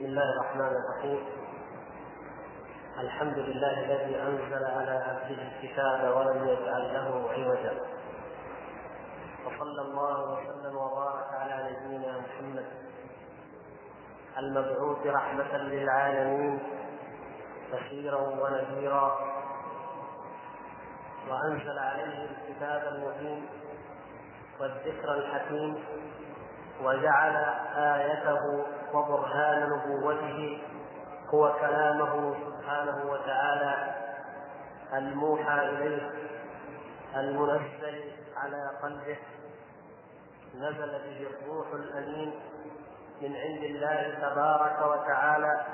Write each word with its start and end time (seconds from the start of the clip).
بسم 0.00 0.08
الله 0.08 0.32
الرحمن 0.32 0.72
الرحيم. 0.80 1.26
الحمد 3.00 3.38
لله 3.38 3.72
الذي 3.84 4.22
أنزل 4.22 4.64
على 4.64 4.90
عبده 4.90 5.42
الكتاب 5.42 6.16
ولم 6.16 6.48
يجعل 6.48 6.94
له 6.94 7.30
عوجا. 7.32 7.74
وصلى 9.46 9.82
الله 9.82 10.32
وسلم 10.32 10.76
وبارك 10.76 11.26
على 11.32 11.70
نبينا 11.70 12.18
محمد. 12.18 12.66
المبعوث 14.38 15.06
رحمة 15.06 15.56
للعالمين 15.56 16.58
بشيرا 17.72 18.20
ونذيرا. 18.20 19.18
وأنزل 21.28 21.78
عليه 21.78 22.28
الكتاب 22.30 22.82
المبين 22.94 23.48
والذكر 24.60 25.14
الحكيم 25.14 25.84
وجعل 26.82 27.36
آيته 27.76 28.66
وبرهان 28.94 29.70
نبوته 29.70 30.62
هو 31.34 31.52
كلامه 31.60 32.34
سبحانه 32.46 33.10
وتعالى 33.10 33.94
الموحى 34.92 35.68
إليه 35.68 36.10
المنزل 37.16 38.12
على 38.36 38.70
قلبه 38.82 39.18
نزل 40.54 40.90
به 40.90 41.26
الروح 41.30 41.66
الأمين 41.72 42.40
من 43.20 43.36
عند 43.36 43.62
الله 43.64 44.18
تبارك 44.28 44.78
وتعالى 44.82 45.66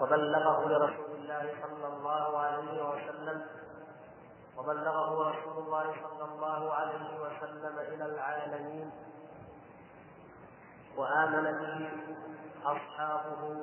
وبلغه 0.00 0.68
لرسول 0.68 1.10
الله 1.14 1.54
صلى 1.62 1.86
الله 1.86 2.38
عليه 2.38 2.90
وسلم 2.90 3.42
وبلغه 4.58 5.30
رسول 5.30 5.64
الله 5.64 5.84
صلى 5.84 6.24
الله 6.24 6.74
عليه 6.74 7.20
وسلم 7.20 7.78
إلى 7.78 8.04
العالمين. 8.04 8.90
وآمن 10.96 11.42
به 11.42 11.88
أصحابه 12.64 13.56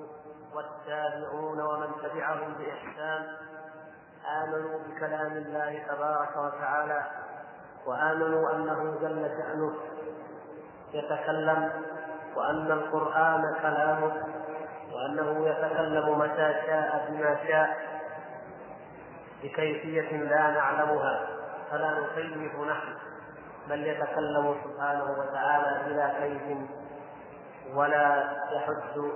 والتابعون 0.55 1.59
ومن 1.61 1.87
تبعهم 2.03 2.53
بإحسان. 2.53 3.27
آمنوا 4.43 4.79
بكلام 4.79 5.31
الله 5.31 5.85
تبارك 5.87 6.37
وتعالى 6.37 7.05
وآمنوا 7.85 8.55
أنه 8.55 8.97
جل 9.01 9.29
شأنه. 9.37 9.73
يتكلم 10.93 11.71
وأن 12.35 12.71
القرآن 12.71 13.55
كلامه 13.61 14.23
وأنه 14.93 15.47
يتكلم 15.47 16.19
متى 16.19 16.53
شاء 16.67 17.07
بما 17.09 17.47
شاء 17.47 17.77
بكيفية 19.43 20.17
لا 20.17 20.51
نعلمها. 20.51 21.27
فلا 21.71 21.99
نكيف 21.99 22.59
نحن 22.59 22.93
بل 23.69 23.87
يتكلم 23.87 24.55
سبحانه 24.63 25.15
وتعالى 25.19 25.83
بلا 25.85 26.07
كيف. 26.19 26.57
ولا 27.75 28.31
يحد 28.51 29.11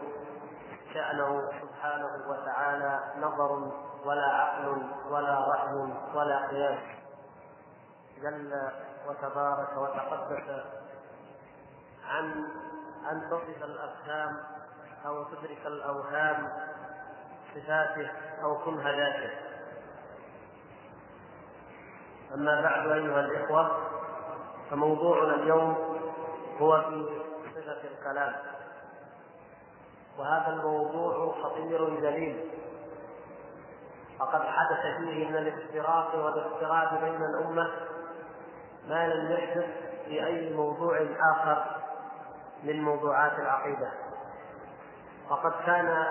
شأنه 0.93 1.49
سبحانه 1.61 2.29
وتعالى 2.29 2.99
نظر 3.17 3.71
ولا 4.05 4.25
عقل 4.25 4.83
ولا 5.09 5.39
رأي 5.39 5.93
ولا 6.15 6.47
قياس. 6.47 6.79
جل 8.21 8.69
وتبارك 9.07 9.77
وتقدس 9.77 10.63
عن 12.07 12.45
أن 13.11 13.29
تصف 13.29 13.63
الأفهام 13.63 14.37
أو 15.05 15.23
تدرك 15.23 15.65
الأوهام 15.65 16.49
صفاته 17.55 18.11
أو 18.43 18.57
كنه 18.57 18.83
ذاته 18.83 19.29
أما 22.33 22.61
بعد 22.61 22.87
أيها 22.87 23.19
الإخوة 23.19 23.77
فموضوعنا 24.69 25.35
اليوم 25.35 25.75
هو 26.59 26.81
في 26.81 27.20
صفة 27.81 27.89
الكلام. 27.99 28.33
وهذا 30.17 30.47
الموضوع 30.47 31.35
خطير 31.43 31.99
جليل. 31.99 32.49
فقد 34.19 34.41
حدث 34.41 34.97
فيه 34.97 35.27
من 35.27 35.37
الافتراق 35.37 36.15
والافتراق 36.15 37.01
بين 37.01 37.21
الأمة 37.23 37.71
ما 38.87 39.07
لم 39.07 39.31
يحدث 39.31 39.65
في 40.05 40.25
أي 40.25 40.53
موضوع 40.53 41.05
آخر 41.31 41.65
من 42.63 42.83
موضوعات 42.83 43.39
العقيدة. 43.39 43.91
وقد 45.29 45.53
كان 45.65 46.07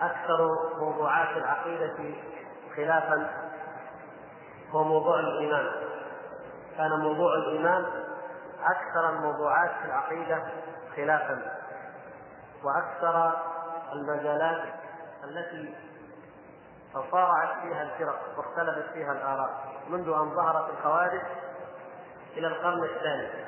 أكثر 0.00 0.58
موضوعات 0.78 1.36
العقيدة 1.36 1.94
خلافا 2.76 3.30
هو 4.70 4.84
موضوع 4.84 5.20
الإيمان. 5.20 5.66
كان 6.76 6.90
موضوع 6.90 7.34
الإيمان 7.34 8.05
أكثر 8.66 9.08
الموضوعات 9.10 9.70
في 9.70 9.84
العقيدة 9.84 10.42
خلافا 10.96 11.56
وأكثر 12.62 13.32
المجالات 13.92 14.62
التي 15.24 15.74
تصارعت 16.94 17.60
فيها 17.62 17.82
الفرق 17.82 18.20
واختلفت 18.36 18.92
فيها 18.92 19.12
الآراء 19.12 19.50
منذ 19.88 20.08
أن 20.08 20.34
ظهرت 20.34 20.70
الخوارج 20.70 21.20
إلى 22.36 22.46
القرن 22.46 22.84
الثاني. 22.84 23.46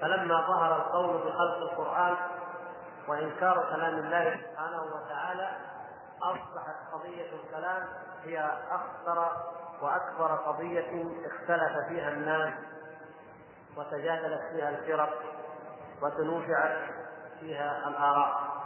فلما 0.00 0.46
ظهر 0.46 0.76
القول 0.76 1.18
بخلق 1.18 1.56
القرآن 1.56 2.16
وإنكار 3.08 3.66
كلام 3.70 3.94
الله 3.94 4.40
سبحانه 4.50 4.82
وتعالى 4.82 5.48
أصبحت 6.22 6.76
قضية 6.92 7.32
الكلام 7.32 7.88
هي 8.24 8.50
أخطر 8.70 9.30
وأكبر 9.82 10.34
قضية 10.34 11.04
اختلف 11.26 11.88
فيها 11.88 12.08
الناس 12.08 12.52
وتجادلت 13.78 14.40
فيها 14.52 14.68
الفرق 14.68 15.22
وتنوفعت 16.02 16.78
فيها 17.40 17.88
الآراء. 17.88 18.58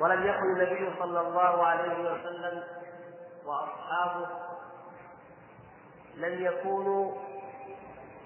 ولم 0.00 0.26
يكن 0.26 0.42
النبي 0.42 0.98
صلى 0.98 1.20
الله 1.20 1.66
عليه 1.66 2.12
وسلم 2.12 2.62
وأصحابه 3.46 4.26
لم 6.14 6.44
يكونوا 6.44 7.12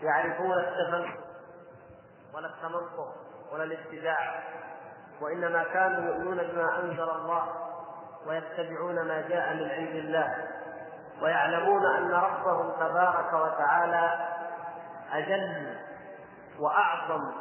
يعرفون 0.03 0.53
التفلسف 0.53 1.19
ولا 2.35 2.47
التمنطق 2.47 3.15
ولا 3.53 3.65
الابتداع 3.65 4.43
وإنما 5.21 5.65
كانوا 5.65 6.15
يؤمنون 6.15 6.37
بما 6.37 6.79
أنزل 6.79 7.11
الله 7.11 7.45
ويتبعون 8.27 8.95
ما 9.09 9.21
جاء 9.29 9.55
من 9.55 9.71
عند 9.71 9.95
الله 9.97 10.49
ويعلمون 11.23 11.87
أن 11.87 12.11
ربهم 12.11 12.71
تبارك 12.71 13.33
وتعالى 13.33 14.29
أجل 15.13 15.77
وأعظم 16.59 17.33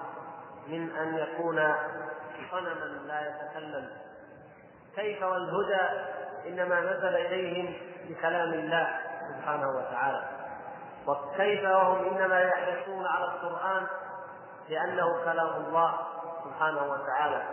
من 0.67 0.91
أن 0.97 1.17
يكون 1.17 1.75
صنما 2.51 2.85
لا 3.07 3.21
يتكلم. 3.27 3.89
كيف 4.95 5.23
والهدى 5.23 5.81
إنما 6.47 6.79
نزل 6.79 7.15
إليهم 7.15 7.73
بكلام 8.09 8.53
الله 8.53 8.99
سبحانه 9.29 9.69
وتعالى. 9.69 10.23
وكيف 11.07 11.63
وهم 11.63 12.07
إنما 12.07 12.39
يحرصون 12.41 13.05
على 13.05 13.25
القرآن 13.25 13.87
لأنه 14.69 15.23
كلام 15.23 15.65
الله 15.65 15.99
سبحانه 16.43 16.91
وتعالى. 16.91 17.43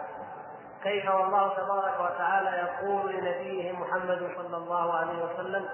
كيف 0.83 1.11
والله 1.11 1.57
تبارك 1.57 2.01
وتعالى 2.01 2.51
يقول 2.51 3.13
لنبيه 3.13 3.73
محمد 3.73 4.31
صلى 4.37 4.57
الله 4.57 4.95
عليه 4.95 5.25
وسلم 5.25 5.69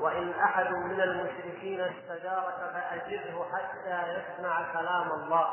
وإن 0.00 0.30
أحد 0.30 0.70
من 0.70 1.00
المشركين 1.00 1.80
استجارك 1.80 2.54
فأجره 2.72 3.46
حتى 3.52 4.02
يسمع 4.12 4.72
كلام 4.72 5.10
الله. 5.12 5.48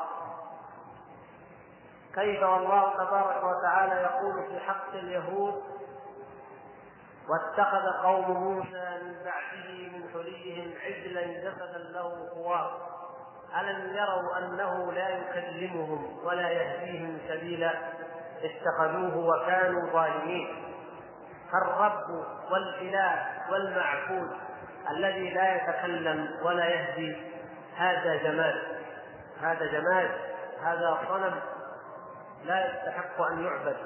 كيف 2.15 2.43
والله 2.43 2.93
تبارك 2.93 3.43
وتعالى 3.43 4.01
يقول 4.01 4.43
في 4.47 4.59
حق 4.59 4.93
اليهود 4.93 5.63
واتخذ 7.29 8.03
قوم 8.03 8.31
موسى 8.31 8.99
من 9.03 9.15
بعده 9.25 9.97
من 9.97 10.09
حليهم 10.13 10.73
عجلا 10.83 11.21
جسدا 11.21 11.77
له 11.77 12.29
خوار 12.33 12.89
ألم 13.59 13.95
يروا 13.95 14.37
أنه 14.37 14.91
لا 14.91 15.09
يكلمهم 15.09 16.25
ولا 16.25 16.49
يهديهم 16.49 17.17
سبيلا؟ 17.27 17.73
اتخذوه 18.43 19.17
وكانوا 19.17 19.89
ظالمين. 19.89 20.68
فالرب 21.51 22.25
والإله 22.51 23.25
والمعبود 23.51 24.37
الذي 24.89 25.29
لا 25.29 25.55
يتكلم 25.55 26.29
ولا 26.43 26.65
يهدي. 26.65 27.17
هذا 27.77 28.15
جمال. 28.15 28.77
هذا 29.41 29.65
جمال. 29.65 30.09
هذا 30.63 30.97
صنم 31.09 31.39
لا 32.43 32.67
يستحق 32.67 33.21
أن 33.21 33.45
يعبد. 33.45 33.77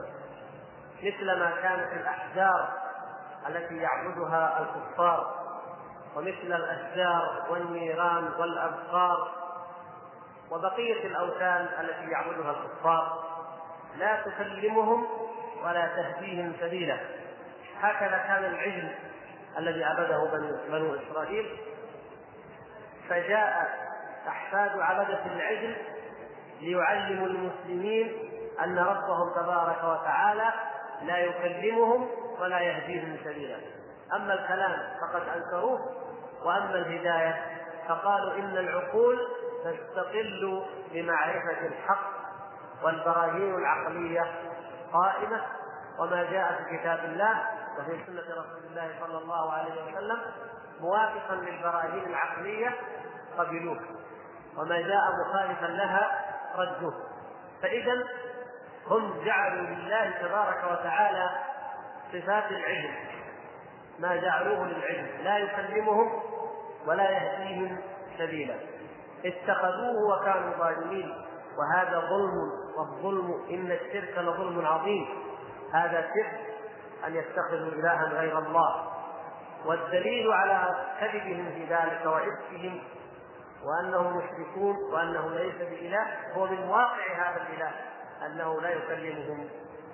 مثل 1.04 1.40
ما 1.40 1.52
كانت 1.62 1.94
الأحجار 1.94 2.70
التي 3.48 3.78
يعبدها 3.78 4.60
الكفار 4.60 5.44
ومثل 6.16 6.54
الأشجار 6.54 7.46
والنيران 7.50 8.30
والأبقار 8.40 9.32
وبقية 10.52 11.08
الأوثان 11.08 11.68
التي 11.80 12.12
يعبدها 12.12 12.52
الكفار. 12.52 13.24
لا 13.98 14.22
تكلمهم 14.22 15.08
ولا 15.64 15.88
تهديهم 15.88 16.54
سبيلا. 16.60 16.98
هكذا 17.84 18.18
كان 18.18 18.46
العجل 18.46 18.96
الذي 19.58 19.84
عبده 19.84 20.18
بنو 20.70 20.96
إسرائيل. 20.96 21.58
فجاء 23.10 23.70
أحفاد 24.28 24.80
عبدة 24.80 25.26
العجل 25.26 25.76
ليعلموا 26.62 27.28
المسلمين 27.28 28.30
أن 28.64 28.78
ربهم 28.80 29.34
تبارك 29.36 29.84
وتعالى 29.84 30.54
لا 31.02 31.18
يكلمهم 31.18 32.10
ولا 32.40 32.60
يهديهم 32.60 33.18
سبيلا. 33.24 33.58
أما 34.16 34.34
الكلام 34.34 34.80
فقد 35.02 35.22
أنكروه 35.36 35.80
وأما 36.46 36.76
الهداية 36.76 37.46
فقالوا 37.90 38.34
إن 38.34 38.58
العقول 38.58 39.20
تستقل 39.66 40.64
بمعرفة 40.94 41.68
الحق 41.68 42.10
والبراهين 42.84 43.56
العقلية 43.56 44.32
قائمة 44.94 45.42
وما 46.00 46.24
جاء 46.24 46.54
في 46.54 46.78
كتاب 46.78 47.00
الله 47.06 47.44
وفي 47.80 48.06
سنة 48.08 48.22
رسول 48.22 48.64
الله 48.70 48.92
صلى 49.00 49.18
الله 49.18 49.54
عليه 49.54 49.74
وسلم 49.74 50.18
موافقا 50.82 51.36
للبراهين 51.36 52.06
العقلية 52.06 52.76
قبلوه. 53.38 53.80
وما 54.58 54.82
جاء 54.82 55.04
مخالفا 55.22 55.66
لها 55.66 56.26
ردوه. 56.56 56.94
فإذا 57.62 58.04
هم 58.88 59.24
جعلوا 59.26 59.68
لله 59.68 60.14
تبارك 60.22 60.64
وتعالى 60.72 61.30
صفات 62.12 62.52
العلم. 62.52 62.96
ما 64.00 64.16
جعلوه 64.16 64.68
للعلم. 64.68 65.08
لا 65.24 65.38
يكلمهم 65.38 66.24
ولا 66.86 67.10
يهديهم 67.10 67.78
سبيلا. 68.18 68.56
اتخذوه 69.26 70.20
وكانوا 70.20 70.54
ظالمين. 70.58 71.26
وهذا 71.58 72.00
ظلم 72.00 72.52
والظلم 72.78 73.46
إن 73.50 73.72
الشرك 73.72 74.18
لظلم 74.18 74.66
عظيم. 74.66 75.24
هذا 75.74 76.02
شرك 76.02 76.53
أن 77.08 77.16
يتخذوا 77.16 77.72
الها 77.72 78.06
غير 78.06 78.40
الله. 78.40 78.94
والدليل 79.66 80.32
على 80.32 80.76
كذبهم 81.00 81.52
في 81.52 81.66
ذلك 81.66 82.06
وإفكهم 82.06 82.84
وأنهم 83.64 84.18
مشركون 84.18 84.76
وأنه 84.94 85.30
ليس 85.30 85.56
بإله 85.56 86.34
هو 86.34 86.48
من 86.48 86.70
واقع 86.70 87.14
هذا 87.16 87.42
الإله 87.42 87.72
أنه 88.26 88.62
لا 88.62 88.70
يكلمهم 88.70 89.50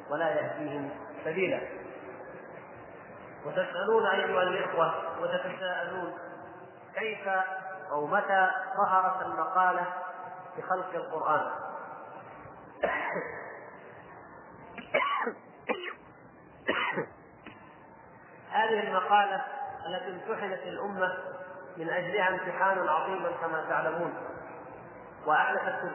ولا 0.09 0.29
يهديهم 0.29 0.89
سبيلا. 1.25 1.59
وتسألون 3.45 4.06
أيها 4.06 4.44
الإخوة 4.44 4.94
وتتساءلون 5.21 6.13
كيف 6.95 7.29
أو 7.91 8.07
متى 8.07 8.51
ظهرت 8.77 9.21
المقالة 9.21 9.85
بخلق 10.57 10.95
القرآن؟ 10.95 11.51
هذه 18.59 18.79
المقالة 18.88 19.41
التي 19.85 20.09
امتحنت 20.09 20.63
الأمة 20.63 21.17
من 21.77 21.89
أجلها 21.89 22.29
امتحان 22.29 22.88
عظيما 22.88 23.31
كما 23.41 23.65
تعلمون 23.69 24.13
وأحدثت 25.25 25.91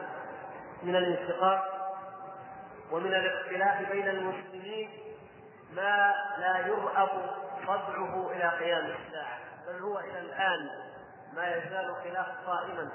من 0.83 0.95
الانشقاق 0.95 1.75
ومن 2.91 3.13
الاختلاف 3.13 3.91
بين 3.91 4.07
المسلمين 4.07 4.89
ما 5.75 6.13
لا 6.37 6.57
يرأب 6.67 7.09
صدعه 7.63 8.31
إلى 8.31 8.49
قيام 8.49 8.85
الساعة 8.85 9.39
بل 9.67 9.81
هو 9.81 9.99
إلى 9.99 10.19
الآن 10.19 10.69
ما 11.33 11.55
يزال 11.55 11.95
خلاف 12.03 12.27
قائما 12.47 12.89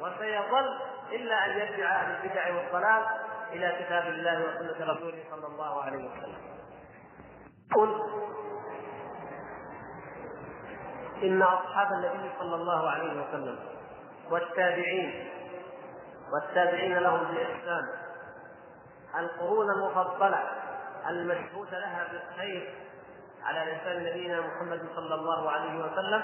وسيظل 0.00 0.78
إلا 1.12 1.46
أن 1.46 1.50
يرجع 1.50 2.00
أهل 2.00 2.16
البدع 2.16 2.54
والضلال 2.54 3.04
إلى 3.52 3.84
كتاب 3.84 4.06
الله 4.06 4.40
وسنة 4.42 4.92
رسوله 4.92 5.24
صلى 5.30 5.46
الله 5.46 5.82
عليه 5.82 6.10
وسلم. 6.10 6.58
قل 7.74 8.02
إن 11.22 11.42
أصحاب 11.42 11.92
النبي 11.92 12.30
صلى 12.38 12.54
الله 12.54 12.90
عليه 12.90 13.22
وسلم 13.22 13.58
والتابعين 14.30 15.28
والتابعين 16.32 16.98
لهم 16.98 17.20
بإحسان 17.34 17.88
القرون 19.18 19.70
المفضلة 19.70 20.42
المشهود 21.08 21.74
لها 21.74 22.08
بالخير 22.12 22.74
على 23.44 23.72
لسان 23.72 24.04
نبينا 24.04 24.40
محمد 24.40 24.80
صلى 24.96 25.14
الله 25.14 25.50
عليه 25.50 25.78
وسلم 25.84 26.22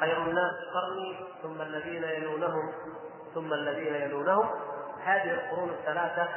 خير 0.00 0.22
الناس 0.22 0.54
قرني 0.74 1.16
ثم 1.42 1.62
الذين 1.62 2.04
يلونهم 2.04 2.72
ثم 3.34 3.52
الذين 3.52 3.94
يلونهم. 3.94 4.50
هذه 5.04 5.34
القرون 5.34 5.70
الثلاثة 5.70 6.28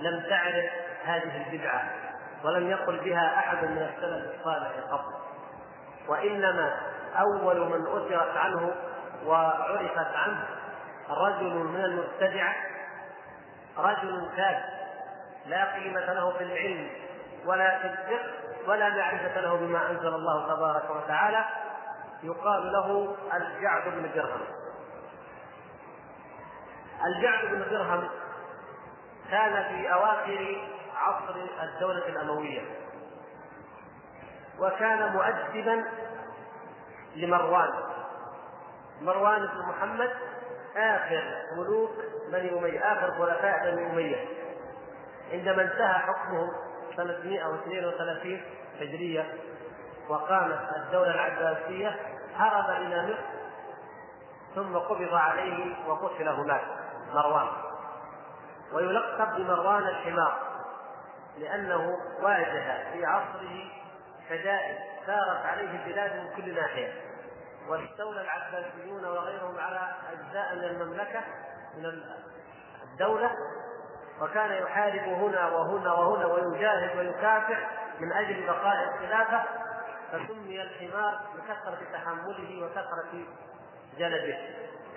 لم 0.00 0.22
تعرف 0.28 0.70
هذه 1.04 1.46
البدعة 1.46 1.90
ولم 2.44 2.70
يقل 2.70 3.00
بها 3.00 3.38
أحد 3.38 3.64
من 3.64 3.78
السلف 3.78 4.40
الصالح 4.40 4.72
قط. 4.90 5.19
وإنما 6.08 6.76
أول 7.20 7.60
من 7.60 7.86
أثرت 7.86 8.36
عنه 8.36 8.74
وعرفت 9.26 10.14
عنه 10.14 10.46
رجل 11.10 11.54
من 11.54 11.84
المبتدعة 11.84 12.54
رجل 13.78 14.28
كاذب 14.36 14.80
لا 15.46 15.74
قيمة 15.74 16.12
له 16.12 16.30
في 16.38 16.44
العلم 16.44 16.90
ولا 17.46 17.78
في 17.78 17.86
الفقه 17.86 18.30
ولا 18.66 18.88
معرفة 18.88 19.40
له 19.40 19.56
بما 19.56 19.90
أنزل 19.90 20.14
الله 20.14 20.54
تبارك 20.54 20.90
وتعالى 20.90 21.44
يقال 22.22 22.72
له 22.72 23.16
الجعد 23.34 23.82
بن 23.88 24.10
درهم. 24.14 24.40
الجعد 27.06 27.44
بن 27.44 27.70
درهم 27.70 28.08
كان 29.30 29.62
في 29.62 29.92
أواخر 29.92 30.68
عصر 30.96 31.34
الدولة 31.62 32.08
الأموية. 32.08 32.60
وكان 34.60 35.12
مؤدبا 35.12 35.84
لمروان. 37.16 37.70
مروان 39.00 39.46
بن 39.46 39.68
محمد 39.68 40.10
آخر 40.76 41.22
ملوك 41.56 41.90
بني 42.32 42.58
أمية 42.58 42.92
آخر 42.92 43.10
خلفاء 43.10 43.70
بني 43.70 43.90
أمية. 43.90 44.26
عندما 45.32 45.62
انتهى 45.62 45.94
حكمهم 45.94 46.50
سنة 46.96 47.18
132 47.24 48.42
هجرية 48.80 49.34
وقامت 50.08 50.60
الدولة 50.76 51.10
العباسية 51.10 51.96
هرب 52.36 52.70
إلى 52.70 53.02
مصر 53.02 53.40
ثم 54.54 54.76
قبض 54.76 55.14
عليه 55.14 55.88
وقتل 55.88 56.28
هناك 56.28 56.64
مروان. 57.14 57.48
ويلقب 58.72 59.36
بمروان 59.36 59.82
الحمار 59.82 60.38
لأنه 61.38 61.98
واجه 62.22 62.92
في 62.92 63.06
عصره 63.06 63.79
شدائد 64.30 64.76
سارت 65.06 65.46
عليه 65.46 65.70
البلاد 65.70 66.16
من 66.16 66.36
كل 66.36 66.54
ناحية. 66.54 66.92
واستولى 67.68 68.20
العباسيون 68.20 69.04
وغيرهم 69.04 69.58
على 69.58 69.94
أجزاء 70.12 70.56
من 70.56 70.64
المملكة 70.64 71.20
من 71.76 72.02
الدولة 72.82 73.30
وكان 74.20 74.52
يحارب 74.62 75.02
هنا 75.02 75.48
وهنا 75.48 75.92
وهنا 75.92 76.26
ويجاهد 76.26 76.98
ويكافح 76.98 77.70
من 78.00 78.12
أجل 78.12 78.46
بقاء 78.46 78.88
الخلافة 78.88 79.44
فسمي 80.12 80.62
الحمار 80.62 81.20
بكثرة 81.34 81.78
تحمله 81.92 82.64
وكثرة 82.64 83.24
جلده. 83.98 84.38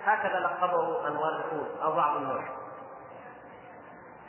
هكذا 0.04 0.40
لقبه 0.40 1.08
المؤرخون 1.08 1.78
أو 1.82 1.92
بعض 1.92 2.16
الناس. 2.16 2.44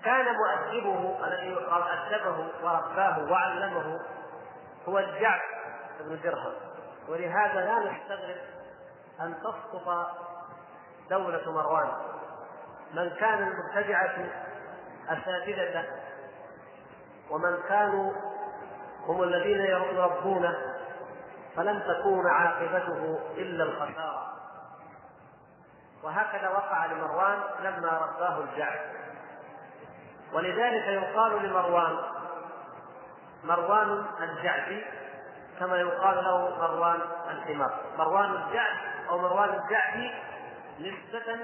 كان 0.03 0.25
مؤدبه 0.35 1.25
الذي 1.27 1.57
أدبه 1.71 2.47
ورباه 2.63 3.31
وعلمه 3.31 3.99
هو 4.87 4.99
الجعد 4.99 5.41
بن 5.99 6.19
درهم. 6.23 6.53
ولهذا 7.07 7.65
لا 7.65 7.79
نستغرب 7.79 8.37
أن 9.21 9.35
تسقط 9.39 10.07
دولة 11.09 11.51
مروان. 11.51 11.91
من 12.93 13.09
كان 13.09 13.47
المبتدعة 13.47 14.15
أساتذة 15.09 15.85
ومن 17.29 17.57
كانوا 17.69 18.13
هم 19.07 19.23
الذين 19.23 19.61
يربونه 19.61 20.55
فلن 21.55 21.83
تكون 21.83 22.27
عاقبته 22.27 23.19
إلا 23.37 23.63
الخسارة. 23.63 24.31
وهكذا 26.03 26.49
وقع 26.49 26.85
لمروان 26.85 27.39
لما 27.59 27.89
رباه 27.89 28.39
الجعد. 28.39 28.79
ولذلك 30.33 30.87
يقال 30.87 31.49
لمروان 31.49 31.97
مروان 33.47 34.05
الجعدي 34.19 34.85
كما 35.59 35.77
يقال 35.77 36.15
له 36.15 36.57
مروان 36.57 36.99
الحمار. 37.29 37.79
مروان 37.97 38.31
الجعد 38.31 38.77
أو 39.09 39.17
مروان 39.17 39.49
الجعدي 39.49 40.11
نسبة 40.79 41.35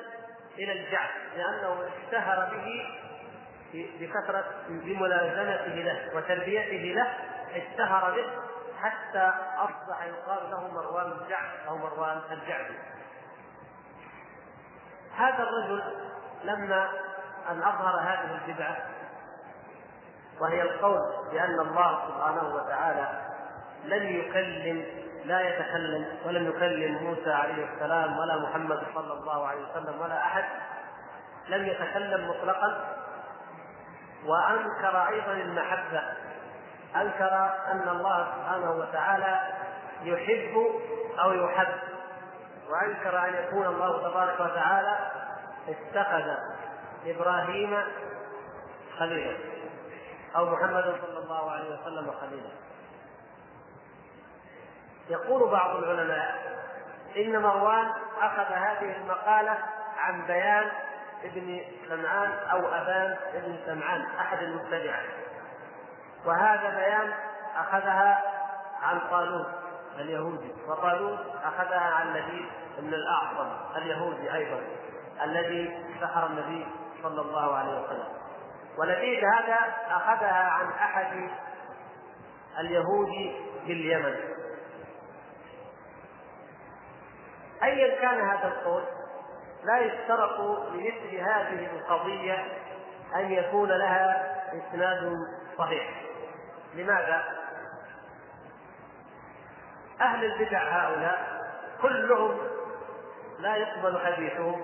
إلى 0.59 0.71
الجعد 0.71 1.09
لأنه 1.35 1.83
اشتهر 1.87 2.49
به 2.51 2.85
بكثرة 3.73 4.45
بملازمته 4.69 5.75
له 5.75 6.15
وتربيته 6.15 6.93
له 6.95 7.07
اشتهر 7.55 8.11
به 8.11 8.25
حتى 8.81 9.33
أصبح 9.57 10.03
يقال 10.03 10.51
له 10.51 10.67
مروان 10.73 11.11
الجعد 11.11 11.49
أو 11.67 11.77
مروان 11.77 12.21
الجعدي. 12.31 12.73
هذا 15.17 15.43
الرجل 15.43 15.83
لما 16.43 16.89
أن 17.49 17.63
أظهر 17.63 17.99
هذه 17.99 18.39
البدعة 18.45 18.77
وهي 20.41 20.61
القول 20.61 20.99
بأن 21.31 21.59
الله 21.59 21.99
سبحانه 22.07 22.55
وتعالى 22.55 23.07
لم 23.85 24.03
يكلم 24.19 24.85
لا 25.25 25.41
يتكلم 25.41 26.05
ولم 26.25 26.47
يكلم 26.49 27.03
موسى 27.03 27.31
عليه 27.31 27.73
السلام 27.73 28.17
ولا 28.17 28.37
محمد 28.37 28.83
صلى 28.95 29.13
الله 29.13 29.47
عليه 29.47 29.61
وسلم 29.69 30.01
ولا 30.01 30.17
أحد. 30.17 30.43
لم 31.49 31.65
يتكلم 31.65 32.29
مطلقا. 32.29 32.95
وأنكر 34.25 35.07
أيضا 35.07 35.31
المحبة. 35.31 36.03
أنكر 36.95 37.49
أن 37.71 37.89
الله 37.89 38.27
سبحانه 38.35 38.71
وتعالى 38.71 39.39
يحب 40.03 40.57
أو 41.19 41.33
يحب. 41.33 41.79
وأنكر 42.69 43.25
أن 43.27 43.33
يكون 43.33 43.65
الله 43.65 44.09
تبارك 44.09 44.39
وتعالى 44.39 44.97
اتخذ 45.67 46.29
إبراهيم 47.05 47.83
خليلا. 48.99 49.37
أو 50.35 50.45
محمد 50.45 50.83
صلى 50.83 51.19
الله 51.23 51.51
عليه 51.51 51.79
وسلم 51.79 52.11
خليلا 52.21 52.49
يقول 55.09 55.51
بعض 55.51 55.75
العلماء 55.75 56.51
إن 57.17 57.41
مروان 57.41 57.91
أخذ 58.21 58.53
هذه 58.53 58.95
المقالة 58.97 59.57
عن 59.97 60.25
بيان 60.27 60.71
ابن 61.23 61.61
سمعان 61.89 62.31
أو 62.51 62.59
أبان 62.67 63.17
ابن 63.33 63.57
سمعان 63.65 64.01
أحد 64.19 64.43
المبتدعة 64.43 65.01
وهذا 66.25 66.69
بيان 66.69 67.13
أخذها 67.55 68.23
عن 68.81 68.99
طالوت 69.11 69.47
اليهودي 69.95 70.53
وطالوت 70.67 71.19
أخذها 71.43 71.93
عن 71.93 72.13
لبيد 72.13 72.45
بن 72.77 72.93
الأعظم 72.93 73.49
اليهودي 73.75 74.33
أيضا 74.33 74.59
الذي 75.23 75.85
سحر 76.01 76.25
النبي 76.25 76.67
صلى 77.03 77.21
الله 77.21 77.55
عليه 77.55 77.81
وسلم. 77.81 78.20
ولبيد 78.77 79.23
هذا 79.23 79.73
أخذها 79.89 80.49
عن 80.49 80.65
أحد 80.71 81.29
اليهود 82.59 83.09
باليمن 83.67 84.15
أيا 87.63 88.01
كان 88.01 88.21
هذا 88.29 88.47
القول 88.47 88.83
لا 89.63 89.77
يشترط 89.77 90.39
لمثل 90.71 91.15
هذه 91.15 91.69
القضية 91.75 92.47
أن 93.15 93.31
يكون 93.31 93.69
لها 93.69 94.31
إسناد 94.53 95.17
صحيح. 95.57 96.01
لماذا؟ 96.75 97.23
أهل 100.01 100.25
البدع 100.25 100.61
هؤلاء 100.61 101.41
كلهم 101.81 102.37
لا 103.39 103.55
يقبل 103.55 103.99
حديثهم 103.99 104.61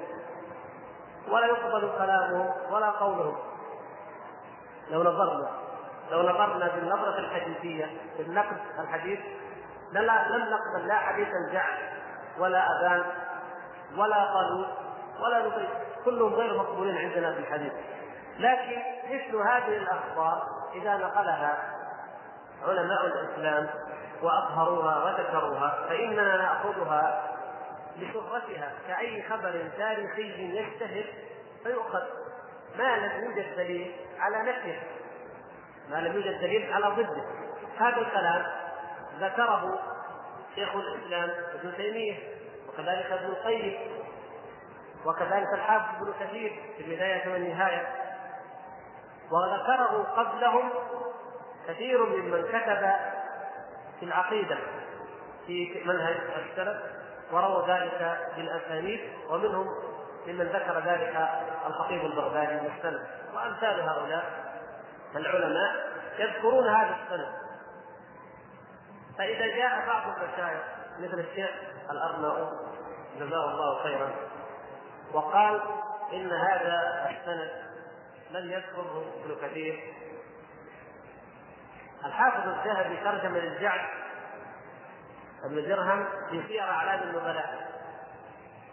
ولا 1.28 1.46
يقبل 1.46 1.92
كلامهم 1.98 2.54
ولا 2.72 2.90
قولهم. 2.90 3.38
لو 4.90 5.04
نظرنا 5.04 5.50
لو 6.12 6.22
نظرنا 6.22 6.68
بالنظرة 6.76 7.20
الحديثية 7.20 7.90
بالنقد 8.18 8.58
الحديث 8.80 9.20
لم 9.92 10.06
نقبل 10.50 10.88
لا 10.88 10.96
حديث 10.96 11.28
الجعد 11.48 11.78
ولا 12.40 12.60
أذان 12.60 13.04
ولا 13.98 14.24
قانون 14.24 14.68
ولا 15.20 15.48
نطيق 15.48 15.70
كلهم 16.06 16.34
غير 16.34 16.58
مقبولين 16.58 16.98
عندنا 16.98 17.34
في 17.34 17.40
الحديث. 17.40 17.74
لكن 18.40 18.82
مثل 19.06 19.36
هذه 19.36 19.78
الأخبار 19.78 20.44
إذا 20.76 20.98
نقلها 20.98 21.74
علماء 22.68 23.06
الإسلام 23.06 23.70
وأظهروها 24.22 25.06
وذكروها 25.06 25.86
فإننا 25.90 26.38
نأخذها 26.38 27.24
لشهرتها 27.98 28.72
كأي 28.88 29.24
خبر 29.30 29.70
تاريخي 29.78 30.60
يشتهر 30.60 31.06
فيؤخذ. 31.64 32.02
ما 32.78 32.98
لم 32.98 33.24
يوجد 33.24 33.56
دليل 33.56 33.96
على 34.20 34.52
نفيه 34.52 34.80
ما 35.90 35.96
لم 35.96 36.16
يوجد 36.16 36.42
دليل 36.42 36.74
على 36.74 36.86
ضده. 36.88 37.24
هذا 37.80 37.98
الكلام 37.98 38.46
ذكره 39.20 39.80
شيخ 40.56 40.76
الإسلام 40.76 41.30
ابن 41.54 41.78
تيمية 41.78 42.16
وكذلك 42.70 43.12
ابن 43.12 43.26
القيم 43.26 43.78
وكذلك 45.06 45.54
الحافظ 45.54 46.02
ابن 46.02 46.14
كثير 46.20 46.60
في 46.78 46.84
البداية 46.84 47.34
والنهاية. 47.34 47.88
وذكره 49.32 50.04
قبلهم 50.18 50.70
كثير 51.68 52.06
ممن 52.06 52.44
كتب 52.44 52.92
في 54.00 54.06
العقيدة 54.06 54.58
في 55.48 55.82
منهج 55.86 56.16
السلف 56.50 56.78
ورووا 57.32 57.68
ذلك 57.68 58.20
بالأسانيد 58.38 59.00
ومنهم 59.30 59.68
ممن 60.28 60.46
ذكر 60.46 60.80
ذلك 60.80 61.30
الخطيب 61.68 62.06
البغدادي 62.06 62.68
والسلف 62.68 63.02
وأمثال 63.34 63.82
هؤلاء 63.82 64.26
العلماء 65.16 65.88
يذكرون 66.20 66.68
هذا 66.68 66.96
السند. 67.04 67.28
فإذا 69.18 69.48
جاء 69.48 69.88
بعض 69.88 70.04
المشايخ 70.08 70.62
مثل 71.00 71.20
الشيخ 71.20 71.50
الارناؤوط 71.92 72.54
جزاه 73.20 73.52
الله 73.52 73.84
خيرا 73.84 74.10
وقال 75.14 75.62
إن 76.14 76.32
هذا 76.32 77.08
السند 77.10 77.52
لم 78.32 78.52
يذكره 78.52 79.06
ابن 79.24 79.36
كثير. 79.42 79.94
الحافظ 82.06 82.48
الذهبي 82.48 82.98
ترجم 82.98 83.38
للجعد 83.38 83.90
ابن 85.44 85.68
درهم 85.68 86.06
في 86.30 86.48
سير 86.48 86.64
أعلام 86.64 87.04
النبلاء. 87.04 87.77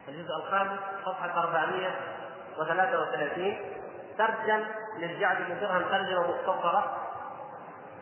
الجزء 0.09 0.37
الخامس 0.37 0.79
صفحة 1.05 1.43
433 1.43 3.57
ترجم 4.19 4.65
للجعد 4.99 5.37
بن 5.37 5.61
درهم 5.61 5.83
ترجمة 5.83 6.31
مختصرة 6.31 6.97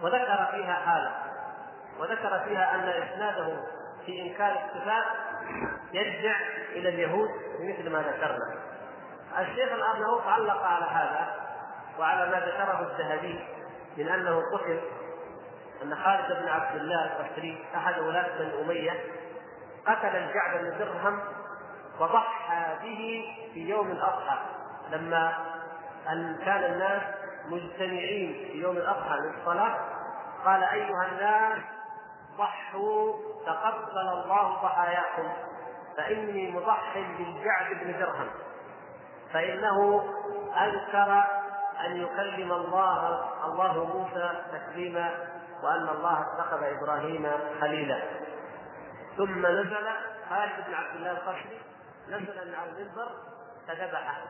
وذكر 0.03 0.47
فيها 0.51 0.75
حاله 0.75 1.13
وذكر 1.99 2.41
فيها 2.45 2.75
أن 2.75 2.89
إسناده 2.89 3.57
في 4.07 4.23
إنكار 4.23 4.51
الصفات 4.51 5.05
يرجع 5.93 6.37
إلى 6.73 6.89
اليهود 6.89 7.29
بمثل 7.59 7.91
ما 7.91 7.99
ذكرنا. 7.99 8.55
الشيخ 9.39 9.73
الارناؤوط 9.73 10.27
علق 10.27 10.63
على 10.63 10.85
هذا 10.85 11.35
وعلى 11.99 12.31
ما 12.31 12.41
ذكره 12.41 12.81
الذهبي 12.81 13.45
من 13.97 14.09
أنه 14.09 14.43
قتل 14.53 14.81
أن 15.83 15.97
خالد 15.97 16.43
بن 16.43 16.49
عبد 16.49 16.77
الله 16.77 17.05
البصري 17.05 17.65
أحد 17.75 17.99
ولاة 17.99 18.39
بني 18.39 18.61
أمية 18.61 19.01
قتل 19.87 20.17
الجعد 20.17 20.61
بن 20.61 20.79
درهم 20.79 21.21
وضحى 22.01 22.77
به 22.83 23.25
في 23.55 23.69
يوم 23.69 23.91
الأضحى 23.91 24.39
لما 24.91 25.35
أن 26.09 26.39
كان 26.45 26.73
الناس 26.73 27.03
مجتمعين 27.49 28.33
في 28.33 28.59
يوم 28.59 28.77
الأضحى 28.77 29.17
للصلاة 29.17 29.79
قال 30.45 30.63
أيها 30.63 31.07
الناس 31.13 31.59
ضحوا 32.39 33.13
تقبل 33.47 33.99
الله 33.99 34.49
ضحاياكم 34.63 35.33
فإني 35.97 36.51
مضح 36.51 36.95
بالجعد 36.95 37.71
بن 37.71 37.99
درهم 37.99 38.29
فإنه 39.33 40.05
أنكر 40.57 41.25
أن 41.87 41.97
يكلم 41.97 42.53
الله 42.53 43.25
الله 43.45 43.85
موسى 43.85 44.31
تكليما 44.53 45.11
وأن 45.63 45.89
الله 45.89 46.23
اتخذ 46.23 46.63
إبراهيم 46.63 47.31
خليلا. 47.61 48.03
ثم 49.17 49.47
نزل 49.47 49.89
خالد 50.31 50.67
بن 50.67 50.75
عبد 50.75 50.97
الله 50.97 51.11
القشري 51.11 51.61
نزل 52.13 52.49
من 52.49 52.55
على 52.55 52.71
المنبر 52.71 53.09
فذبحه 53.69 54.23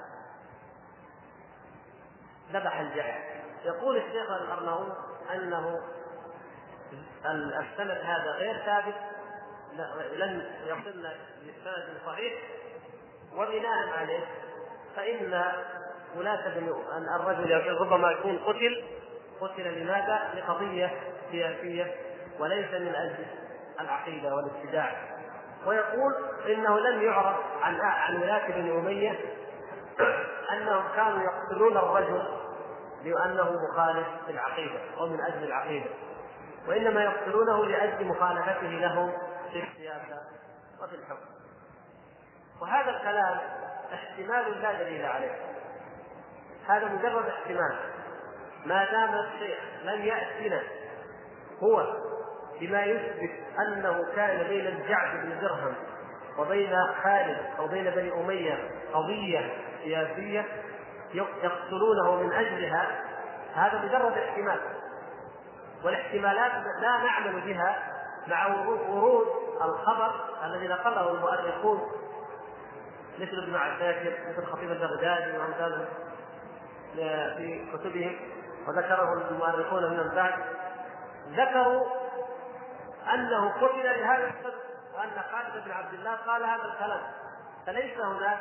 ذبح 2.53 2.81
الجعد 2.81 3.23
يقول 3.65 3.97
الشيخ 3.97 4.31
الارناؤوط 4.31 4.97
أنه 5.35 5.81
السند 7.27 7.91
هذا 7.91 8.31
غير 8.31 8.59
ثابت 8.65 8.95
لن 10.13 10.51
يصلنا 10.67 11.15
بسند 11.43 11.99
صحيح 12.07 12.33
وبناء 13.33 13.89
عليه 13.99 14.27
فإن 14.97 15.43
ولاة 16.17 16.49
الرجل 17.17 17.77
ربما 17.81 18.11
يكون 18.11 18.39
قتل 18.39 18.85
قتل 19.41 19.81
لماذا؟ 19.81 20.31
لقضية 20.35 20.91
سياسية 21.31 21.95
وليس 22.39 22.71
من 22.71 22.95
أجل 22.95 23.27
العقيدة 23.81 24.35
والابتداع. 24.35 25.12
ويقول 25.67 26.15
إنه 26.47 26.79
لم 26.79 27.03
يعرف 27.03 27.37
عن 27.63 27.81
عن 27.81 28.23
ولاة 28.23 28.49
بن 28.49 28.79
أمية 28.79 29.21
أنهم 30.53 30.85
كانوا 30.97 31.23
يقتلون 31.23 31.77
الرجل 31.77 32.23
لأنه 33.05 33.53
مخالف 33.71 34.07
في 34.27 34.33
العقيدة 34.33 34.81
أو 34.99 35.07
من 35.07 35.21
أجل 35.21 35.45
العقيدة 35.45 35.91
وإنما 36.69 37.05
يقتلونه 37.05 37.65
لأجل 37.65 38.05
مخالفته 38.07 38.69
لهم 38.69 39.13
في 39.53 39.63
السياسة 39.63 40.21
وفي 40.83 40.95
الحكم. 40.95 41.33
وهذا 42.63 42.91
الكلام 42.91 43.41
احتمال 43.95 44.63
لا 44.63 44.83
دليل 44.83 45.07
عليه. 45.07 45.37
هذا 46.67 46.85
مجرد 46.87 47.27
احتمال. 47.27 47.77
ما 48.67 48.85
دام 48.85 49.15
الشيخ 49.15 49.59
لم 49.83 50.03
يأتنا 50.03 50.63
هو 51.63 51.87
بما 52.63 52.85
يثبت 52.85 53.31
أنه 53.59 54.05
كان 54.17 54.49
بين 54.49 54.67
الجعد 54.67 55.27
بن 55.27 55.41
درهم 55.41 55.75
وبين 56.39 56.77
خالد 57.03 57.39
أو 57.59 57.67
بين 57.67 57.91
بني 57.91 58.13
أمية 58.13 58.71
قضية 58.93 59.53
سياسية 59.85 60.47
يقتلونه 61.15 62.17
من 62.23 62.33
أجلها 62.33 63.05
هذا 63.55 63.79
مجرد 63.79 64.19
احتمال. 64.19 64.61
والاحتمالات 65.85 66.53
لا 66.81 66.99
نعمل 66.99 67.41
بها 67.41 67.83
مع 68.27 68.47
ورود 68.89 69.27
الخبر 69.63 70.13
الذي 70.45 70.69
نقله 70.69 71.11
المؤرخون 71.11 71.81
مثل 73.19 73.43
ابن 73.43 73.55
عساكر 73.55 74.13
مثل 74.29 74.47
خطيب 74.47 74.71
البغدادي 74.71 75.39
وأمثاله 75.39 75.89
في 77.37 77.67
كتبهم 77.73 78.17
وذكره 78.69 79.29
المؤرخون 79.31 79.83
من 79.83 80.15
بعد 80.15 80.35
ذكروا 81.31 82.02
أنه 83.15 83.53
قتل 83.53 83.85
لهذا 83.85 84.27
السبب 84.27 84.63
وأن 84.95 85.23
خالد 85.33 85.65
بن 85.65 85.71
عبد 85.71 85.95
الله 85.95 86.17
قال 86.17 86.45
هذا 86.45 86.65
الكلام. 86.65 87.03
فليس 87.67 87.99
هناك 87.99 88.39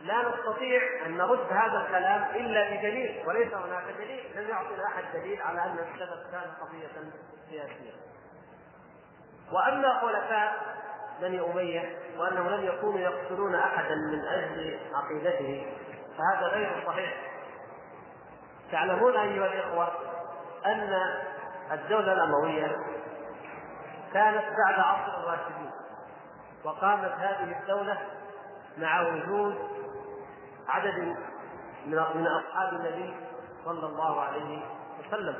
لا 0.00 0.28
نستطيع 0.28 1.06
أن 1.06 1.16
نرد 1.16 1.52
هذا 1.52 1.80
الكلام 1.86 2.22
إلا 2.22 2.70
بدليل 2.70 3.22
وليس 3.26 3.54
هناك 3.54 3.84
دليل 3.98 4.24
لم 4.36 4.48
يعطنا 4.50 4.86
أحد 4.86 5.04
دليل 5.14 5.42
على 5.42 5.62
أن 5.62 5.78
السبب 5.78 6.30
كان 6.32 6.50
قضية 6.60 7.10
سياسية. 7.50 7.92
وأما 9.52 10.00
خلفاء 10.00 10.76
بني 11.20 11.40
أمية 11.40 11.98
وأنهم 12.18 12.48
لم 12.48 12.64
يكونوا 12.64 13.00
يقتلون 13.00 13.54
أحدا 13.54 13.94
من 13.94 14.24
أجل 14.24 14.78
عقيدته 14.94 15.66
فهذا 16.18 16.46
غير 16.46 16.86
صحيح. 16.86 17.14
تعلمون 18.72 19.16
أيها 19.16 19.46
الإخوة 19.46 19.92
أن 20.66 21.14
الدولة 21.72 22.12
الأموية 22.12 22.76
كانت 24.12 24.44
بعد 24.44 24.78
عصر 24.78 25.20
الراشدين 25.20 25.70
وقامت 26.64 27.12
هذه 27.12 27.60
الدولة 27.60 27.98
مع 28.78 29.00
وجود 29.00 29.54
عدد 30.68 31.16
من 31.86 32.26
أصحاب 32.26 32.72
النبي 32.72 33.14
صلى 33.64 33.86
الله 33.86 34.20
عليه 34.20 34.62
وسلم. 35.00 35.36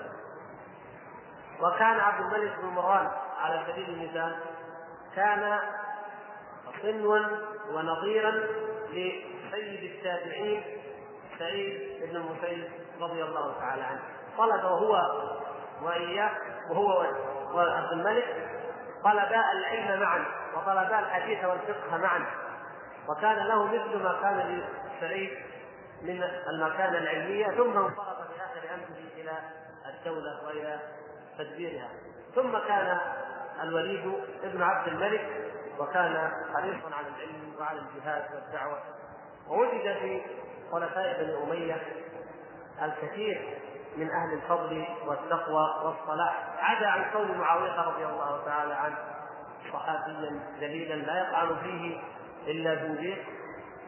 وكان 1.62 2.00
عبد 2.00 2.20
الملك 2.20 2.58
بن 2.58 2.66
مروان 2.68 3.10
على 3.40 3.62
سبيل 3.72 3.90
المثال 3.90 4.36
كان 5.16 5.58
صنوا 6.82 7.18
ونظيرا 7.72 8.30
لسيد 8.90 9.92
التابعين 9.94 10.62
سعيد 11.38 12.02
بن 12.02 12.16
المسيب 12.16 12.70
رضي 13.00 13.22
الله 13.22 13.54
تعالى 13.60 13.82
عنه. 13.82 14.00
طلب 14.38 14.64
وهو 14.64 14.96
واياه 15.82 16.30
وهو 16.70 17.06
وعبد 17.54 17.92
الملك 17.92 18.48
طلبا 19.04 19.52
العلم 19.52 20.00
معا 20.00 20.24
وطلبا 20.56 20.98
الحديث 20.98 21.44
والفقه 21.44 21.96
معا. 21.96 22.26
وكان 23.08 23.36
له 23.36 23.64
مثل 23.64 24.02
ما 24.02 24.18
كان 24.22 24.62
لسعيد 24.96 25.30
من 26.02 26.22
المكانة 26.48 26.98
العلمية 26.98 27.46
ثم 27.46 27.78
انصرف 27.78 28.28
في 28.32 28.40
آخر 28.44 28.74
أمره 28.74 29.12
إلى 29.16 29.32
الدولة 29.86 30.46
وإلى 30.46 30.80
تدبيرها. 31.38 31.88
ثم 32.34 32.58
كان 32.58 32.98
الوليد 33.62 34.12
ابن 34.44 34.62
عبد 34.62 34.88
الملك 34.88 35.50
وكان 35.78 36.30
حريصا 36.54 36.94
على 36.94 37.06
العلم 37.08 37.54
وعلى 37.60 37.78
الجهاد 37.78 38.24
والدعوة. 38.34 38.78
ووجد 39.48 39.96
في 40.00 40.22
خلفاء 40.72 41.22
بني 41.22 41.42
أمية 41.42 41.82
الكثير 42.82 43.58
من 43.98 44.10
أهل 44.10 44.32
الفضل 44.32 44.86
والتقوى 45.06 45.74
والصلاح. 45.84 46.44
عدا 46.58 46.86
عن 46.86 47.10
كون 47.12 47.38
معاوية 47.38 47.80
رضي 47.80 48.06
الله 48.06 48.44
تعالى 48.44 48.74
عنه 48.74 48.96
صحابيا 49.72 50.40
جليلا 50.60 50.94
لا 50.94 51.28
يطعن 51.28 51.56
فيه 51.62 52.00
إلا 52.46 52.74
زنديق 52.74 53.24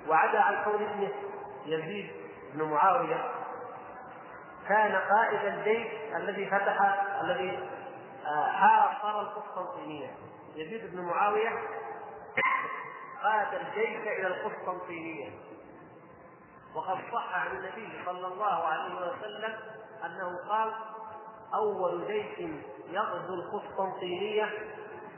وعدا 0.08 0.40
عن 0.40 0.64
كون 0.64 0.82
ابنه 0.82 1.10
يزيد 1.66 2.10
بن 2.54 2.62
معاوية 2.64 3.30
كان 4.68 4.96
قائد 4.96 5.44
الجيش 5.54 5.86
الذي 6.16 6.46
فتح 6.46 7.04
الذي 7.20 7.68
آه، 8.26 8.46
حاصر 8.46 9.20
القسطنطينية. 9.20 10.14
يزيد 10.54 10.96
بن 10.96 11.00
معاوية 11.04 11.50
قاد 13.22 13.54
الجيش 13.54 14.00
إلى 14.00 14.26
القسطنطينية. 14.26 15.30
وقد 16.74 16.98
صح 17.12 17.34
عن 17.34 17.56
النبي 17.56 18.04
صلى 18.06 18.26
الله 18.26 18.66
عليه 18.66 18.94
وسلم 18.94 19.54
أنه 20.04 20.38
قال 20.48 20.72
أول 21.54 22.06
جيش 22.06 22.50
يغزو 22.90 23.34
القسطنطينية 23.34 24.48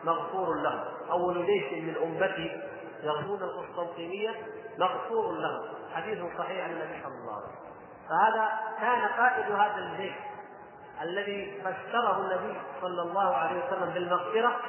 مغفور 0.05 0.55
له. 0.55 0.85
أول 1.11 1.47
جيش 1.47 1.73
من 1.73 1.97
أمتي 1.97 2.62
يغزون 3.03 3.42
القسطنطينية 3.42 4.35
مغفور 4.79 5.33
له. 5.33 5.75
حديث 5.95 6.18
صحيح 6.38 6.64
عن 6.64 6.71
النبي 6.71 7.03
صلى 7.03 7.14
الله 7.14 7.35
عليه 7.35 7.47
وسلم. 7.47 7.73
فهذا 8.09 8.51
كان 8.81 9.09
قائد 9.09 9.53
هذا 9.53 9.79
الجيش 9.79 10.14
الذي 11.03 11.61
بشره 11.61 12.16
النبي 12.21 12.61
صلى 12.81 13.03
الله 13.03 13.37
عليه 13.37 13.66
وسلم 13.66 13.90
بالمغفرة. 13.95 14.61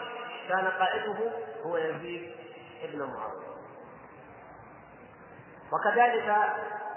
كان 0.49 0.67
قائده 0.67 1.31
هو 1.65 1.77
يزيد 1.77 2.35
بن 2.93 2.99
معاوية. 2.99 3.53
وكذلك 5.73 6.35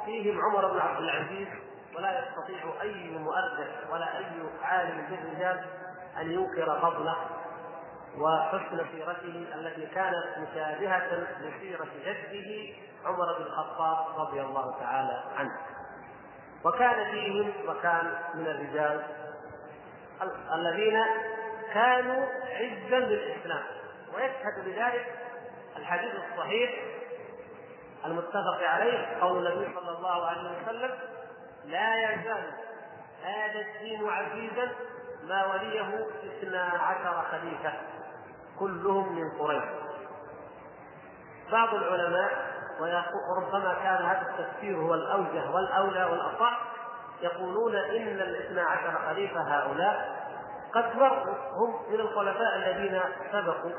فيهم 0.05 0.41
عمر 0.45 0.73
بن 0.73 0.79
عبد 0.79 0.99
العزيز 0.99 1.49
ولا 1.97 2.19
يستطيع 2.29 2.83
أي 2.83 3.19
مؤرخ 3.19 3.93
ولا 3.93 4.19
أي 4.19 4.25
عالم 4.63 5.07
بالرجال 5.11 5.65
أن 6.21 6.33
ينكر 6.33 6.81
فضله 6.81 7.17
وحسن 8.19 8.87
سيرته 8.93 9.47
التي 9.55 9.87
كانت 9.87 10.25
مشابهة 10.39 11.27
لسيرة 11.41 11.87
جده 12.05 12.75
عمر 13.05 13.39
بن 13.39 13.43
الخطاب 13.45 14.21
رضي 14.21 14.41
الله 14.41 14.79
تعالى 14.81 15.23
عنه. 15.37 15.57
وكان 16.65 17.11
فيهم 17.11 17.53
وكان 17.69 18.13
من 18.35 18.47
الرجال 18.47 19.03
الذين 20.55 21.03
كانوا 21.75 22.27
عزا 22.51 22.99
للإسلام 22.99 23.63
ويشهد 24.15 24.65
بذلك 24.65 25.15
الحديث 25.77 26.13
الصحيح 26.15 26.71
المتفق 28.07 28.63
عليه 28.63 29.21
قول 29.21 29.47
النبي 29.47 29.75
صلى 29.75 29.99
الله 29.99 30.27
عليه 30.27 30.63
وسلم 30.63 30.91
لا 31.67 32.13
يزال 32.13 32.53
هذا 33.23 33.61
الدين 33.61 34.09
عزيزا 34.09 34.73
ما 35.25 35.47
وليه 35.47 36.07
اثنا 36.25 36.63
عشر 36.63 37.25
خليفة 37.31 37.73
كلهم 38.59 39.13
من 39.19 39.39
قريش. 39.39 39.65
بعض 41.53 41.75
العلماء 41.75 42.31
وربما 42.81 43.75
كان 43.75 44.07
هذا 44.07 44.27
التفسير 44.31 44.77
هو 44.77 44.95
الأوجه 44.95 45.51
والأولى 45.51 46.05
والأصح 46.05 46.61
يقولون 47.21 47.77
إن 47.77 48.21
الاثنا 48.21 48.63
عشر 48.63 48.99
خليفة 49.09 49.41
هؤلاء 49.41 50.27
قد 50.75 50.97
مروا 50.97 51.35
هم 51.53 51.93
من 51.93 52.01
الخلفاء 52.01 52.57
الذين 52.57 53.01
سبقوا 53.33 53.73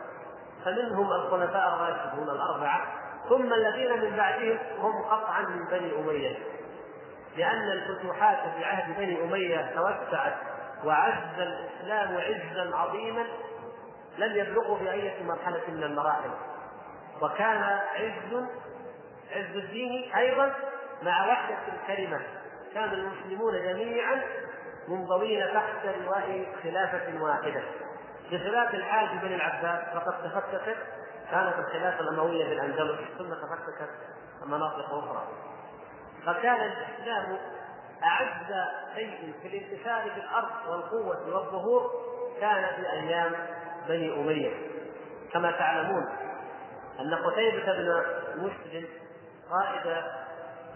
فمنهم 0.66 1.12
الخلفاء 1.12 1.68
الراشدون 1.68 2.30
الأربعة 2.30 2.86
ثم 3.30 3.54
الذين 3.54 4.02
من 4.02 4.18
بعدهم 4.18 4.60
هم 4.80 5.04
قطعا 5.04 5.42
من 5.42 5.66
بني 5.66 6.00
أمية. 6.00 6.38
لأن 7.38 7.72
الفتوحات 7.72 8.38
في 8.58 8.66
عهد 8.66 8.98
بني 8.98 9.24
أمية 9.24 9.72
توسعت 9.76 10.34
وعز 10.84 11.40
الإسلام 11.40 12.18
عزا 12.18 12.76
عظيما 12.76 13.26
لم 14.18 14.36
يبلغوا 14.36 14.78
في 14.78 14.92
أي 14.92 15.24
مرحلة 15.24 15.62
من 15.68 15.84
المراحل. 15.84 16.30
وكان 17.22 17.64
عز 17.96 18.44
عز 19.32 19.56
الدين 19.56 20.16
أيضا 20.16 20.54
مع 21.04 21.28
وحدة 21.28 21.58
الكلمة. 21.74 22.22
كان 22.74 22.94
المسلمون 22.94 23.54
جميعا 23.54 24.22
منضوين 24.88 25.54
تحت 25.54 25.86
لواء 25.86 26.46
خلافة 26.64 27.24
واحدة. 27.24 27.64
بخلاف 28.32 28.74
الحاج 28.74 29.08
بن 29.22 29.34
العباس 29.34 29.96
فقد 29.96 30.24
تفككت 30.24 30.78
كانت 31.32 31.60
الخلافة 31.60 32.00
الأموية 32.00 32.46
في 32.46 32.54
الأندلس. 32.54 33.00
ثم 33.18 33.34
تفككت 33.34 33.90
مناطق 34.46 34.94
أخرى. 34.94 35.28
فكان 36.28 36.72
الإسلام 36.72 37.38
أعز 38.04 38.68
شيء 38.96 39.34
في 39.42 39.48
الانتشار 39.48 40.12
في 40.12 40.20
الأرض 40.20 40.68
والقوة 40.68 41.36
والظهور 41.36 41.92
كان 42.42 42.76
في 42.76 42.92
أيام 42.92 43.36
بني 43.88 44.14
أمية. 44.14 44.52
كما 45.34 45.52
تعلمون 45.52 46.06
أن 47.00 47.16
قتيبة 47.16 47.74
بن 47.74 48.04
مسلم 48.36 48.88
قائد 49.52 50.04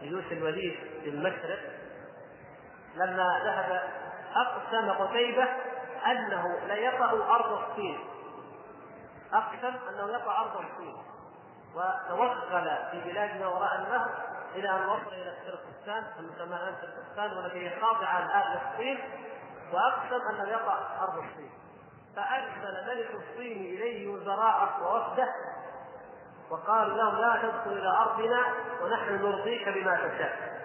جيوش 0.02 0.32
الوليد 0.32 0.76
في 1.04 1.10
المشرق 1.10 1.60
لما 2.96 3.42
ذهب 3.44 3.82
أقسم 4.36 4.92
قتيبة 4.92 5.48
أنه 6.06 6.60
ليطأ 6.68 7.36
أرض 7.36 7.62
الصين. 7.64 8.00
أقسم 9.34 9.76
أنه 9.90 10.16
يطأ 10.16 10.32
أرض 10.42 10.66
الصين. 10.66 10.98
وتوغل 11.76 12.78
في 12.92 13.02
بلاد 13.12 13.42
ما 13.42 13.48
وراء 13.48 13.76
النهر. 13.76 14.41
إلى 14.56 14.70
أن 14.70 14.86
وصل 14.86 15.14
إلى 15.14 15.34
تركستان 15.46 16.04
المسمى 16.20 16.56
الآن 16.56 16.76
تركستان 16.82 17.38
والتي 17.38 17.70
هي 17.70 17.82
خاضعة 17.82 18.26
الآن 18.26 18.58
للصين 18.58 19.00
وأقسم 19.74 20.28
أنه 20.30 20.50
يطأ 20.50 20.98
أرض 21.02 21.18
الصين. 21.18 21.52
فأرسل 22.16 22.88
ملك 22.88 23.12
الصين 23.12 23.58
إليه 23.58 24.08
وزراءه 24.08 24.84
ووفده 24.84 25.28
وقال 26.50 26.98
له 26.98 27.20
لا 27.20 27.42
تدخل 27.42 27.72
إلى 27.72 27.90
أرضنا 27.90 28.46
ونحن 28.82 29.16
نرضيك 29.16 29.70
بما 29.70 29.96
تشاء. 29.96 30.62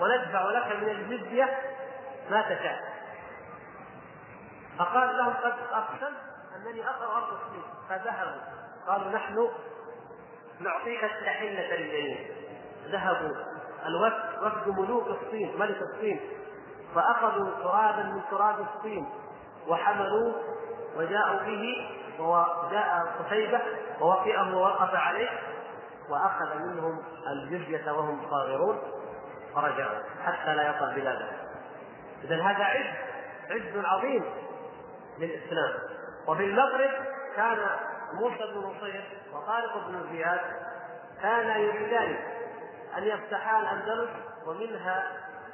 وندفع 0.00 0.42
لك 0.42 0.76
من 0.76 0.88
الجزية 0.88 1.58
ما 2.30 2.42
تشاء. 2.42 2.96
فقال 4.78 5.16
لهم 5.16 5.32
قد 5.32 5.54
أقسمت 5.72 6.18
أنني 6.56 6.88
أقرأ 6.88 7.16
أرض 7.16 7.32
الصين 7.32 7.62
فذهبوا. 7.88 8.40
قالوا 8.86 9.12
نحن 9.12 9.50
نعطيك 10.60 11.04
التحلة 11.04 11.76
للجميع. 11.76 12.35
ذهبوا. 12.92 13.34
الوفد 13.86 14.42
وفد 14.42 14.68
ملوك 14.68 15.06
الصين 15.06 15.58
ملك 15.58 15.82
الصين. 15.82 16.20
فأخذوا 16.94 17.50
ترابا 17.62 18.02
من 18.02 18.20
تراب 18.30 18.56
الصين 18.60 19.08
وحملوه 19.68 20.34
وجاءوا 20.96 21.38
به 21.38 21.88
وجاء 22.18 23.06
قتيبة 23.18 23.60
ووطئه 24.00 24.56
ووقف 24.56 24.94
عليه 24.94 25.28
وأخذ 26.08 26.58
منهم 26.58 27.02
الجزية 27.26 27.92
وهم 27.92 28.30
صاغرون 28.30 28.78
فرجعوا 29.54 29.98
حتى 30.24 30.54
لا 30.54 30.70
يطأ 30.70 30.94
بلاده 30.94 31.28
إذا 32.24 32.42
هذا 32.42 32.64
عز 32.64 32.94
عز 33.50 33.84
عظيم 33.84 34.24
للإسلام. 35.18 35.72
وفي 36.28 36.44
المغرب 36.44 36.90
كان 37.36 37.58
موسى 38.12 38.52
بن 38.54 38.58
نصير 38.58 39.04
وطارق 39.34 39.88
بن 39.88 40.12
زياد 40.12 40.40
كانا 41.22 41.56
يريدان 41.56 42.16
أن 42.98 43.02
يفتحا 43.02 43.60
الأندلس 43.60 44.10
ومنها 44.46 45.12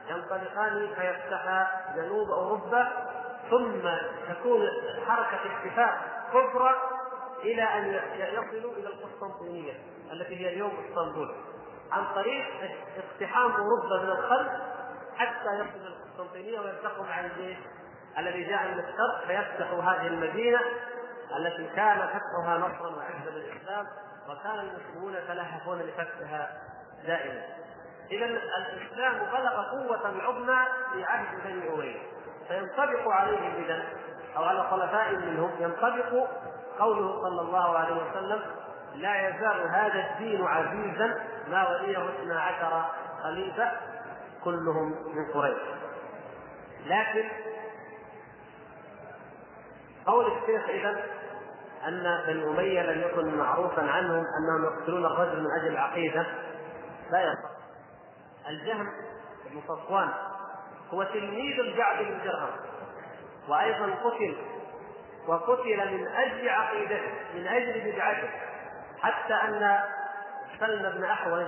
ينطلقان 0.09 0.89
فيفتحا 0.97 1.67
جنوب 1.97 2.31
أوروبا 2.31 2.89
ثم 3.51 3.89
تكون 4.29 4.69
حركة 5.07 5.41
اتفاق 5.47 6.01
كبرى 6.33 6.75
إلى 7.43 7.63
أن 7.63 8.01
يصلوا 8.15 8.73
إلى 8.73 8.89
القسطنطينية 8.89 9.73
التي 10.13 10.37
هي 10.41 10.53
اليوم 10.53 10.71
إسطنبول. 10.71 11.35
عن 11.93 12.05
طريق 12.15 12.47
اقتحام 12.97 13.51
أوروبا 13.51 14.03
من 14.03 14.11
الخلف 14.11 14.53
حتى 15.17 15.55
يصل 15.55 15.81
إلى 15.81 15.89
القسطنطينية 15.89 16.61
ويلتقوا 16.61 17.05
مع 17.05 17.21
الجيش 17.21 17.59
الذي 18.19 18.45
جاء 18.45 18.69
من 18.69 18.79
الشرق 18.79 19.27
فيفتحوا 19.27 19.83
هذه 19.83 20.07
المدينة 20.07 20.61
التي 21.37 21.67
كان 21.77 21.99
فتحها 21.99 22.59
نصرا 22.59 22.97
وعزا 22.97 23.31
للإسلام 23.31 23.87
وكان 24.29 24.59
المسلمون 24.59 25.15
يتلهفون 25.15 25.79
لفتحها 25.79 26.72
دائما. 27.07 27.43
إذا 28.11 28.27
الإسلام 28.27 29.19
بلغ 29.19 29.71
قوة 29.71 30.23
عظمى 30.23 30.67
في 30.93 31.05
عهد 31.05 31.27
بني 31.45 31.75
أمية. 31.75 32.01
فينطبق 32.49 33.09
عليهم 33.09 33.65
إذا 33.65 33.83
أو 34.37 34.45
على 34.45 34.63
خلفاء 34.71 35.13
منهم 35.17 35.51
ينطبق 35.59 36.29
قوله 36.79 37.23
صلى 37.23 37.41
الله 37.41 37.79
عليه 37.79 37.95
وسلم 37.95 38.41
لا 38.95 39.29
يزال 39.29 39.69
هذا 39.69 40.11
الدين 40.11 40.47
عزيزا 40.47 41.21
ما 41.49 41.69
وليه 41.69 42.09
اثنا 42.09 42.41
عشر 42.41 42.85
خليفة 43.23 43.71
كلهم 44.45 44.91
من 45.15 45.33
قريش. 45.35 45.59
لكن 46.87 47.29
قول 50.07 50.27
الشيخ 50.27 50.69
إذا 50.69 51.05
أن 51.89 52.25
بني 52.27 52.45
أمية 52.45 52.83
لم 52.83 53.01
يكن 53.01 53.39
معروفا 53.39 53.83
عنهم 53.83 54.25
أنهم 54.39 54.65
يقتلون 54.65 55.07
الرجل 55.07 55.41
من 55.41 55.47
أجل 55.61 55.73
العقيدة 55.73 56.27
لا 57.13 57.33
يصح 57.33 57.51
الجهم 58.49 58.93
بن 59.51 59.61
صفوان 59.69 60.09
هو 60.91 61.03
تلميذ 61.03 61.61
الجعد 61.61 62.05
بن 62.05 62.19
درهم 62.25 62.51
وأيضا 63.49 63.95
قتل 64.05 64.37
وقتل 65.27 65.93
من 65.93 66.07
أجل 66.09 66.49
عقيدته 66.49 67.13
من 67.35 67.47
أجل 67.47 67.93
بدعته 67.93 68.31
حتى 69.01 69.35
أن 69.35 69.81
سلم 70.61 70.91
بن 70.91 71.05
أحوز 71.05 71.47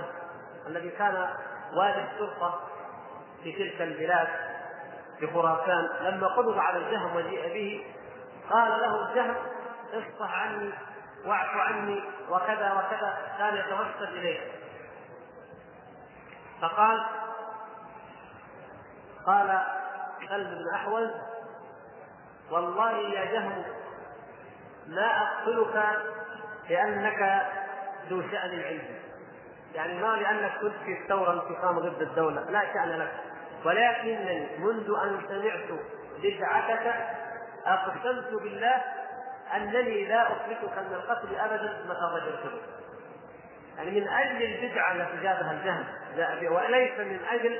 الذي 0.67 0.89
كان 0.89 1.29
والي 1.73 2.05
الشرطة 2.11 2.59
في 3.43 3.51
تلك 3.51 3.81
البلاد 3.81 4.27
في 5.19 5.27
خراسان 5.27 5.89
لما 6.01 6.27
قبض 6.27 6.57
على 6.57 6.77
الجهم 6.77 7.15
وجيء 7.15 7.53
به 7.53 7.85
قال 8.49 8.81
له 8.81 9.09
الجهم 9.09 9.35
اصفح 9.93 10.41
عني 10.41 10.69
واعف 11.25 11.57
عني 11.57 12.03
وكذا 12.29 12.73
وكذا 12.73 13.17
كان 13.37 13.57
يتوسل 13.57 14.17
إليه. 14.17 14.39
فقال 16.61 17.05
قال 19.25 19.61
كلب 20.29 20.47
بن 20.47 20.73
أحول 20.75 21.11
والله 22.51 22.91
يا 22.91 23.25
جهم 23.25 23.63
ما 24.87 25.21
أقتلك 25.21 25.99
لأنك 26.69 27.47
ذو 28.09 28.21
شأن 28.21 28.61
عندي 28.63 28.95
يعني 29.75 30.01
ما 30.01 30.07
لأنك 30.07 30.51
كنت 30.61 30.75
في 30.85 31.01
الثورة 31.01 31.33
انتقام 31.33 31.79
ضد 31.79 32.01
الدولة 32.01 32.41
لا 32.41 32.73
شأن 32.73 32.89
لك. 32.99 33.11
ولكنني 33.65 34.57
منذ 34.57 34.93
أن 35.03 35.21
سمعت 35.27 35.79
بدعتك 36.23 36.95
أقسمت 37.65 38.41
بالله 38.41 38.81
أنني 39.55 40.05
لا 40.05 40.31
اثبتك 40.31 40.77
من 40.77 40.93
القتل 40.93 41.35
ابدا 41.35 41.83
متى 41.85 42.15
رجعت 42.15 42.43
به 42.43 42.74
يعني 43.77 43.99
من 43.99 44.07
أجل 44.07 44.43
البدعة 44.43 44.91
التي 44.91 45.23
جابها 45.23 45.51
الجهل. 45.51 45.85
وليس 46.49 46.99
من 46.99 47.19
أجل 47.31 47.59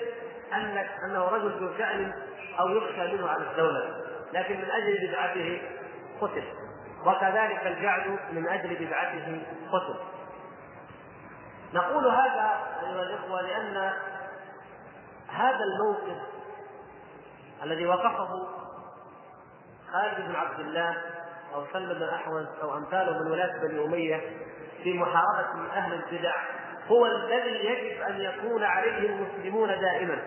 انك 0.54 0.89
أنه 1.06 1.25
رجل 1.25 1.51
ذو 1.51 1.78
شأن 1.78 2.13
أو 2.60 2.69
يخشى 2.69 3.13
منه 3.13 3.30
على 3.30 3.43
الدولة. 3.51 4.04
لكن 4.34 4.58
من 4.58 4.71
أجل 4.71 5.08
بدعته 5.08 5.62
قتل. 6.21 6.43
وكذلك 7.06 7.67
الجعد 7.67 8.19
من 8.32 8.47
أجل 8.47 8.75
بدعته 8.75 9.41
قتل. 9.71 9.95
نقول 11.73 12.08
هذا 12.08 12.51
أيها 12.84 13.01
الإخوة 13.01 13.41
لأن 13.41 13.93
هذا 15.28 15.60
الموقف 15.63 16.21
الذي 17.63 17.86
وقفه 17.86 18.47
خالد 19.91 20.28
بن 20.28 20.36
عبد 20.36 20.60
الله 20.60 20.97
أو 21.54 21.65
سلم 21.73 21.93
بن 21.93 22.04
احوز 22.04 22.45
أو 22.62 22.78
أمثاله 22.78 23.23
من 23.23 23.32
ولاة 23.32 23.58
بني 23.58 23.86
أمية 23.86 24.21
في 24.86 24.93
محاربة 24.93 25.74
أهل 25.74 25.93
البدع 25.93 26.36
هو 26.88 27.06
الذي 27.06 27.65
يجب 27.65 28.02
أن 28.02 28.21
يكون 28.21 28.63
عليه 28.63 29.10
المسلمون 29.10 29.67
دائما. 29.67 30.17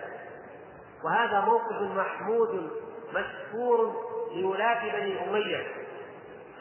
وهذا 1.03 1.39
موقف 1.39 1.81
محمود 1.81 2.71
مشكور 3.13 3.95
لولاة 4.35 4.83
بني 4.83 5.29
أمية. 5.29 5.67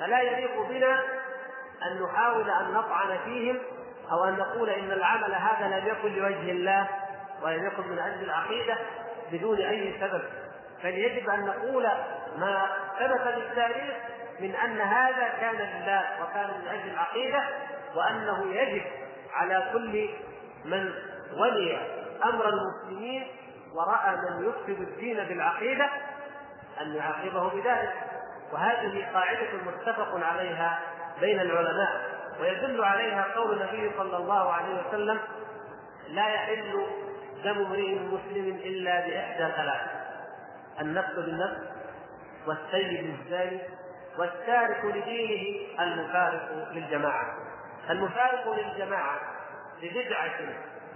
فلا 0.01 0.21
يليق 0.21 0.69
بنا 0.69 1.03
أن 1.87 2.03
نحاول 2.03 2.51
أن 2.51 2.73
نطعن 2.73 3.19
فيهم 3.25 3.59
أو 4.13 4.25
أن 4.25 4.37
نقول 4.37 4.71
إن 4.71 4.93
العمل 4.93 5.35
هذا 5.35 5.79
لم 5.79 5.89
يكن 5.89 6.15
لوجه 6.15 6.51
الله 6.51 6.89
ولم 7.43 7.67
يكن 7.67 7.89
من 7.89 7.99
أجل 7.99 8.25
العقيدة 8.25 8.77
بدون 9.33 9.59
أي 9.59 9.95
سبب. 10.01 10.23
بل 10.85 10.99
يجب 10.99 11.31
أن 11.31 11.47
نقول 11.47 11.89
ما 12.39 12.67
ثبت 12.99 13.35
بالتاريخ 13.35 13.95
من 14.41 14.55
أن 14.55 14.81
هذا 14.81 15.29
كان 15.41 15.55
لله 15.55 16.05
وكان 16.23 16.51
من 16.61 16.69
أجل 16.69 16.91
العقيدة 16.91 17.45
وأنه 17.99 18.55
يجب 18.55 18.83
على 19.33 19.71
كل 19.73 20.09
من 20.65 20.93
ولي 21.37 21.79
أمر 22.25 22.49
المسلمين 22.49 23.27
وراى 23.75 24.17
من 24.17 24.49
يفسد 24.49 24.81
الدين 24.81 25.17
بالعقيدة 25.17 25.91
أن 26.81 26.95
يعاقبه 26.95 27.49
بذلك. 27.49 27.93
وهذه 28.53 29.07
قاعدة 29.13 29.49
متفق 29.67 30.25
عليها 30.27 30.81
بين 31.21 31.41
العلماء 31.41 32.19
ويدل 32.41 32.85
عليها 32.85 33.27
قول 33.37 33.63
النبي 33.63 33.91
صلى 33.97 34.17
الله 34.17 34.53
عليه 34.53 34.89
وسلم 34.89 35.19
لا 36.09 36.29
يحل 36.29 36.87
دم 37.45 37.65
امرئ 37.67 37.95
مسلم 37.95 38.61
إلا 38.65 39.07
بإحدى 39.07 39.53
ثلاث 39.57 39.81
النفس 40.81 41.11
بالنفس 41.15 41.61
والسيد 42.47 43.15
الزاني 43.21 43.61
والتارك 44.19 44.85
لدينه 44.85 45.67
المفارق 45.81 46.69
للجماعة. 46.73 47.48
المفارق 47.91 48.55
للجماعة 48.55 49.21
ببدعة 49.83 50.41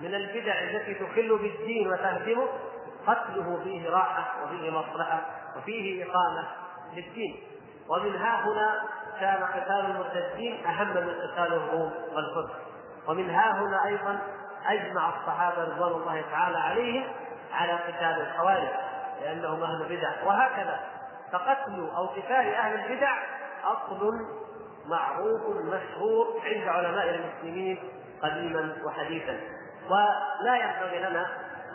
من 0.01 0.15
البدع 0.15 0.53
التي 0.61 0.95
تخل 0.95 1.39
بالدين 1.39 1.93
وتهدمه 1.93 2.49
قتله 3.07 3.61
فيه 3.65 3.91
راحة 3.91 4.45
وفيه 4.45 4.71
مصلحة 4.71 5.21
وفيه 5.57 6.05
إقامة 6.05 6.49
للدين. 6.95 7.43
ومن 7.89 8.17
ها 8.17 8.45
هنا 8.45 8.83
كان 9.21 9.45
قتال 9.45 9.87
المرتدين 9.91 10.67
أهم 10.67 10.89
من 10.89 11.15
قتال 11.15 11.53
الروم 11.53 11.93
والفرس 12.13 12.51
ومن 13.09 13.31
ها 13.31 13.53
هنا 13.53 13.87
أيضا 13.87 14.19
أجمع 14.67 15.09
الصحابة 15.09 15.65
رضوان 15.65 15.93
الله 15.93 16.25
تعالى 16.33 16.59
عليهم 16.59 17.05
على 17.53 17.73
قتال 17.73 18.27
الخوارج 18.27 18.69
لأنهم 19.21 19.63
أهل 19.63 19.85
بدع. 19.85 20.11
وهكذا 20.25 20.81
فقتل 21.33 21.91
أو 21.97 22.07
قتال 22.07 22.55
أهل 22.55 22.81
البدع 22.81 23.13
أصل 23.65 24.27
معروف 24.87 25.41
مشهور 25.57 26.41
عند 26.45 26.69
علماء 26.69 27.09
المسلمين 27.09 27.79
قديما 28.23 28.77
وحديثا. 28.85 29.41
ولا 29.91 30.57
ينبغي 30.57 30.99
لنا 30.99 31.27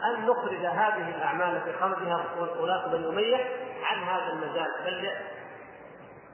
أن 0.05 0.25
نخرج 0.25 0.65
هذه 0.65 1.09
الأعمال 1.15 1.61
في 1.61 1.73
خرجها 1.79 2.25
ولاة 2.59 2.87
بني 2.87 3.09
أمية 3.09 3.45
عن 3.83 4.03
هذا 4.03 4.33
المجال 4.33 4.71
بل 4.85 5.11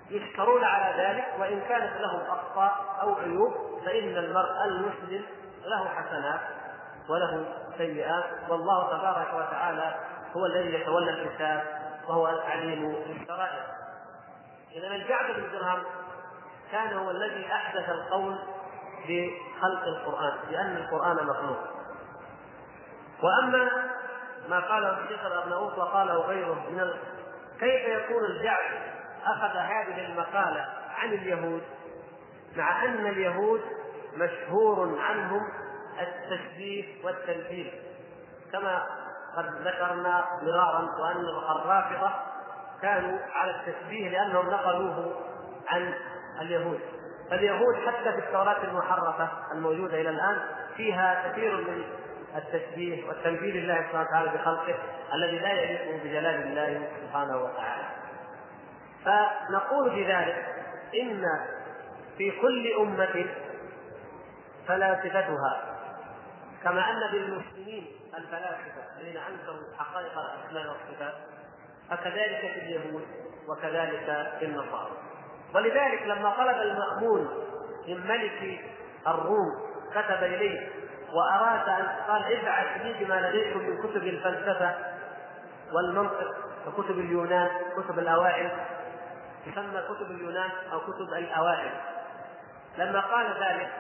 يشكرون 0.09 0.63
على 0.63 1.03
ذلك 1.03 1.25
وإن 1.39 1.61
كانت 1.61 2.01
لهم 2.01 2.19
أخطاء 2.19 2.97
أو 3.01 3.15
عيوب 3.15 3.53
فإن 3.85 4.17
المرء 4.17 4.65
المسلم 4.65 5.25
له 5.65 5.87
حسنات 5.87 6.39
وله 7.09 7.45
سيئات. 7.77 8.23
والله 8.49 8.97
تبارك 8.97 9.33
وتعالى 9.33 9.95
هو 10.35 10.45
الذي 10.45 10.73
يتولى 10.73 11.09
الحساب 11.09 11.63
وهو 12.07 12.29
العليم 12.29 12.95
بالسرائر 13.07 13.65
إذا 14.75 14.87
الجعد 14.87 15.25
بن 15.35 15.51
درهم 15.51 15.83
كان 16.73 16.97
هو 16.97 17.11
الذي 17.11 17.53
أحدث 17.53 17.89
القول 17.89 18.35
بخلق 19.07 19.83
القرآن 19.83 20.37
لأن 20.51 20.77
القرآن 20.77 21.15
مخلوق. 21.15 21.59
وأما 23.23 23.69
ما 24.49 24.59
قاله 24.59 25.03
الشيخ 25.03 25.25
الأرناؤوط 25.25 25.77
وقاله 25.77 26.13
غيره 26.13 26.69
من 26.69 26.79
ال... 26.79 26.99
كيف 27.59 27.87
يكون 27.87 28.25
الجعد 28.25 28.71
أخذ 29.25 29.57
هذه 29.57 30.05
المقالة 30.05 30.65
عن 30.97 31.13
اليهود 31.13 31.61
مع 32.55 32.85
أن 32.85 33.07
اليهود 33.07 33.61
مشهور 34.13 34.99
عنهم 34.99 35.49
التشبيه 36.01 37.05
والتمثيل 37.05 37.73
كما 38.51 38.85
قد 39.37 39.45
ذكرنا 39.45 40.25
مرارا 40.41 40.89
وأن 40.99 41.25
الرافضة 41.55 42.11
كانوا 42.81 43.19
على 43.33 43.51
التشبيه 43.51 44.09
لأنهم 44.09 44.49
نقلوه 44.49 45.15
عن 45.67 45.93
اليهود 46.41 46.79
فاليهود 47.29 47.75
حتى 47.87 48.11
في 48.11 48.19
التوراة 48.19 48.63
المحرفة 48.63 49.29
الموجودة 49.51 50.01
إلى 50.01 50.09
الآن 50.09 50.41
فيها 50.77 51.29
كثير 51.29 51.57
من 51.57 51.83
التشبيه 52.35 53.07
والتنبيه 53.07 53.51
لله 53.51 53.81
سبحانه 53.81 54.01
وتعالى 54.07 54.29
بخلقه 54.29 54.75
الذي 55.13 55.39
لا 55.39 55.51
يليق 55.51 56.03
بجلال 56.03 56.43
الله 56.43 56.87
سبحانه 57.01 57.37
وتعالى. 57.37 57.83
فنقول 59.05 59.89
بذلك 59.89 60.45
إن 61.01 61.25
في 62.17 62.31
كل 62.31 62.73
أمة 62.79 63.25
فلاسفتها 64.67 65.73
كما 66.63 66.91
أن 66.91 67.11
بالمسلمين 67.11 67.87
الفلاسفة 68.17 68.99
الذين 68.99 69.17
أنكروا 69.17 69.77
حقائق 69.77 70.11
الأسماء 70.19 70.63
والصفات 70.67 71.13
فكذلك 71.89 72.39
في 72.39 72.59
اليهود 72.59 73.03
وكذلك 73.47 74.33
في 74.39 74.45
النصارى 74.45 74.91
ولذلك 75.55 76.01
لما 76.01 76.29
طلب 76.29 76.57
المأمون 76.57 77.29
من 77.87 78.07
ملك 78.07 78.59
الروم 79.07 79.73
كتب 79.91 80.23
إليه 80.23 80.69
وأراد 81.13 81.69
أن 81.69 81.87
قال 82.07 82.39
ابعث 82.39 82.81
لي 82.81 83.05
بما 83.05 83.29
لديكم 83.29 83.59
من 83.59 83.77
كتب 83.77 84.03
الفلسفة 84.03 84.75
والمنطق 85.73 86.35
وكتب 86.67 86.99
اليونان 86.99 87.49
كتب 87.77 87.99
الأوائل. 87.99 88.51
تسمى 89.45 89.81
كتب 89.81 90.11
اليونان 90.11 90.49
أو 90.73 90.79
كتب 90.79 91.13
الأوائل. 91.17 91.71
لما 92.77 92.99
قال 92.99 93.43
ذلك 93.43 93.71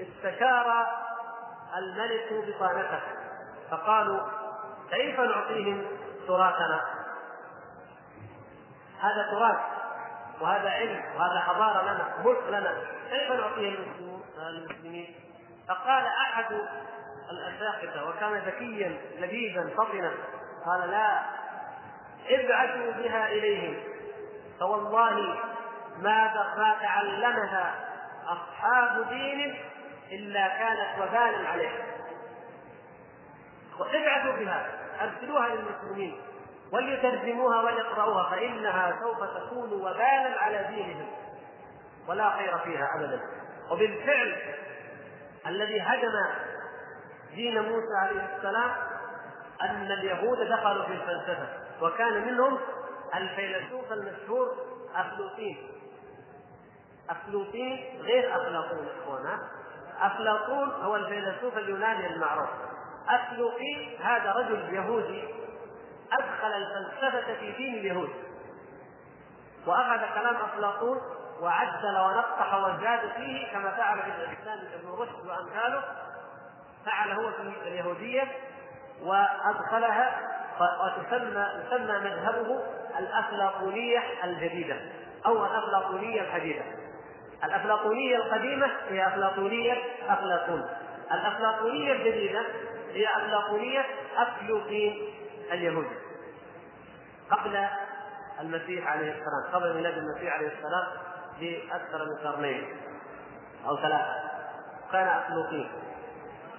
استشار 0.00 0.86
الملك 1.78 2.46
بطانته. 2.48 3.00
فقالوا 3.70 4.20
كيف 4.90 5.20
نعطيهم 5.20 5.86
تراثنا؟ 6.26 6.80
هذا 9.00 9.30
تراث. 9.30 9.75
وهذا 10.40 10.70
علم 10.70 11.04
وهذا 11.16 11.40
حضارة 11.40 11.82
لنا 11.82 12.14
ملك 12.24 12.42
لنا. 12.48 12.74
كيف 13.10 13.32
نعطيه 13.32 13.74
المسلمين؟ 14.38 15.14
فقال 15.68 16.06
أحد 16.06 16.46
الاساقفه 17.30 18.08
وكان 18.08 18.38
ذكيا 18.38 18.98
لبيبا 19.18 19.70
فطنا 19.76 20.12
قال 20.66 20.90
لا 20.90 21.20
ابعثوا 22.30 22.92
بها 22.92 23.28
اليهم 23.28 23.76
فوالله 24.60 25.36
ما 25.98 26.34
ما 26.56 26.76
تعلمها 26.82 27.74
أصحاب 28.26 29.08
دين 29.08 29.56
إلا 30.12 30.48
كانت 30.48 31.02
وبالا 31.02 31.48
عليهم 31.48 31.86
ابعثوا 33.80 34.32
بها 34.32 34.66
أرسلوها 35.00 35.48
للمسلمين. 35.48 36.20
وليترجموها 36.72 37.62
وليقرأوها 37.62 38.30
فإنها 38.30 38.98
سوف 39.02 39.24
تكون 39.24 39.72
وبالا 39.72 40.42
على 40.42 40.66
دينهم. 40.68 41.06
ولا 42.08 42.30
خير 42.30 42.58
فيها 42.58 42.88
أبدا. 42.96 43.20
وبالفعل 43.70 44.36
الذي 45.46 45.80
هدم 45.80 46.12
دين 47.34 47.62
موسى 47.62 47.94
عليه 48.02 48.36
السلام 48.36 48.70
أن 49.62 49.92
اليهود 49.92 50.38
دخلوا 50.38 50.84
في 50.84 50.92
الفلسفة 50.92 51.48
وكان 51.82 52.26
منهم 52.26 52.58
الفيلسوف 53.14 53.92
المشهور 53.92 54.56
أفلوطين 54.96 55.58
أفلوطين 57.10 58.00
غير 58.02 58.36
أفلاطون 58.36 58.88
إخوانا. 59.02 59.48
أفلاطون 60.00 60.70
هو 60.70 60.96
الفيلسوف 60.96 61.58
اليوناني 61.58 62.06
المعروف. 62.06 62.48
أفلوطين 63.08 63.98
هذا 64.02 64.32
رجل 64.32 64.74
يهودي. 64.74 65.28
أدخل 66.12 66.52
الفلسفة 66.52 67.34
في 67.34 67.52
دين 67.52 67.74
اليهود. 67.74 68.10
وأخذ 69.66 70.00
كلام 70.14 70.36
أفلاطون 70.36 71.00
وعدل 71.40 71.98
ونقح 71.98 72.54
وزاد 72.54 73.12
فيه 73.16 73.52
كما 73.52 73.70
فعل 73.70 73.98
في 74.02 74.08
الإسلام 74.08 74.58
ابن 74.58 74.88
رشد 74.88 75.26
وأمثاله. 75.26 75.82
فعل 76.86 77.10
هو 77.10 77.30
في 77.30 77.68
اليهودية 77.68 78.28
وأدخلها 79.02 80.20
وتسمى 80.60 81.46
يسمى 81.66 81.98
مذهبه 81.98 82.62
الأفلاطونية 82.98 84.02
الجديدة 84.24 84.76
أو 85.26 85.46
الأفلاطونية 85.46 86.20
الحديثة 86.20 86.62
الأفلاطونية 87.44 88.16
القديمة 88.16 88.70
هي 88.88 89.06
أفلاطونية 89.06 89.74
أفلاطون. 90.08 90.68
الأفلاطونية 91.12 91.92
الجديدة 91.92 92.42
هي 92.92 93.06
أفلاطونية 93.16 93.84
أفلوطين 94.16 95.14
اليهودي 95.52 95.96
قبل 97.30 97.66
المسيح 98.40 98.86
عليه 98.86 99.10
السلام 99.12 99.52
قبل 99.52 99.74
ميلاد 99.74 99.98
المسيح 99.98 100.34
عليه 100.34 100.46
السلام 100.48 100.86
بأكثر 101.40 102.04
من 102.04 102.28
قرنين 102.28 102.76
أو 103.66 103.76
ثلاثة. 103.76 104.14
كان 104.92 105.08
أخلوقين 105.08 105.70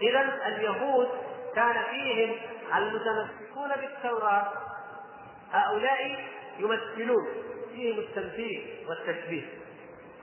إذا 0.02 0.48
اليهود 0.48 1.08
كان 1.56 1.84
فيهم 1.84 2.36
المتمسكون 2.78 3.70
بالتوراة. 3.70 4.52
هؤلاء 5.52 6.26
يمثلون 6.60 7.28
فيهم 7.72 8.00
التمثيل 8.00 8.86
والتشبيه. 8.90 9.46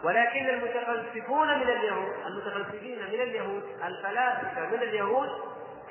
ولكن 0.05 0.49
المتفلسفون 0.49 1.49
من 1.49 1.69
اليهود 1.69 2.13
المتفلسفين 2.27 2.99
من 2.99 3.21
اليهود 3.23 3.63
الفلاسفة 3.85 4.67
من 4.67 4.83
اليهود 4.83 5.29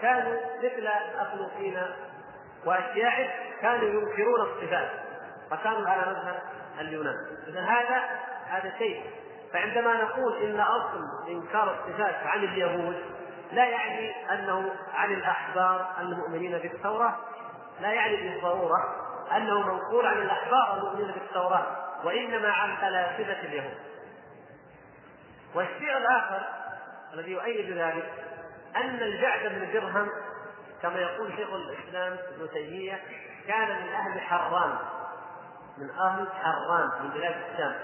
كانوا 0.01 0.39
مثل 0.63 0.87
أخلوقين 1.19 1.79
واشياء 2.65 3.35
كانوا 3.61 3.87
ينكرون 3.89 4.41
الصفات 4.41 4.89
فكانوا 5.51 5.89
على 5.89 6.01
مذهب 6.01 6.41
اليونان. 6.79 7.15
إذا 7.47 7.61
هذا 7.61 8.03
هذا 8.47 8.73
شيء. 8.77 9.03
فعندما 9.53 9.93
نقول 9.93 10.43
إن 10.43 10.59
أصل 10.59 11.29
إنكار 11.29 11.75
الصفات 11.75 12.15
عن 12.25 12.39
اليهود 12.43 12.95
لا 13.51 13.65
يعني 13.65 14.11
أنه 14.31 14.71
عن 14.93 15.13
الأحبار 15.13 15.87
المؤمنين 15.99 16.57
بالتوراة 16.57 17.15
لا 17.81 17.91
يعني 17.91 18.15
بالضرورة 18.17 18.95
أنه 19.37 19.59
منقول 19.59 20.05
عن 20.05 20.17
الأحبار 20.17 20.77
المؤمنين 20.77 21.11
بالتوراة 21.11 21.65
وإنما 22.03 22.51
عن 22.51 22.75
فلاسفة 22.75 23.39
اليهود. 23.39 23.77
والشيء 25.55 25.97
الآخر 25.97 26.43
الذي 27.13 27.31
يؤيد 27.31 27.77
ذلك 27.77 28.11
أن 28.75 28.95
الجعد 29.01 29.47
بن 29.49 29.73
درهم 29.73 30.09
كما 30.83 30.99
يقول 30.99 31.33
شيخ 31.37 31.49
الإسلام 31.53 32.13
ابن 32.13 32.49
تيمية 32.49 33.01
كان 33.47 33.83
من 33.83 33.93
أهل 33.93 34.21
حران 34.21 34.75
من 35.77 35.89
أهل 35.89 36.27
حران 36.43 37.03
من 37.03 37.09
بلاد 37.09 37.35
الشام. 37.51 37.75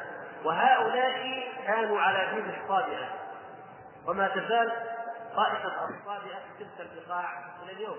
وهؤلاء 0.45 1.43
كانوا 1.67 2.01
على 2.01 2.35
دين 2.35 2.53
الصابئة. 2.61 3.07
وما 4.07 4.27
تزال 4.27 4.71
طائفة 5.35 5.89
الصابئة 5.89 6.39
في 6.57 6.65
تلك 6.77 6.91
البقاع 6.97 7.29
إلى 7.63 7.71
اليوم. 7.71 7.97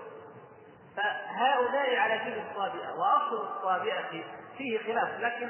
فهؤلاء 0.97 1.95
على 1.95 2.17
دين 2.17 2.45
الصابئة 2.49 2.89
وأصل 2.95 3.47
الصابئة 3.55 4.23
فيه 4.57 4.79
خلاف 4.79 5.19
لكن 5.19 5.49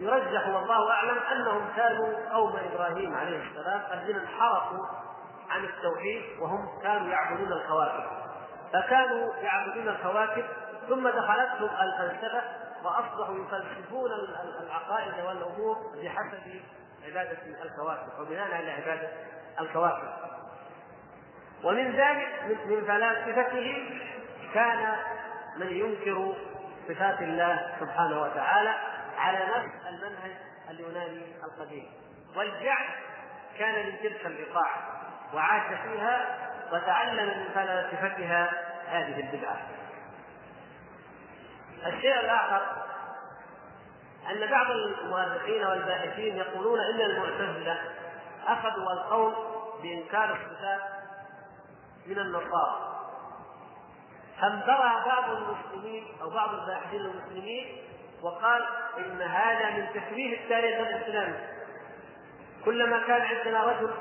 يرجح 0.00 0.48
والله 0.48 0.90
أعلم 0.90 1.18
أنهم 1.18 1.68
كانوا 1.76 2.30
قوم 2.32 2.56
إبراهيم 2.56 3.14
عليه 3.14 3.42
السلام 3.50 3.82
الذين 3.92 4.16
انحرفوا 4.16 4.86
عن 5.50 5.64
التوحيد 5.64 6.22
وهم 6.40 6.82
كانوا 6.82 7.08
يعبدون 7.08 7.52
الكواكب 7.52 8.25
فكانوا 8.76 9.34
يعبدون 9.34 9.88
الكواكب 9.88 10.44
ثم 10.88 11.08
دخلتهم 11.08 11.70
الفلسفة 11.80 12.42
وأصبحوا 12.84 13.36
يفلسفون 13.44 14.10
العقائد 14.62 15.26
والأمور 15.26 15.76
بحسب 16.02 16.60
عبادة 17.06 17.38
الكواكب 17.62 18.20
وبناء 18.20 18.54
على 18.54 18.70
عبادة 18.70 19.08
الكواكب. 19.60 20.08
ومن 21.64 21.96
ذلك 21.96 22.28
من 22.66 22.84
فلاسفتهم 22.86 24.00
كان 24.54 24.96
من 25.56 25.66
ينكر 25.66 26.34
صفات 26.88 27.20
الله 27.22 27.76
سبحانه 27.80 28.20
وتعالى 28.20 28.74
على 29.18 29.38
نفس 29.38 29.86
المنهج 29.88 30.32
اليوناني 30.70 31.26
القديم. 31.44 31.92
والجعد 32.36 32.88
كان 33.58 33.86
من 33.86 33.98
تلك 34.02 34.26
البقاع 34.26 34.70
وعاش 35.34 35.80
فيها 35.82 36.26
وتعلم 36.72 37.26
من 37.26 37.48
فلاسفتها 37.54 38.65
هذه 38.88 39.20
البدعة. 39.20 39.56
الشيء 41.86 42.20
الآخر 42.20 42.62
أن 44.30 44.50
بعض 44.50 44.70
المؤرخين 44.70 45.66
والباحثين 45.66 46.36
يقولون 46.36 46.80
إن 46.80 47.00
المعتزلة 47.00 47.78
أخذوا 48.46 48.92
القول 48.92 49.34
بإنكار 49.82 50.24
الصفات 50.24 50.80
من 52.06 52.18
النصارى. 52.18 52.96
فانبرى 54.40 55.02
بعض 55.06 55.24
المسلمين 55.30 56.04
أو 56.22 56.30
بعض 56.30 56.54
الباحثين 56.54 57.00
المسلمين 57.00 57.82
وقال 58.22 58.64
إن 58.98 59.22
هذا 59.22 59.70
من 59.70 59.86
تشويه 59.88 60.44
التاريخ 60.44 60.78
الإسلامي. 60.88 61.38
كلما 62.64 63.06
كان 63.06 63.22
عندنا 63.22 63.64
رجل 63.64 63.94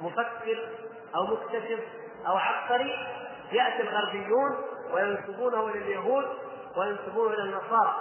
مفكر 0.00 0.68
أو 1.14 1.26
مكتشف 1.26 1.80
أو 2.26 2.36
عبقري 2.36 3.23
يأتي 3.52 3.82
الغربيون 3.82 4.56
وينسبونه 4.92 5.66
إلى 5.66 5.78
اليهود 5.78 6.24
وينسبونه 6.76 7.34
إلى 7.34 7.42
النصارى. 7.42 7.96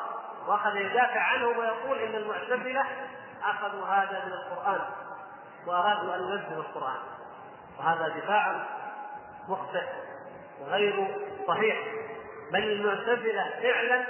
واخذ 0.47 0.75
يدافع 0.75 1.19
عنهم 1.19 1.57
ويقول 1.57 1.97
إن 1.97 2.15
المعتزلة 2.15 2.85
أخذوا 3.43 3.85
هذا 3.85 4.25
من 4.25 4.33
القرآن 4.33 4.81
وأرادوا 5.67 6.15
أن 6.15 6.21
ينزلوا 6.21 6.63
القرآن. 6.63 6.99
وهذا 7.79 8.07
دفاع 8.07 8.65
مخطئ 9.47 9.83
وغير 10.61 11.17
صحيح. 11.47 11.77
بل 12.51 12.63
المعتزلة 12.63 13.49
فعلا 13.61 14.05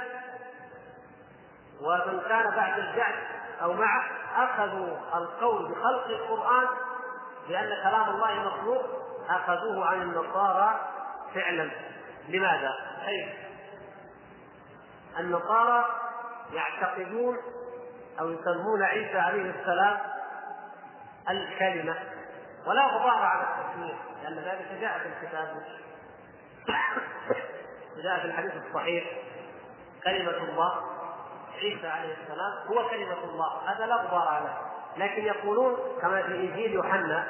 ومن 1.82 2.22
كان 2.30 2.56
بعد 2.56 2.80
الجعد 2.80 3.15
أو 3.62 3.74
معه 3.74 4.04
أخذوا 4.36 4.98
القول 5.15 5.72
بخلق 5.72 6.08
القرآن 6.08 6.67
لأن 7.50 7.69
كلام 7.84 8.10
الله 8.10 8.34
مخلوق 8.34 8.84
أخذوه 9.30 9.86
عن 9.86 10.02
النصارى 10.02 10.80
فعلا. 11.36 11.69
لماذا؟ 12.30 12.74
حيث 13.06 13.28
النصارى 15.19 15.86
يعتقدون 16.54 17.38
أو 18.19 18.30
يسمون 18.30 18.84
عيسى 18.84 19.17
عليه 19.17 19.54
السلام 19.60 19.98
الكلمة 21.30 21.96
ولا 22.67 22.86
غبار 22.86 23.24
على 23.24 23.43
التسميه 23.43 23.93
لأن 24.24 24.36
ذلك 24.36 24.82
جاء 24.82 25.00
في 25.00 25.06
الكتاب. 25.08 25.63
جاء 28.04 28.19
في 28.19 28.26
الحديث 28.26 28.54
الصحيح. 28.67 29.04
كلمة 30.04 30.38
الله 30.38 30.82
عيسى 31.62 31.88
عليه 31.88 32.13
السلام 32.13 32.67
هو 32.67 32.89
كلمة 32.89 33.24
الله 33.24 33.72
هذا 33.72 33.86
لا 33.86 33.96
غبار 33.96 34.28
عليه. 34.28 34.74
لكن 34.98 35.24
يقولون 35.24 35.78
كما 36.02 36.24
في 36.24 36.36
إنجيل 36.36 36.74
يوحنا 36.74 37.28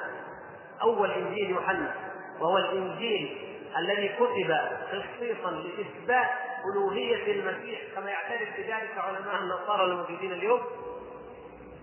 أول 0.82 1.12
إنجيل 1.12 1.50
يوحنا 1.50 1.96
وهو 2.40 2.58
الإنجيل 2.58 3.53
الذي 3.78 4.10
كتب 4.10 4.58
خصيصا 4.92 5.52
لإثبات 5.52 6.28
ألوهية 6.74 7.32
المسيح 7.32 7.82
كما 7.96 8.10
يعترف 8.10 8.50
بذلك 8.58 8.98
علماء 8.98 9.36
النصارى 9.36 9.84
الموجودين 9.86 10.32
اليوم 10.32 10.62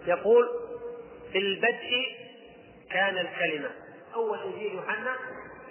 يقول 0.06 0.48
في 1.32 1.38
البدء 1.38 2.16
كان 2.90 3.18
الكلمة. 3.18 3.70
أول 4.14 4.38
إنجيل 4.38 4.74
يوحنا 4.74 5.16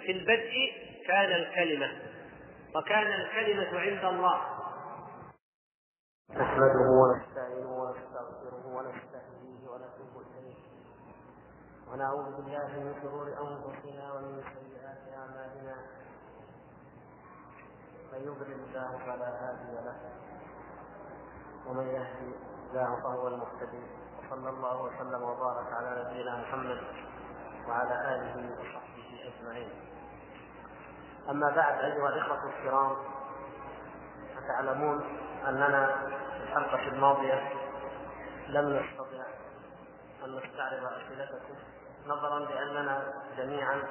في 0.00 0.12
البدء 0.12 0.72
كان 1.06 1.32
الكلمة. 1.32 2.02
وكان 2.76 3.06
الكلمة 3.06 3.80
عند 3.80 4.04
الله. 4.04 4.40
نحمده 6.30 6.88
ونستعينه 7.00 7.72
ونستغفره 7.82 8.66
ونستهديه 8.66 9.68
ونتوب 9.68 10.22
إليه. 10.38 10.56
ونعوذ 11.92 12.36
بالله 12.36 12.68
من 12.68 12.94
شرور 13.02 13.26
أنفسنا 13.26 14.12
ومن 14.12 14.42
سيئات 14.42 15.02
أعمالنا. 15.18 15.76
من 18.12 18.18
يضلل 18.18 18.52
الله 18.52 18.98
فلا 19.06 19.28
هادي 19.28 19.72
له. 19.86 19.96
ومن 21.66 21.86
يهدي 21.86 22.34
الله 22.70 23.00
فهو 23.02 23.28
المهتدي. 23.28 23.82
وصلى 24.18 24.50
الله 24.50 24.82
وسلم 24.82 25.22
وبارك 25.22 25.72
على 25.72 26.04
نبينا 26.04 26.36
محمد 26.36 26.80
وعلى 27.68 28.14
آله 28.14 28.50
وصحبه 28.60 29.32
أجمعين. 29.32 29.70
أما 31.30 31.50
بعد 31.50 31.78
أيها 31.78 32.08
الإخوة 32.08 32.44
الكرام 32.44 32.96
فتعلمون 34.36 35.02
أننا 35.48 35.86
في 36.30 36.42
الحلقة 36.42 36.88
الماضية 36.88 37.52
لم 38.48 38.76
نستطع 38.76 39.24
أن 40.24 40.36
نستعرض 40.36 40.84
أسئلتكم 40.84 41.54
نظرا 42.06 42.38
لأننا 42.38 43.12
جميعا 43.36 43.82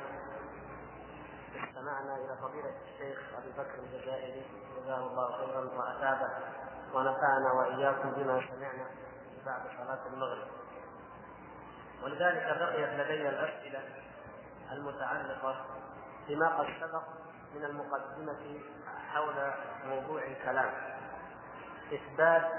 استمعنا 1.64 2.16
إلى 2.16 2.38
فضيلة 2.42 2.74
الشيخ 2.86 3.20
أبي 3.38 3.52
بكر 3.52 3.80
الجزائري 3.80 4.46
جزاه 4.78 4.98
الله 4.98 5.38
خيرا 5.38 5.60
واتابه 5.80 6.30
ونفعنا 6.94 7.52
وإياكم 7.54 8.10
بما 8.12 8.42
سمعنا 8.48 8.86
بعد 9.46 9.62
صلاة 9.78 10.08
المغرب. 10.14 10.48
ولذلك 12.04 12.58
بقيت 12.60 12.90
لدي 12.90 13.30
الأسئلة 13.30 13.80
المتعلقة 14.72 15.66
بما 16.28 16.58
قد 16.58 16.68
سبق 16.82 17.04
من 17.56 17.66
المقدمة 17.66 18.60
حول 19.14 19.52
موضوع 19.86 20.24
الكلام 20.24 20.72
إثبات 21.94 22.52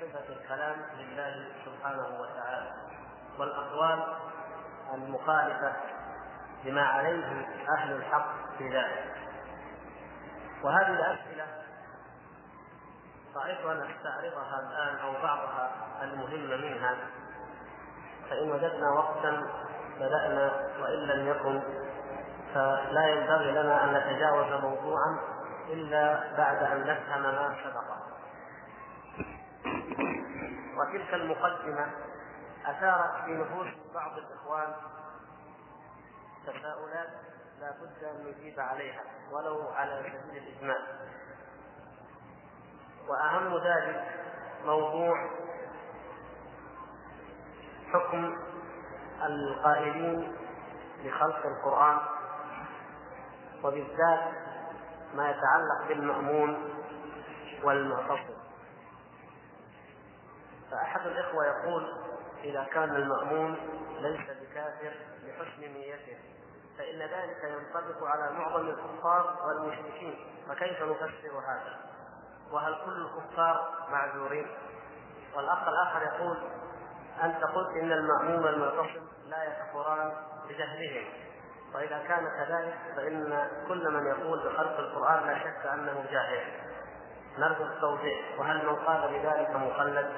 صفة 0.00 0.28
الكلام 0.28 0.76
لله 0.98 1.52
سبحانه 1.64 2.20
وتعالى 2.20 2.72
والأقوال 3.38 4.16
المخالفة 4.94 5.72
بما 6.64 6.82
عليه 6.82 7.46
أهل 7.78 7.92
الحق 7.92 8.28
في 8.58 8.68
ذلك. 8.68 9.14
وهذه 10.64 10.88
الأسئلة 10.88 11.46
رأيت 13.36 13.60
أن 13.66 13.90
أستعرضها 13.90 14.60
الآن 14.60 14.96
أو 14.96 15.12
بعضها 15.12 15.70
المهم 16.02 16.60
منها. 16.60 16.96
فإن 18.30 18.50
وجدنا 18.50 18.90
وقتا 18.90 19.42
بدأنا 19.96 20.52
وإن 20.80 20.98
لم 20.98 21.28
يكن 21.28 21.62
فلا 22.54 23.08
ينبغي 23.08 23.50
لنا 23.52 23.84
أن 23.84 23.94
نتجاوز 23.94 24.62
موضوعا 24.62 25.18
إلا 25.68 26.20
بعد 26.36 26.62
أن 26.62 26.80
نفهم 26.86 27.22
ما 27.22 27.56
سبق. 27.64 28.04
وتلك 30.76 31.14
المقدمة 31.14 31.86
أثارت 32.66 33.24
في 33.24 33.30
نفوس 33.30 33.66
بعض 33.94 34.12
الإخوان 34.18 34.74
تساؤلات 36.46 37.08
لا 37.60 37.70
بد 37.70 38.04
أن 38.04 38.26
نجيب 38.26 38.60
عليها 38.60 39.02
ولو 39.32 39.68
على 39.68 40.02
سبيل 40.02 40.42
الاجمال 40.42 40.82
وأهم 43.08 43.56
ذلك 43.56 44.04
موضوع 44.64 45.30
حكم 47.92 48.36
القائلين 49.22 50.36
بخلق 51.04 51.46
القرآن 51.46 51.98
وبالذات 53.64 54.32
ما 55.14 55.30
يتعلق 55.30 55.88
بالمأمون 55.88 56.70
والمعتصم 57.62 58.34
فأحد 60.70 61.06
الإخوة 61.06 61.46
يقول 61.46 62.03
إذا 62.44 62.64
كان 62.64 62.96
المأمون 62.96 63.56
ليس 64.00 64.20
بكافر 64.20 64.92
لحسن 65.22 65.60
نيته 65.60 66.18
فإن 66.78 66.98
ذلك 66.98 67.44
ينطبق 67.44 68.04
على 68.04 68.32
معظم 68.32 68.68
الكفار 68.68 69.36
والمشركين 69.46 70.16
فكيف 70.48 70.82
نفسر 70.82 71.38
هذا؟ 71.46 71.78
وهل 72.52 72.74
كل 72.84 73.06
الكفار 73.06 73.86
معذورين؟ 73.90 74.46
والأخ 75.36 75.68
الآخر 75.68 76.02
يقول 76.02 76.36
أنت 77.22 77.44
قلت 77.44 77.76
إن 77.76 77.92
المأموم 77.92 78.46
المعتصم 78.46 79.06
لا 79.26 79.44
يكفران 79.44 80.12
بجهلهم 80.48 81.04
وإذا 81.74 81.98
كان 82.08 82.24
كذلك 82.24 82.78
فإن 82.96 83.48
كل 83.68 83.90
من 83.90 84.06
يقول 84.06 84.38
بخلق 84.38 84.78
القرآن 84.78 85.26
لا 85.26 85.38
شك 85.38 85.66
أنه 85.66 86.04
جاهل 86.10 86.44
نرجو 87.38 87.64
التوضيح 87.64 88.38
وهل 88.38 88.66
من 88.66 88.76
قال 88.76 89.08
بذلك 89.08 89.50
مخلد 89.50 90.10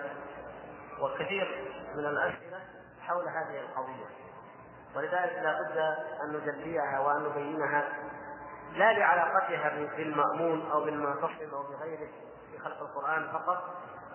وكثير 1.01 1.65
من 1.96 2.06
الأسئلة 2.06 2.61
حول 3.00 3.28
هذه 3.28 3.61
القضية. 3.61 4.06
ولذلك 4.97 5.38
لا 5.42 5.62
بد 5.62 5.78
أن 6.22 6.32
نجليها 6.32 7.01
وأن 7.01 7.22
نبينها 7.22 7.88
لا 8.72 8.92
لعلاقتها 8.92 9.68
بالمأمون 9.97 10.70
أو 10.70 10.84
بالمعتصم 10.84 11.55
أو 11.55 11.62
بغيره 11.62 12.09
في 12.53 12.59
خلق 12.59 12.80
القرآن 12.80 13.28
فقط 13.32 13.64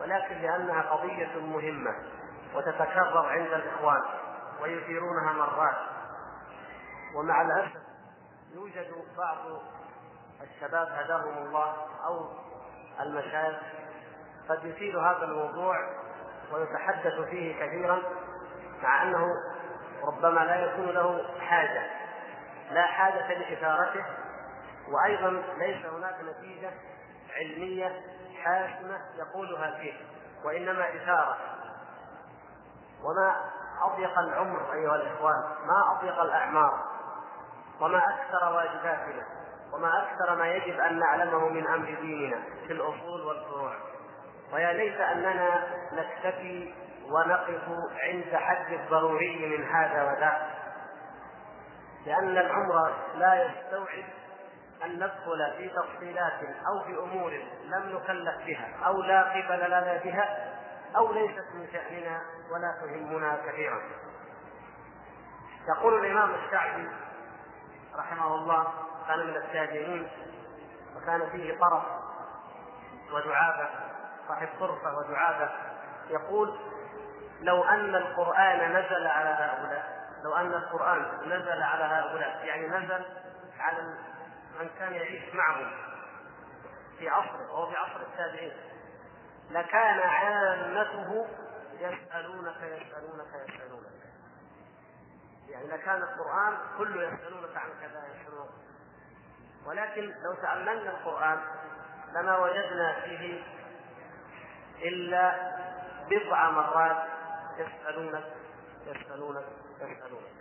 ولكن 0.01 0.35
لأنها 0.35 0.81
قضية 0.81 1.39
مهمة 1.39 1.95
وتتكرر 2.55 3.25
عند 3.25 3.53
الإخوان 3.53 4.01
ويثيرونها 4.61 5.33
مرات. 5.33 5.77
ومع 7.15 7.41
الأسف 7.41 7.81
يوجد 8.53 8.87
بعض 9.17 9.37
الشباب 10.41 10.87
هداهم 10.87 11.37
الله 11.37 11.75
أو 12.05 12.25
المشايخ 12.99 13.59
قد 14.49 14.65
يثير 14.65 14.99
هذا 14.99 15.23
الموضوع 15.23 15.75
ويتحدث 16.53 17.29
فيه 17.29 17.65
كثيرا 17.65 18.01
مع 18.83 19.03
أنه 19.03 19.27
ربما 20.03 20.39
لا 20.39 20.55
يكون 20.65 20.89
له 20.89 21.25
حاجة 21.39 21.83
لا 22.71 22.85
حاجة 22.85 23.33
لإثارته 23.33 24.05
وأيضا 24.87 25.43
ليس 25.57 25.85
هناك 25.85 26.15
نتيجة 26.21 26.71
علمية 27.35 28.01
حاسمة 28.43 28.99
يقولها 29.17 29.77
فيه 29.79 29.93
وإنما 30.43 30.89
إثارة 30.95 31.37
وما 33.03 33.35
أضيق 33.81 34.19
العمر 34.19 34.73
أيها 34.73 34.95
الإخوان 34.95 35.43
ما 35.65 35.97
أضيق 35.97 36.21
الأعمار 36.21 36.85
وما 37.81 37.97
أكثر 37.97 38.53
واجباتنا 38.53 39.25
وما 39.73 40.03
أكثر 40.03 40.35
ما 40.35 40.47
يجب 40.47 40.79
أن 40.79 40.99
نعلمه 40.99 41.49
من 41.49 41.67
أمر 41.67 41.85
ديننا 42.01 42.43
في 42.67 42.73
الأصول 42.73 43.21
والفروع. 43.21 43.73
ويا 44.53 44.73
ليت 44.73 45.01
أننا 45.01 45.67
نكتفي 45.93 46.73
ونقف 47.05 47.61
عند 48.03 48.35
حد 48.35 48.73
الضروري 48.73 49.57
من 49.57 49.63
هذا 49.63 50.03
وذاك 50.03 50.47
لأن 52.05 52.37
العمر 52.37 52.93
لا 53.15 53.45
يستوعب 53.45 54.03
أن 54.83 54.95
ندخل 54.95 55.53
في 55.57 55.69
تفصيلات 55.69 56.39
أو 56.67 56.83
في 56.85 56.99
أمور 56.99 57.31
لم 57.63 57.95
نكلف 57.95 58.45
بها 58.45 58.69
أو 58.85 59.01
لا 59.01 59.21
قبل 59.23 59.65
لنا 59.67 60.01
بها 60.03 60.53
أو 60.95 61.13
ليست 61.13 61.45
من 61.53 61.67
شأننا 61.73 62.21
ولا 62.51 62.75
تهمنا 62.81 63.37
كثيرا. 63.47 63.81
يقول 65.67 66.05
الإمام 66.05 66.35
الشعبي 66.35 66.89
رحمه 67.95 68.35
الله 68.35 68.67
كان 69.07 69.19
من 69.19 69.35
التابعين 69.35 70.07
وكان 70.95 71.29
فيه 71.29 71.59
طرف 71.59 71.83
ودعابة. 73.13 73.69
صاحب 74.31 74.49
طرفة 74.59 74.97
ودعابة 74.97 75.49
يقول 76.09 76.59
لو 77.41 77.63
أن 77.63 77.95
القرآن 77.95 78.71
نزل 78.71 79.07
على 79.07 79.29
هؤلاء 79.29 80.01
لو 80.23 80.35
أن 80.35 80.53
القرآن 80.53 81.05
نزل 81.25 81.63
على 81.63 81.83
هؤلاء 81.83 82.45
يعني 82.45 82.67
نزل 82.67 83.05
على 83.59 83.81
من 84.59 84.69
كان 84.79 84.93
يعيش 84.93 85.35
معهم 85.35 85.71
في 86.99 87.09
عصره 87.09 87.51
وهو 87.51 87.69
في 87.71 87.77
عصر 87.77 88.01
التابعين 88.01 88.53
لكان 89.51 89.99
عامته 89.99 91.27
يسألونك 91.73 92.55
يسألونك 92.61 93.49
يسألونك. 93.49 93.91
يعني 95.49 95.67
لكان 95.67 96.01
القرآن 96.01 96.57
كله 96.77 97.03
يسألونك 97.03 97.57
عن 97.57 97.69
كذا 97.81 98.03
يسألونك. 98.07 98.51
ولكن 99.65 100.13
لو 100.23 100.33
تأملنا 100.33 100.89
القرآن 100.89 101.39
لما 102.13 102.37
وجدنا 102.37 103.01
فيه 103.01 103.43
إلا 104.83 105.51
بضع 106.09 106.49
مرات 106.49 106.97
يسألونك 107.57 108.23
يسألونك 108.87 109.45
يسألونك 109.81 110.31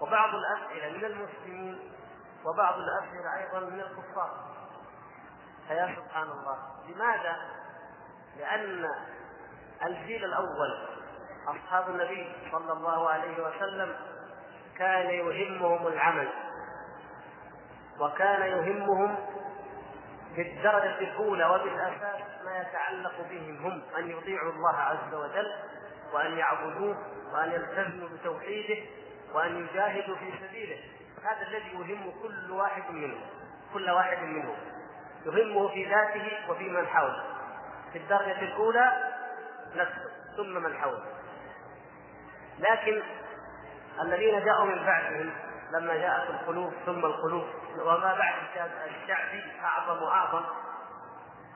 وبعض 0.00 0.30
الأسئلة 0.34 0.98
من 0.98 1.04
المسلمين 1.04 1.78
وبعض 2.44 2.74
الأسئلة 2.78 3.36
أيضا 3.38 3.60
من 3.60 3.80
الكفار 3.80 4.50
فيا 5.68 5.96
سبحان 5.96 6.28
الله 6.28 6.58
لماذا؟ 6.88 7.36
لأن 8.38 8.86
الجيل 9.82 10.24
الأول 10.24 10.88
أصحاب 11.48 11.88
النبي 11.90 12.32
صلى 12.52 12.72
الله 12.72 13.10
عليه 13.10 13.42
وسلم 13.48 13.96
كان 14.78 15.10
يهمهم 15.10 15.86
العمل 15.86 16.28
وكان 18.00 18.42
يهمهم 18.42 19.16
بالدرجة 20.36 20.98
الأولى 20.98 21.44
وبالأساس 21.46 22.29
ما 22.44 22.58
يتعلق 22.58 23.12
بهم 23.30 23.56
هم 23.66 23.82
أن 23.98 24.10
يطيعوا 24.10 24.52
الله 24.52 24.76
عز 24.76 25.14
وجل 25.14 25.52
وأن 26.12 26.38
يعبدوه 26.38 26.96
وأن 27.32 27.52
يلتزموا 27.52 28.08
بتوحيده 28.08 28.82
وأن 29.34 29.66
يجاهدوا 29.66 30.16
في 30.16 30.32
سبيله. 30.48 30.78
هذا 31.24 31.42
الذي 31.48 31.70
يهم 31.74 32.12
كل 32.22 32.50
واحد 32.50 32.90
منهم 32.90 33.20
كل 33.74 33.90
واحد 33.90 34.18
منهم. 34.18 34.56
يهمه 35.26 35.68
في 35.68 35.84
ذاته 35.84 36.50
وفي 36.50 36.68
من 36.68 36.86
حوله. 36.86 37.24
في 37.92 37.98
الدرجة 37.98 38.40
الأولى 38.40 38.92
نفسه 39.74 40.10
ثم 40.36 40.62
من 40.62 40.76
حوله. 40.76 41.04
لكن 42.58 43.02
الذين 44.02 44.44
جاءوا 44.44 44.64
من 44.64 44.86
بعدهم 44.86 45.32
لما 45.72 45.94
جاءت 45.94 46.30
القلوب 46.30 46.72
ثم 46.86 47.04
القلوب 47.04 47.46
وما 47.78 48.14
بعد 48.18 48.34
الشعب 48.88 49.28
أعظم 49.64 50.02
وأعظم 50.02 50.44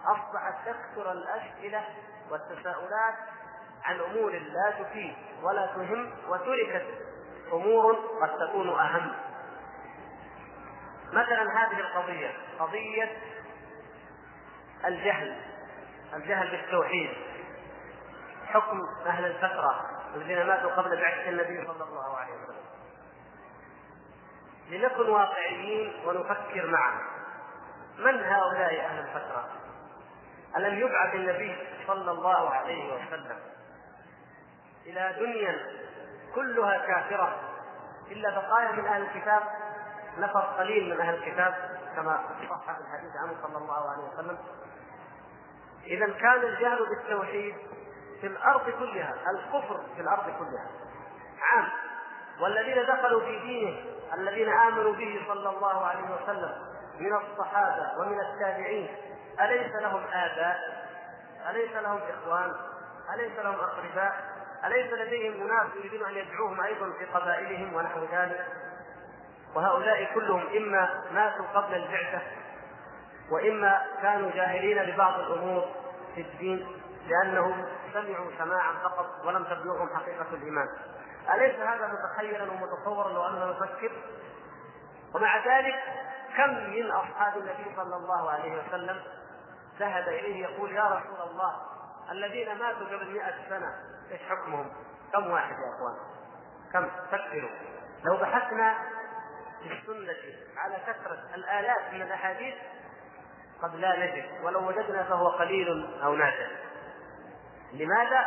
أصبحت 0.07 0.55
تكثر 0.67 1.13
الأسئلة 1.13 1.85
والتساؤلات 2.31 3.15
عن 3.85 4.01
أمور 4.01 4.33
لا 4.33 4.71
تفيد 4.79 5.15
ولا 5.43 5.67
تهم 5.67 6.13
وتركت 6.29 6.87
أمور 7.53 7.97
قد 8.23 8.49
تكون 8.49 8.69
أهم. 8.69 9.13
مثلا 11.13 11.43
هذه 11.43 11.81
القضية 11.81 12.33
قضية 12.59 13.17
الجهل 14.85 15.37
الجهل 16.15 16.51
بالتوحيد. 16.51 17.11
حكم 18.47 18.81
أهل 19.07 19.25
الفترة 19.25 19.91
الذين 20.15 20.47
ماتوا 20.47 20.71
قبل 20.71 20.97
بعثة 20.97 21.29
النبي 21.29 21.67
صلى 21.67 21.85
الله 21.85 22.17
عليه 22.17 22.33
وسلم. 22.35 22.65
لنكن 24.71 25.09
واقعيين 25.09 25.93
ونفكر 26.07 26.67
معا. 26.67 27.01
من 27.99 28.25
هؤلاء 28.25 28.81
أهل 28.81 28.99
الفترة 28.99 29.49
ألم 30.57 30.79
يبعث 30.79 31.15
النبي 31.15 31.57
صلى 31.87 32.11
الله 32.11 32.51
عليه 32.51 32.95
وسلم 32.95 33.39
إلى 34.87 35.15
دنيا 35.19 35.57
كلها 36.35 36.79
كافرة 36.87 37.41
إلا 38.11 38.31
بقايا 38.31 38.73
من 38.73 38.87
أهل 38.87 39.03
الكتاب؟ 39.03 39.43
نفر 40.19 40.41
قليل 40.41 40.95
من 40.95 41.01
أهل 41.01 41.15
الكتاب 41.15 41.55
كما 41.97 42.21
صح 42.51 42.77
الحديث 42.77 43.17
عنه 43.17 43.37
صلى 43.43 43.59
الله 43.59 43.91
عليه 43.91 44.03
وسلم. 44.03 44.39
إذا 45.87 46.07
كان 46.07 46.43
الجهل 46.43 46.87
بالتوحيد 46.89 47.55
في 48.21 48.27
الأرض 48.27 48.71
كلها 48.71 49.15
الكفر 49.31 49.81
في 49.97 50.01
الأرض 50.01 50.25
كلها. 50.25 50.67
عام. 51.43 51.69
والذين 52.41 52.87
دخلوا 52.87 53.21
في 53.21 53.39
دينه 53.41 53.77
الذين 54.15 54.49
آمنوا 54.49 54.93
به 54.93 55.25
صلى 55.29 55.49
الله 55.49 55.87
عليه 55.87 56.05
وسلم 56.15 56.53
من 57.01 57.17
الصحابة 57.17 57.99
ومن 57.99 58.21
التابعين 58.21 58.97
أليس 59.41 59.73
لهم 59.83 60.03
آباء؟ 60.13 60.59
أليس 61.51 61.73
لهم 61.73 62.01
إخوان؟ 62.11 62.53
أليس 63.15 63.39
لهم 63.39 63.55
أقرباء؟ 63.55 64.15
أليس 64.65 64.93
لديهم 64.93 65.51
أناس 65.51 65.67
يريدون 65.77 66.09
أن 66.09 66.15
يدعوهم 66.15 66.61
أيضا 66.61 66.93
في 66.99 67.05
قبائلهم 67.05 67.75
ونحو 67.75 68.01
ذلك؟ 68.13 68.47
وهؤلاء 69.55 70.15
كلهم 70.15 70.47
إما 70.57 71.03
ماتوا 71.13 71.47
قبل 71.55 71.75
البعثة 71.75 72.23
وإما 73.31 73.83
كانوا 74.03 74.31
جاهلين 74.31 74.93
ببعض 74.93 75.21
الأمور 75.21 75.65
في 76.15 76.21
الدين 76.21 76.67
لأنهم 77.09 77.67
سمعوا 77.93 78.31
سماعا 78.39 78.73
فقط 78.83 79.07
ولم 79.25 79.45
تبلغهم 79.45 79.89
حقيقة 79.97 80.27
الإيمان 80.33 80.69
أليس 81.35 81.55
هذا 81.55 81.87
متخيلا 81.87 82.53
ومتصورا 82.53 83.13
لو 83.13 83.27
أننا 83.27 83.47
نفكر 83.47 83.93
ومع 85.15 85.37
ذلك 85.37 85.75
كم 86.37 86.71
من 86.71 86.91
أصحاب 86.91 87.39
النبي 87.39 87.77
صلى 87.77 87.97
الله 87.97 88.31
عليه 88.31 88.63
وسلم 88.63 89.01
ذهب 89.79 90.09
إليه 90.09 90.43
يقول 90.47 90.73
يا 90.73 90.85
رسول 90.85 91.31
الله 91.31 91.57
الذين 92.11 92.59
ماتوا 92.59 92.87
قبل 92.87 93.11
مئة 93.13 93.49
سنة 93.49 93.75
إيش 94.11 94.21
حكمهم؟ 94.23 94.73
كم 95.13 95.31
واحد 95.31 95.55
يا 95.59 95.75
أخوان؟ 95.75 95.97
كم؟ 96.73 96.91
فكروا 97.11 97.51
لو 98.05 98.17
بحثنا 98.17 98.75
في 99.63 99.73
السنة 99.73 100.35
على 100.57 100.77
كثرة 100.87 101.19
الآلاف 101.35 101.93
من 101.93 102.03
الأحاديث 102.03 102.55
قد 103.63 103.75
لا 103.75 104.07
نجد 104.07 104.45
ولو 104.45 104.69
وجدنا 104.69 105.03
فهو 105.03 105.29
قليل 105.29 105.99
أو 106.03 106.15
نادر 106.15 106.51
لماذا؟ 107.73 108.27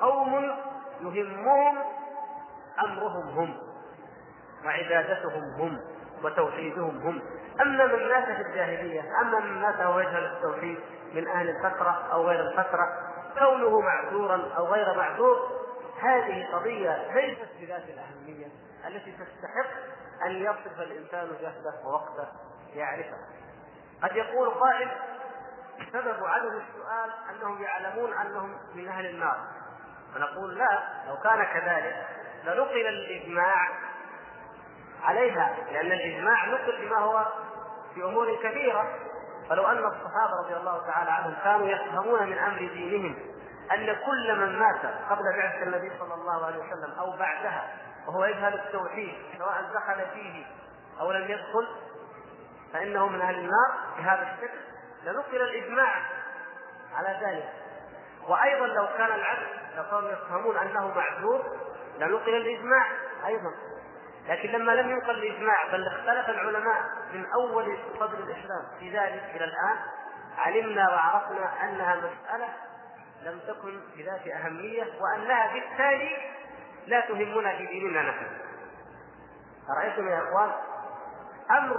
قوم 0.00 0.34
يهمهم 1.00 1.78
أمرهم 2.84 3.28
هم 3.28 3.58
وعبادتهم 4.64 5.42
هم 5.42 5.80
وتوحيدهم 6.24 6.98
هم 6.98 7.22
أما 7.60 7.86
من 7.86 8.08
مات 8.08 8.24
في 8.24 8.42
الجاهلية 8.42 9.20
أما 9.20 9.40
من 9.40 9.60
مات 9.60 9.80
وهو 9.80 10.00
يجهل 10.00 10.24
التوحيد 10.24 10.78
من 11.14 11.28
أهل 11.28 11.48
الفترة 11.48 12.08
أو 12.12 12.28
غير 12.28 12.40
الفترة 12.40 12.88
كونه 13.38 13.80
معذورا 13.80 14.52
أو 14.56 14.66
غير 14.66 14.96
معذور 14.96 15.50
هذه 16.02 16.46
قضية 16.52 17.12
ليست 17.14 17.48
بذات 17.60 17.82
الأهمية 17.84 18.46
التي 18.86 19.12
تستحق 19.12 19.70
أن 20.26 20.30
يصرف 20.30 20.80
الإنسان 20.80 21.28
جهده 21.40 21.74
ووقته 21.84 22.28
ليعرفها 22.74 23.18
قد 24.02 24.16
يقول 24.16 24.48
قائل 24.48 24.88
سبب 25.92 26.24
عدم 26.24 26.48
السؤال 26.48 27.10
أنهم 27.30 27.62
يعلمون 27.62 28.12
أنهم 28.12 28.58
من 28.74 28.88
أهل 28.88 29.06
النار. 29.06 29.36
فنقول 30.14 30.58
لا 30.58 30.82
لو 31.08 31.16
كان 31.16 31.44
كذلك 31.44 32.06
لنقل 32.44 32.86
الإجماع 32.86 33.68
عليها 35.02 35.56
لأن 35.72 35.92
الإجماع 35.92 36.46
نقل 36.46 36.86
بما 36.86 36.98
هو 36.98 37.26
في 37.98 38.04
أمور 38.04 38.36
كثيرة. 38.42 38.94
فلو 39.48 39.66
أن 39.66 39.78
الصحابة 39.78 40.42
رضي 40.44 40.56
الله 40.56 40.86
تعالى 40.86 41.10
عنهم 41.10 41.34
كانوا 41.44 41.66
يفهمون 41.66 42.22
من 42.22 42.38
أمر 42.38 42.58
دينهم 42.58 43.16
أن 43.72 43.96
كل 44.06 44.40
من 44.40 44.58
مات 44.58 44.80
قبل 45.10 45.22
بعثة 45.36 45.62
النبي 45.62 45.92
صلى 45.98 46.14
الله 46.14 46.46
عليه 46.46 46.58
وسلم 46.58 46.98
أو 46.98 47.10
بعدها 47.10 47.76
وهو 48.06 48.24
يجهل 48.24 48.54
التوحيد 48.54 49.14
سواء 49.38 49.62
دخل 49.74 50.06
فيه 50.14 50.46
أو 51.00 51.12
لم 51.12 51.22
يدخل 51.22 51.68
فإنه 52.72 53.06
من 53.06 53.20
أهل 53.20 53.34
النار 53.34 53.74
بهذا 53.98 54.22
الشكل. 54.22 54.58
لنقل 55.04 55.42
الإجماع 55.42 56.02
على 56.94 57.18
ذلك. 57.22 57.52
وأيضا 58.28 58.66
لو 58.66 58.86
كان 58.98 59.12
العبد 59.12 59.48
لو 59.76 59.84
كانوا 59.90 60.10
يفهمون 60.10 60.56
أنه 60.56 60.94
معذور 60.94 61.56
لنقل 61.98 62.34
الإجماع 62.34 62.86
أيضا. 63.26 63.50
لكن 64.28 64.48
لما 64.48 64.72
لم 64.72 64.90
ينقل 64.90 65.10
الإجماع 65.10 65.72
بل 65.72 65.86
اختلف 65.86 66.28
العلماء 66.28 66.82
من 67.12 67.26
أول 67.26 67.78
صدر 68.00 68.18
الإسلام 68.18 68.62
في 68.78 68.98
ذلك 68.98 69.22
إلى 69.34 69.44
الآن 69.44 69.76
علمنا 70.38 70.88
وعرفنا 70.88 71.64
أنها 71.64 71.96
مسألة 71.96 72.48
لم 73.22 73.40
تكن 73.48 73.80
بذات 73.96 74.26
أهمية 74.26 74.86
وأنها 75.00 75.52
بالتالي 75.52 76.16
لا 76.86 77.00
تهمنا 77.00 77.56
في 77.56 77.66
ديننا 77.66 78.02
نحن. 78.02 78.26
أرأيتم 79.70 80.08
يا 80.08 80.18
إخوان؟ 80.18 80.52
أمر 81.50 81.76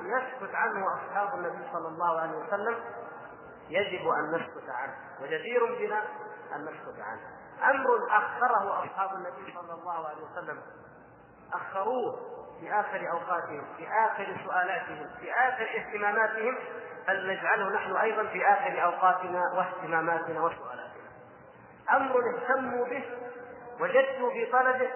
يسكت 0.00 0.54
عنه 0.54 0.86
أصحاب 0.94 1.34
النبي 1.34 1.68
صلى 1.72 1.88
الله 1.88 2.20
عليه 2.20 2.38
وسلم 2.38 2.76
يجب 3.68 4.08
أن 4.08 4.30
نسكت 4.34 4.68
عنه 4.70 4.94
وجدير 5.22 5.64
بنا 5.78 6.02
أن 6.54 6.64
نسكت 6.64 7.00
عنه. 7.00 7.20
أمر 7.70 7.88
أخره 8.10 8.84
أصحاب 8.84 9.10
النبي 9.14 9.54
صلى 9.54 9.72
الله 9.74 10.08
عليه 10.08 10.22
وسلم 10.22 10.62
أخروه 11.54 12.18
في 12.60 12.72
آخر 12.72 13.10
أوقاتهم 13.10 13.64
في 13.76 13.88
آخر 13.88 14.36
سؤالاتهم 14.44 15.08
في 15.20 15.32
آخر 15.32 15.68
اهتماماتهم 15.76 16.58
فلنجعله 17.06 17.68
نحن 17.68 17.96
أيضا 17.96 18.26
في 18.26 18.46
آخر 18.46 18.84
أوقاتنا 18.84 19.42
واهتماماتنا 19.56 20.40
وسؤالاتنا. 20.40 21.08
أمر 21.92 22.14
اهتموا 22.34 22.84
به 22.84 23.04
وجدوا 23.80 24.30
في 24.30 24.46
طلبه 24.52 24.90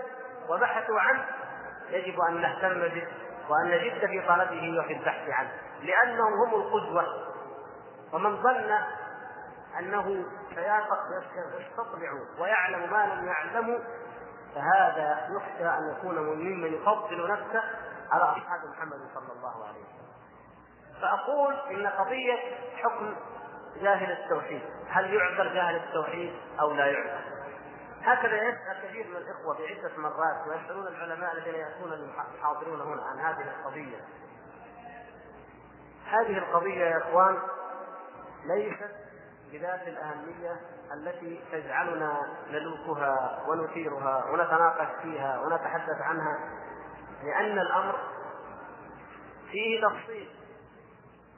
وبحثوا 0.49 1.01
عنه 1.01 1.27
يجب 1.89 2.21
أن 2.21 2.41
نهتم 2.41 2.81
به 2.81 3.07
وأن 3.49 3.71
نجد 3.71 4.07
في 4.07 4.27
طلبه 4.29 4.79
وفي 4.79 4.93
البحث 4.93 5.29
عنه 5.31 5.51
لأنهم 5.83 6.33
هم 6.33 6.55
القدوة. 6.55 7.05
ومن 8.13 8.43
ظن 8.43 8.79
أنه 9.79 10.25
سيستطلع 10.55 12.13
ويعلم 12.39 12.91
ما 12.91 13.07
لم 13.07 13.27
يعلموا 13.27 13.79
فهذا 14.55 15.29
يخشى 15.37 15.69
أن 15.69 15.97
يكون 15.97 16.19
ممن 16.19 16.75
يفضل 16.75 17.31
نفسه 17.31 17.63
على 18.11 18.23
أصحاب 18.23 18.61
محمد 18.65 19.01
صلى 19.15 19.33
الله 19.37 19.65
عليه 19.65 19.81
وسلم. 19.81 20.13
فأقول 21.01 21.55
إن 21.55 21.87
قضية 21.87 22.39
حكم 22.77 23.15
جاهل 23.81 24.13
التوحيد 24.13 24.63
هل 24.89 25.15
يعذر 25.15 25.55
جاهل 25.55 25.77
التوحيد 25.77 26.33
أو 26.61 26.73
لا 26.73 26.87
يعذر؟ 26.87 27.33
هكذا 28.03 28.43
يسأل 28.43 28.89
كثير 28.89 29.07
من 29.11 29.17
الإخوة 29.17 29.59
بعدة 29.59 29.97
مرات 29.97 30.47
ويسألون 30.49 30.87
العلماء 30.87 31.33
الذين 31.33 31.55
يأتون 31.55 31.93
الحاضرون 31.93 32.81
هنا 32.81 33.03
عن 33.03 33.19
هذه 33.19 33.45
القضية. 33.59 34.01
هذه 36.07 36.39
القضية 36.39 36.85
يا 36.85 36.99
إخوان 36.99 37.39
ليست 38.45 38.95
بذات 39.53 39.89
الأهمية 39.89 40.61
التي 40.95 41.41
تجعلنا 41.53 42.17
نلوكها 42.51 43.43
ونثيرها 43.49 44.25
ونتناقش 44.31 44.89
فيها 45.03 45.41
ونتحدث 45.41 46.01
عنها 46.01 46.39
لأن 47.25 47.59
الأمر 47.59 47.95
فيه 49.51 49.81
تفصيل 49.87 50.29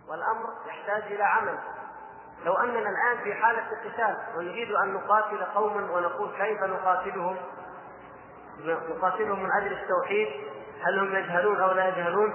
والأمر 0.08 0.50
يحتاج 0.66 1.12
إلى 1.12 1.24
عمل. 1.24 1.58
لو 2.44 2.54
أننا 2.54 2.90
الآن 2.90 3.24
في 3.24 3.34
حالة 3.34 3.64
قتال 3.84 4.16
ونريد 4.36 4.70
أن 4.72 4.92
نقاتل 4.92 5.44
قوما 5.44 5.92
ونقول 5.92 6.36
كيف 6.36 6.62
نقاتلهم 6.62 7.36
نقاتلهم 8.64 9.42
من 9.42 9.52
أجل 9.52 9.72
التوحيد 9.72 10.28
هل 10.82 10.98
هم 10.98 11.14
يجهلون 11.16 11.60
أو 11.60 11.72
لا 11.72 11.88
يجهلون؟ 11.88 12.34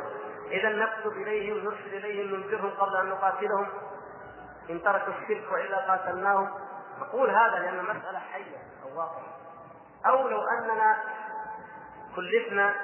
إذا 0.52 0.70
نكتب 0.70 1.12
إليهم 1.12 1.58
نرسل 1.58 1.96
إليهم 1.96 2.36
ننذرهم 2.36 2.70
قبل 2.70 2.96
أن 2.96 3.06
نقاتلهم. 3.06 3.68
إن 4.70 4.84
تركوا 4.84 5.14
الشرك 5.14 5.52
وإلا 5.52 5.78
قاتلناهم. 5.78 6.50
نقول 7.00 7.30
هذا 7.30 7.60
لأن 7.60 7.80
المسألة 7.80 8.20
حية 8.20 8.58
أو 8.84 8.98
واقعة 8.98 9.38
أو 10.06 10.28
لو 10.28 10.42
أننا 10.42 10.98
كلفنا 12.16 12.76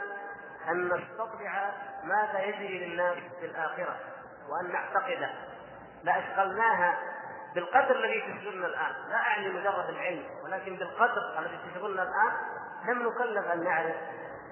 أن 0.70 0.86
نستطلع 0.86 1.72
ماذا 2.04 2.40
يجري 2.40 2.88
للناس 2.88 3.18
في 3.40 3.46
الآخرة 3.46 3.96
وأن 4.50 4.72
نعتقده. 4.72 5.30
لأشغلناها 6.04 6.98
بالقدر 7.56 7.96
الذي 7.96 8.22
تشغلنا 8.22 8.68
الآن. 8.68 8.96
لا 9.10 9.16
أعني 9.18 9.50
مجرد 9.50 9.90
العلم 9.90 10.24
ولكن 10.44 10.76
بالقدر 10.76 11.40
الذي 11.40 11.60
تشغلنا 11.72 12.04
الآن 12.04 12.32
لم 12.88 13.08
نكلف 13.08 13.48
أن 13.48 13.64
نعرف 13.64 13.96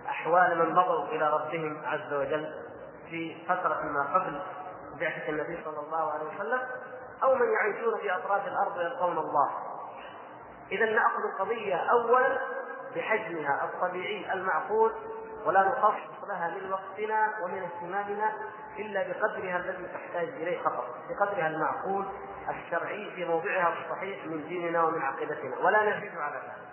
أحوال 0.08 0.58
من 0.58 0.76
مضوا 0.76 1.08
إلى 1.08 1.30
ربهم 1.30 1.86
عز 1.86 2.14
وجل 2.14 2.54
في 3.10 3.46
فترة 3.46 3.82
ما 3.84 4.14
قبل 4.14 4.42
بعثة 5.00 5.30
النبي 5.30 5.64
صلى 5.64 5.80
الله 5.80 6.12
عليه 6.12 6.26
وسلم. 6.26 6.60
أو 7.24 7.36
من 7.36 7.52
يعيشون 7.52 7.98
في 8.02 8.16
أطراف 8.16 8.48
الأرض 8.48 8.78
ويلقون 8.78 9.18
الله. 9.18 9.52
إذا 10.72 10.86
نأخذ 10.86 11.22
القضية 11.34 11.76
أولا 11.76 12.40
بحجمها 12.96 13.64
الطبيعي 13.64 14.34
المعقول 14.34 14.92
ولا 15.46 15.64
نخصص 15.64 16.28
لها 16.28 16.48
من 16.48 16.72
وقتنا 16.72 17.34
ومن 17.44 17.64
اهتمامنا 17.64 18.34
إلا 18.80 19.04
بقدرها 19.08 19.58
الذي 19.58 19.88
تحتاج 19.88 20.28
إليه 20.28 20.64
فقط 20.64 20.86
بقدرها 21.10 21.48
المعقول 21.48 22.06
الشرعي 22.50 23.12
في 23.16 23.26
موضعها 23.26 23.74
الصحيح 23.74 24.26
من 24.26 24.48
ديننا 24.48 24.84
ومن 24.84 25.02
عقيدتنا 25.02 25.58
ولا 25.58 25.98
نزيد 25.98 26.18
على 26.18 26.36
ذلك. 26.36 26.64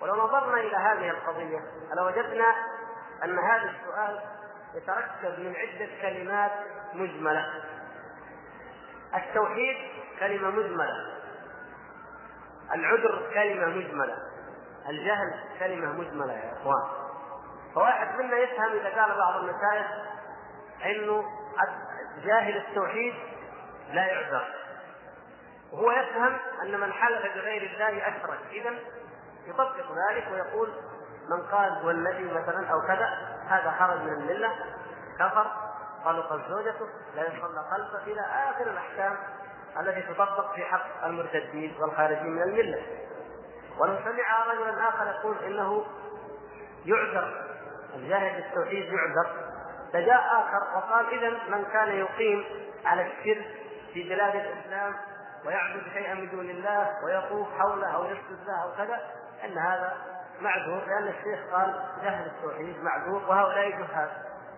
ولو 0.00 0.14
نظرنا 0.14 0.60
إلى 0.60 0.76
هذه 0.76 1.10
القضية 1.10 1.60
لوجدنا 1.96 2.54
أن 3.24 3.38
هذا 3.38 3.70
السؤال 3.70 4.20
يتركب 4.74 5.40
من 5.40 5.54
عدة 5.56 5.88
كلمات 6.02 6.52
مجملة. 6.94 7.64
التوحيد 9.14 9.76
كلمة 10.20 10.50
مجملة. 10.50 11.16
العذر 12.74 13.30
كلمة 13.34 13.66
مجملة. 13.66 14.16
الجهل 14.88 15.34
كلمة 15.58 15.92
مجملة 15.92 16.32
يا 16.32 16.52
إخوان. 16.52 16.88
فواحد 17.74 18.18
منا 18.18 18.36
يفهم 18.36 18.72
إذا 18.72 19.02
قال 19.02 19.18
بعض 19.18 19.34
المشايخ 19.36 19.86
إنه 20.84 21.24
جاهل 22.24 22.56
التوحيد 22.56 23.14
لا 23.92 24.06
يعذر. 24.06 24.44
وهو 25.72 25.90
يفهم 25.90 26.36
أن 26.62 26.80
من 26.80 26.92
حلف 26.92 27.22
بغير 27.34 27.62
الله 27.62 28.08
اشرك 28.08 28.38
اذا 28.50 28.74
يطبق 29.46 29.86
ذلك 30.10 30.28
ويقول 30.32 30.68
من 31.30 31.42
قال 31.42 31.86
والنبي 31.86 32.24
مثلا 32.24 32.68
أو 32.68 32.80
كذا 32.86 33.36
هذا 33.48 33.74
خرج 33.78 34.00
من 34.00 34.12
الملة 34.12 34.50
كفر 35.18 35.65
طلقت 36.06 36.40
زوجته 36.48 36.86
لا 37.14 37.22
يصلى 37.22 37.64
خلفه 37.70 38.04
إلى 38.06 38.20
آخر 38.20 38.70
الأحكام 38.70 39.16
التي 39.80 40.02
تطبق 40.02 40.54
في 40.54 40.64
حق 40.64 41.04
المرتدين 41.04 41.76
والخارجين 41.80 42.32
من 42.32 42.42
الملة. 42.42 42.82
ولو 43.78 43.96
سمع 44.04 44.52
رجلا 44.52 44.88
آخر 44.88 45.06
يقول 45.06 45.36
إنه 45.38 45.84
يعذر 46.84 47.44
الجاهل 47.94 48.42
بالتوحيد 48.42 48.92
يعذر. 48.92 49.30
فجاء 49.92 50.20
آخر 50.20 50.76
وقال 50.76 51.06
اذا 51.14 51.30
من 51.30 51.64
كان 51.64 51.88
يقيم 51.88 52.44
على 52.84 53.02
الشرك 53.02 53.46
في 53.94 54.08
بلاد 54.08 54.36
الإسلام 54.36 54.94
ويعبد 55.46 55.82
شيئا 55.92 56.14
من 56.14 56.30
دون 56.30 56.50
الله 56.50 57.04
ويطوف 57.04 57.48
حوله 57.58 57.94
أو 57.94 58.04
يسجد 58.04 58.46
له 58.46 58.62
أو 58.62 58.72
كذا 58.76 59.00
إن 59.44 59.58
هذا 59.58 59.96
معذور 60.40 60.80
لأن 60.86 61.08
الشيخ 61.08 61.40
قال 61.52 61.82
جهل 62.02 62.26
التوحيد 62.26 62.82
معذور 62.82 63.22
وهؤلاء 63.28 63.70
جهال. 63.70 64.08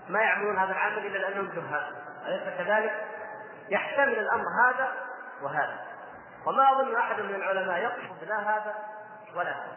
ما 0.09 0.21
يعملون 0.21 0.59
هذا 0.59 0.73
العمل 0.73 1.07
إلا 1.07 1.19
لأنهم 1.19 1.47
جهال 1.47 1.95
أليس 2.27 2.59
كذلك؟ 2.59 3.07
يحتمل 3.69 4.19
الأمر 4.19 4.45
هذا 4.67 4.93
وهذا. 5.43 5.79
وما 6.47 6.73
أظن 6.73 6.97
أحد 6.97 7.21
من 7.21 7.35
العلماء 7.35 7.79
يقصد 7.79 8.25
لا 8.29 8.39
هذا 8.39 8.75
ولا 9.37 9.51
هذا. 9.51 9.77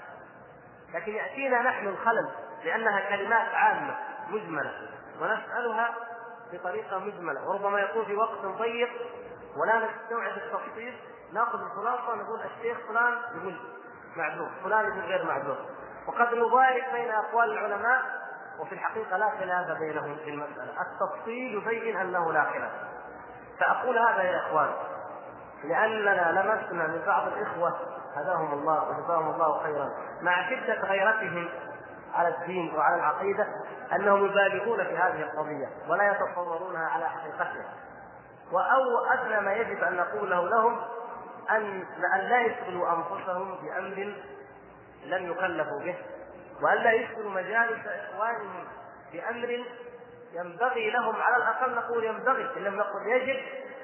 لكن 0.94 1.12
يأتينا 1.12 1.62
نحن 1.62 1.88
الخلل 1.88 2.30
لأنها 2.64 3.00
كلمات 3.10 3.56
عامة 3.56 3.96
مجملة 4.30 4.90
ونسألها 5.22 5.94
بطريقة 6.54 7.00
مجملة. 7.00 7.50
وربما 7.50 7.80
يكون 7.80 8.06
في 8.06 8.16
وقت 8.16 8.46
ضيق 8.46 8.90
ولا 9.58 9.76
نستوعب 9.76 10.38
التفصيل. 10.38 11.00
نأخذ 11.34 11.62
الخلاصة 11.62 12.10
ونقول 12.10 12.40
الشيخ 12.42 12.78
فلان 12.88 13.18
يقول 13.36 13.56
معذور 14.16 14.50
فلان 14.64 14.86
يقول 14.86 15.02
غير 15.02 15.26
معذور. 15.26 15.58
وقد 16.08 16.34
نضايق 16.34 16.94
بين 16.94 17.12
أقوال 17.12 17.52
العلماء 17.52 18.21
وفي 18.60 18.74
الحقيقة 18.74 19.18
لا 19.18 19.30
خلاف 19.40 19.78
بينهم 19.80 20.16
في 20.16 20.30
المسألة. 20.30 20.74
التفصيل 20.82 21.54
يبين 21.56 21.98
أنه 21.98 22.34
لا 22.34 22.44
خلاف. 22.44 22.72
فأقول 23.60 23.98
هذا 23.98 24.22
يا 24.24 24.40
إخوان 24.40 24.70
لأننا 25.64 26.32
لمسنا 26.32 26.88
من 26.88 27.02
بعض 27.06 27.28
الإخوة 27.28 27.80
هداهم 28.16 28.54
الله 28.54 28.90
وجزاهم 28.90 29.32
الله 29.32 29.64
خيرا 29.64 29.90
مع 30.22 30.50
شدة 30.50 30.74
غيرتهم 30.74 31.50
على 32.14 32.28
الدين 32.28 32.76
وعلى 32.76 32.96
العقيدة 32.96 33.48
أنهم 33.96 34.26
يبالغون 34.26 34.84
في 34.84 34.98
هذه 34.98 35.22
القضية 35.22 35.70
ولا 35.90 36.12
يتصورونها 36.12 36.90
على 36.90 37.10
حقيقتها. 37.10 37.74
وأو 38.52 39.06
أدنى 39.14 39.42
ما 39.42 39.54
يجب 39.54 39.84
أن 39.84 39.98
نقوله 39.98 40.50
لهم 40.50 40.80
أن 41.50 41.84
أن 42.16 42.20
لا 42.20 42.42
يشغلوا 42.42 42.88
أنفسهم 42.92 43.56
بأمر 43.62 44.14
لم 45.06 45.32
يكلفوا 45.32 45.80
به. 45.80 45.98
وأن 46.62 46.78
لا 46.78 46.92
يشغلوا 46.92 47.32
مجالس 47.32 47.88
إخوانهم 47.88 48.68
بأمر 49.14 49.66
ينبغي 50.34 50.92
لهم. 50.92 51.16
على 51.16 51.36
الأقل 51.36 51.76
نقول 51.76 52.04
ينبغي 52.04 52.58
إن 52.58 52.64
لم 52.64 52.76
نقل 52.76 53.08
يجب 53.08 53.40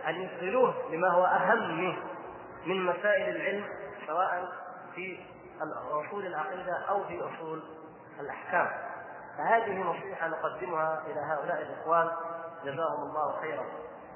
أن 0.07 0.15
يشغلوه 0.15 0.73
بما 0.91 1.09
هو 1.09 1.25
أهم 1.25 1.77
منه 1.81 1.97
من 2.65 2.85
مسائل 2.85 3.35
العلم 3.35 3.65
سواء 4.07 4.45
في 4.95 5.19
اصول 5.91 6.25
العقيدة 6.25 6.85
أو 6.89 7.03
في 7.03 7.21
أصول 7.21 7.63
الأحكام. 8.19 8.69
فهذه 9.37 9.81
نصيحة 9.81 10.27
نقدمها 10.27 11.03
إلى 11.07 11.19
هؤلاء 11.19 11.61
الإخوان. 11.61 12.09
جزاهم 12.63 13.03
الله 13.09 13.41
خيرا. 13.41 13.65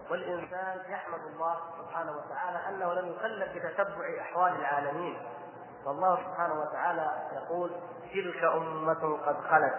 والإنسان 0.09 0.81
يحمد 0.89 1.19
الله 1.33 1.55
سبحانه 1.77 2.11
وتعالى 2.11 2.59
أنه 2.69 2.93
لم 2.93 3.07
يكلف 3.07 3.55
بتتبع 3.55 4.21
أحوال 4.21 4.55
العالمين. 4.55 5.17
فالله 5.85 6.15
سبحانه 6.15 6.53
وتعالى 6.61 7.11
يقول 7.33 7.71
تلك 8.13 8.43
أمة 8.43 9.17
قد 9.25 9.35
خلت 9.49 9.73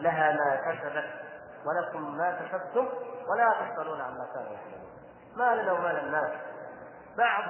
لها 0.00 0.32
ما 0.32 0.56
كسبت 0.56 1.10
ولكم 1.64 2.16
ما 2.16 2.40
كسبتم 2.40 2.88
ولا 3.28 3.52
تسألون 3.52 4.00
عما 4.00 4.26
كانوا 4.34 4.52
يعملون. 4.52 4.88
ما 5.36 5.62
لنا 5.62 5.72
وما 5.72 5.88
للناس 5.88 6.32
بعض 7.16 7.44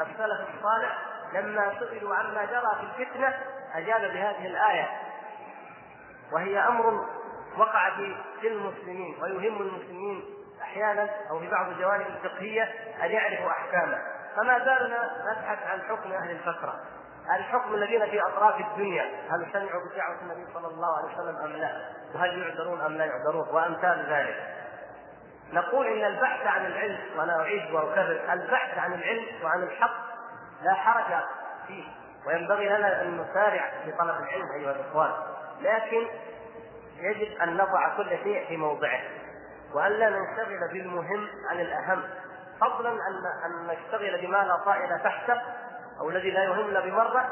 السلف 0.00 0.48
الصالح 0.54 0.98
لما 1.32 1.78
سئلوا 1.78 2.14
عما 2.14 2.44
جرى 2.44 2.76
في 2.80 3.02
الفتنة 3.02 3.34
أجاب 3.74 4.00
بهذه 4.00 4.46
الآية 4.46 4.88
وهي 6.32 6.58
أمر 6.58 7.06
وقع 7.58 7.90
في 8.40 8.48
المسلمين 8.48 9.22
ويهم 9.22 9.62
المسلمين 9.62 10.24
أحيانا 10.62 11.08
أو 11.30 11.40
في 11.40 11.50
بعض 11.50 11.68
الجوانب 11.68 12.06
الفقهية 12.06 12.62
أن 13.02 13.10
يعرفوا 13.10 13.50
أحكامه. 13.50 14.02
فما 14.36 14.58
زالنا 14.58 15.10
نبحث 15.30 15.66
عن 15.66 15.82
حكم 15.82 16.12
أهل 16.12 16.30
الفترة 16.30 16.80
الحكم 17.38 17.74
الذين 17.74 18.10
في 18.10 18.22
أطراف 18.22 18.60
الدنيا 18.60 19.04
هل 19.30 19.46
سمعوا 19.52 19.82
بدعوه 19.90 20.20
النبي 20.22 20.52
صلى 20.54 20.66
الله 20.66 20.96
عليه 20.96 21.14
وسلم 21.14 21.36
أم 21.36 21.52
لا؟ 21.52 21.80
وهل 22.14 22.42
يعذرون 22.42 22.80
أم 22.80 22.92
لا 22.92 23.04
يعذرون؟ 23.04 23.48
وأمثال 23.48 24.06
ذلك. 24.08 24.56
نقول 25.52 25.86
إن 25.86 26.04
البحث 26.04 26.46
عن 26.46 26.66
العلم 26.66 26.98
وأنا 27.18 27.40
أعيد 27.40 27.70
وأكرر 27.70 28.32
البحث 28.32 28.78
عن 28.78 28.92
العلم 28.92 29.24
وعن 29.44 29.62
الحق 29.62 29.96
لا 30.62 30.74
حرج 30.74 31.22
فيه 31.66 31.84
وينبغي 32.26 32.68
لنا 32.68 33.02
أن 33.02 33.20
نسارع 33.20 33.70
في 33.84 33.92
طلب 33.92 34.16
العلم 34.16 34.52
أيها 34.58 34.70
الإخوان 34.70 35.10
لكن 35.60 36.06
يجب 36.96 37.40
أن 37.40 37.56
نضع 37.56 37.96
كل 37.96 38.08
شيء 38.08 38.46
في 38.48 38.56
موضعه 38.56 39.00
والا 39.74 40.10
ننشغل 40.10 40.68
بالمهم 40.72 41.28
عن 41.50 41.60
الأهم 41.60 42.02
فضلا 42.60 42.90
ان 42.90 43.26
أن 43.44 43.66
نشتغل 43.66 44.26
بما 44.26 44.36
لا 44.36 44.56
طائل 44.56 45.00
تحته 45.04 45.42
أو 46.00 46.10
الذي 46.10 46.30
لا 46.30 46.44
يهمنا 46.44 46.80
بمرة 46.80 47.30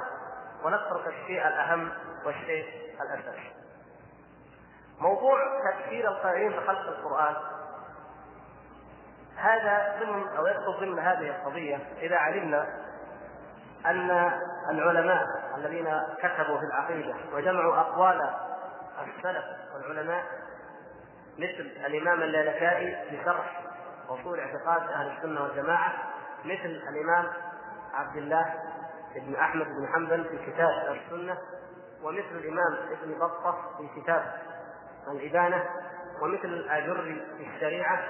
ونترك 0.65 1.07
الشيء 1.07 1.49
الأهم 1.49 1.93
والشيء 2.25 2.67
الاساسي. 3.01 3.53
موضوع 5.01 5.39
تفسير 5.71 6.09
القائلين 6.09 6.53
بخلق 6.53 6.89
القرآن 6.89 7.35
هذا 9.37 9.97
ضمن 10.01 10.29
أو 10.37 10.47
يدخل 10.47 10.81
ضمن 10.81 10.99
هذه 10.99 11.31
القضية 11.31 11.79
إذا 12.03 12.17
علمنا 12.17 12.67
أن 13.87 14.11
العلماء 14.71 15.27
الذين 15.57 16.03
كتبوا 16.19 16.59
في 16.59 16.65
العقيدة 16.65 17.15
وجمعوا 17.33 17.77
أقوال 17.77 18.31
السلف 19.03 19.45
والعلماء 19.75 20.25
مثل 21.39 21.71
الإمام 21.87 22.23
اللالكائي 22.23 23.11
في 23.11 23.25
شرح 23.25 23.61
اصول 24.09 24.41
اعتقاد 24.41 24.83
أهل 24.91 25.17
السنة 25.17 25.43
والجماعة 25.43 25.93
مثل 26.45 26.83
الإمام 26.89 27.27
عبد 27.95 28.17
الله 28.17 28.55
بن 29.17 29.35
أحمد 29.35 29.67
بن 29.67 29.89
حنبل 29.93 30.25
في 30.25 30.51
كتاب 30.51 30.71
السنة 30.97 31.39
ومثل 32.03 32.31
الإمام 32.33 32.77
ابن 32.91 33.19
بطة 33.19 33.57
في 33.79 34.01
كتاب 34.01 34.23
الابانه 35.09 35.65
ومثل 36.23 36.49
الاجري 36.49 37.27
في 37.37 37.47
الشريعة 37.55 38.03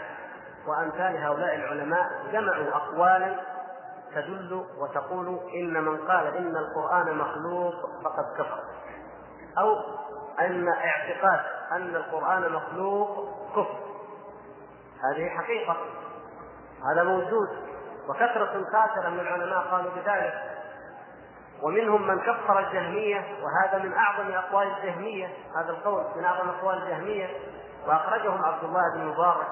وأمثال 0.67 1.17
هؤلاء 1.17 1.55
العلماء 1.55 2.11
جمعوا 2.33 2.77
اقوالا 2.77 3.41
تدل 4.15 4.67
وتقول 4.79 5.41
إن 5.55 5.85
من 5.85 5.99
قال 5.99 6.37
إن 6.37 6.57
القرآن 6.57 7.19
مخلوق 7.19 7.75
فقد 8.05 8.25
كفر. 8.39 8.61
أو 9.59 9.77
إن 10.41 10.69
اعتقاد 10.69 11.41
أن 11.73 11.97
القرآن 11.97 12.53
مخلوق 12.53 13.29
كفر. 13.53 13.84
هذه 15.05 15.29
حقيقة. 15.29 15.77
هذا 16.93 17.03
موجود. 17.03 17.49
وكثرة 18.09 18.65
كافرة 18.73 19.09
من 19.09 19.21
العلماء 19.21 19.67
قالوا 19.71 19.91
بذلك. 19.91 20.35
ومنهم 21.63 22.07
من 22.07 22.21
كفر 22.21 22.59
الجهمية 22.59 23.25
وهذا 23.43 23.79
من 23.79 23.93
أعظم 23.93 24.33
أقوال 24.33 24.69
الجهمية 24.69 25.27
هذا 25.57 25.71
القول 25.71 26.05
من 26.17 26.25
أعظم 26.25 26.49
أقوال 26.49 26.83
الجهمية. 26.83 27.29
وأخرجهم 27.87 28.45
عبد 28.45 28.65
الله 28.65 28.95
بن 28.95 29.05
مبارك 29.05 29.47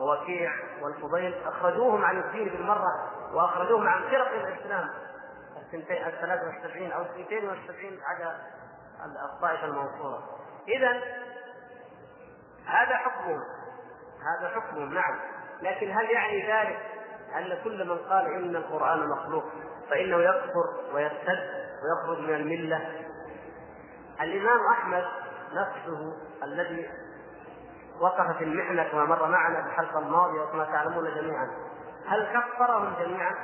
ووكيع 0.00 0.52
والفضيل. 0.82 1.34
أخرجوهم 1.46 2.04
عن 2.04 2.18
الدين 2.18 2.48
بالمرة 2.48 3.10
وأخرجوهم 3.32 3.88
عن 3.88 4.02
فرق 4.02 4.30
الإسلام. 4.32 4.88
الثنتين 5.56 6.06
الثلاثة 6.06 6.46
والسبعين 6.46 6.92
أو 6.92 7.02
الثنتين 7.02 7.48
والسبعين 7.48 8.00
على 8.06 8.36
الطائفة 9.34 9.64
المنصورة. 9.64 10.22
إذا 10.68 11.02
هذا 12.66 12.96
حكمهم 12.96 13.40
هذا 14.22 14.48
حكمهم 14.48 14.94
نعم 14.94 15.18
لكن 15.62 15.90
هل 15.90 16.10
يعني 16.10 16.52
ذلك 16.52 16.78
أن 17.36 17.58
كل 17.64 17.88
من 17.88 17.98
قال 17.98 18.26
إن 18.26 18.56
القرآن 18.56 19.08
مخلوق 19.08 19.44
فإنه 19.90 20.16
يكفر 20.16 20.94
ويرتد 20.94 21.38
ويخرج 21.82 22.18
من 22.18 22.34
الملة؟ 22.34 23.06
الإمام 24.20 24.66
أحمد 24.72 25.04
نفسه 25.52 26.16
الذي 26.42 26.88
وقف 28.00 28.36
في 28.36 28.44
المحنة 28.44 28.88
كما 28.88 29.04
مر 29.04 29.28
معنا 29.28 29.62
في 29.62 29.68
الحلقة 29.68 29.98
الماضية 29.98 30.40
وكما 30.40 30.64
تعلمون 30.64 31.14
جميعا. 31.14 31.50
هل 32.06 32.26
كفرهم 32.26 32.94
جميعا؟ 33.00 33.34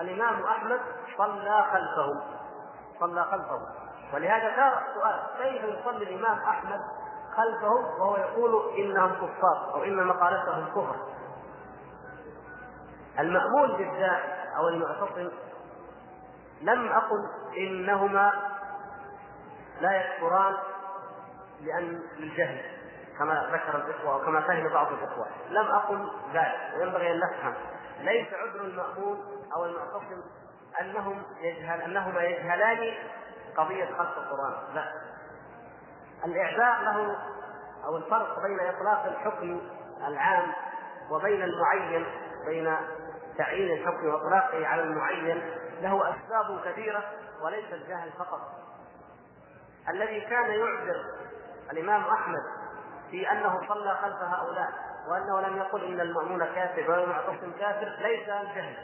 الإمام 0.00 0.42
أحمد 0.42 0.80
صلى 1.18 1.64
خلفهم 1.72 2.20
صلى 3.00 3.24
خلفهم 3.24 3.66
ولهذا 4.14 4.56
صار 4.56 4.82
السؤال 4.88 5.20
كيف 5.38 5.62
يصلي 5.64 6.14
الإمام 6.14 6.38
أحمد 6.38 6.80
خلفهم 7.36 8.00
وهو 8.00 8.16
يقول 8.16 8.74
إنهم 8.78 9.12
كفار 9.14 9.74
أو 9.74 9.84
إن 9.84 10.06
مقالتهم 10.06 10.66
كفر. 10.66 10.96
المأمول 13.18 13.76
بالذات 13.76 14.22
أو 14.56 14.68
المعتصم 14.68 15.30
لم 16.62 16.88
أقل 16.92 17.28
إنهما 17.56 18.32
لا 19.80 19.92
يكفران 19.92 20.54
لأن 21.60 22.02
للجهل 22.18 22.60
كما 23.18 23.50
ذكر 23.52 23.76
الإخوة 23.76 24.12
أو 24.12 24.18
كما 24.18 24.40
فهم 24.40 24.68
بعض 24.68 24.92
الإخوة. 24.92 25.26
لم 25.50 25.66
أقل 25.66 26.10
ذلك 26.34 26.74
وينبغي 26.78 27.12
أن 27.12 27.20
نفهم. 27.20 27.54
ليس 28.00 28.26
عذر 28.34 28.60
المأمول 28.60 29.18
أو 29.56 29.64
المعتصم 29.64 30.22
أنهم 30.80 31.22
يجهل 31.40 31.80
أنهما 31.80 32.22
يجهلان 32.22 32.94
قضية 33.56 33.84
خلق 33.84 34.18
القرآن. 34.18 34.74
لا. 34.74 34.92
الإعذار 36.24 36.82
له 36.82 37.16
أو 37.84 37.96
الفرق 37.96 38.42
بين 38.42 38.60
إطلاق 38.60 39.04
الحكم 39.04 39.60
العام 40.06 40.52
وبين 41.10 41.42
المعين 41.42 42.06
بين 42.46 42.76
تعيين 43.38 43.72
الحكم 43.72 44.06
وإطلاقه 44.06 44.66
على 44.66 44.82
المعين 44.82 45.42
له 45.80 46.10
أسباب 46.10 46.60
كثيرة 46.64 47.04
وليس 47.44 47.72
الجهل 47.72 48.12
فقط. 48.18 48.40
الذي 49.88 50.20
كان 50.20 50.50
يعذر 50.50 51.04
الإمام 51.72 52.02
أحمد 52.02 52.42
في 53.10 53.32
أنه 53.32 53.60
صلى 53.68 53.94
خلف 54.02 54.22
هؤلاء 54.22 54.68
وأنه 55.08 55.40
لم 55.40 55.56
يقل 55.56 55.84
إن 55.84 56.00
المأمون 56.00 56.44
كافر 56.44 56.90
ولا 56.90 57.04
المعتصم 57.04 57.52
كافر 57.58 57.88
ليس 57.98 58.28
الجهل. 58.28 58.76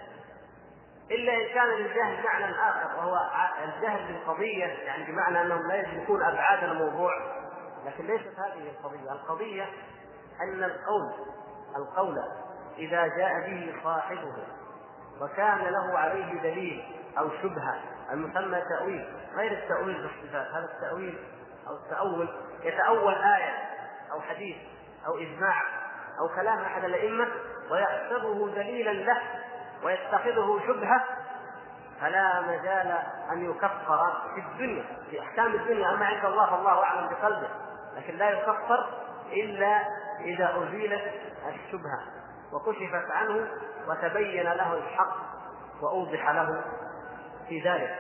إلا 1.10 1.34
إن 1.34 1.54
كان 1.54 1.68
للجهل 1.68 2.24
معنى 2.24 2.44
آخر 2.44 2.96
وهو 2.96 3.16
الجهل 3.64 4.06
بالقضية 4.06 4.64
يعني 4.66 5.12
بمعنى 5.12 5.40
أنهم 5.40 5.68
لا 5.68 5.74
يدركون 5.74 6.22
أبعاد 6.22 6.64
الموضوع. 6.64 7.12
لكن 7.86 8.06
ليست 8.06 8.38
هذه 8.38 8.70
القضية، 8.70 9.12
القضية 9.12 9.66
أن 10.40 10.64
القول 10.64 11.12
القول 11.76 12.22
إذا 12.78 13.06
جاء 13.06 13.40
به 13.40 13.74
صاحبه 13.84 14.34
وكان 15.20 15.58
له 15.58 15.98
عليه 15.98 16.40
دليل 16.42 16.84
أو 17.18 17.28
شبهة 17.42 17.80
المسمى 18.12 18.62
تأويل 18.68 19.04
غير 19.36 19.52
التأويل 19.52 20.02
بالصفات 20.02 20.46
هذا 20.46 20.70
التأويل 20.74 21.18
أو 21.68 21.74
التأول 21.74 22.28
يتأول 22.62 23.14
آية 23.14 23.54
أو 24.12 24.20
حديث 24.20 24.56
أو 25.06 25.18
إجماع 25.18 25.62
أو 26.20 26.28
كلام 26.36 26.58
أحد 26.58 26.84
الأئمة 26.84 27.28
ويحسبه 27.70 28.48
دليلا 28.48 28.90
له. 28.90 29.20
ويتخذه 29.84 30.60
شبهة 30.66 31.04
فلا 32.00 32.40
مجال 32.40 32.98
أن 33.32 33.50
يكفر 33.50 34.12
في 34.34 34.40
الدنيا 34.40 34.84
في 35.10 35.20
أحكام 35.20 35.54
الدنيا. 35.54 35.94
أما 35.94 36.06
عند 36.06 36.24
الله 36.24 36.46
فالله 36.46 36.84
أعلم 36.84 37.08
بقلبه. 37.08 37.48
لكن 37.96 38.14
لا 38.16 38.30
يكفر 38.30 38.88
إلا 39.32 39.82
إذا 40.20 40.56
أزيلت 40.56 41.12
الشبهة 41.48 42.00
وكشفت 42.52 43.10
عنه 43.10 43.48
وتبين 43.88 44.44
له 44.44 44.74
الحق 44.74 45.16
وأوضح 45.82 46.30
له 46.30 46.64
في 47.48 47.60
ذلك. 47.60 47.98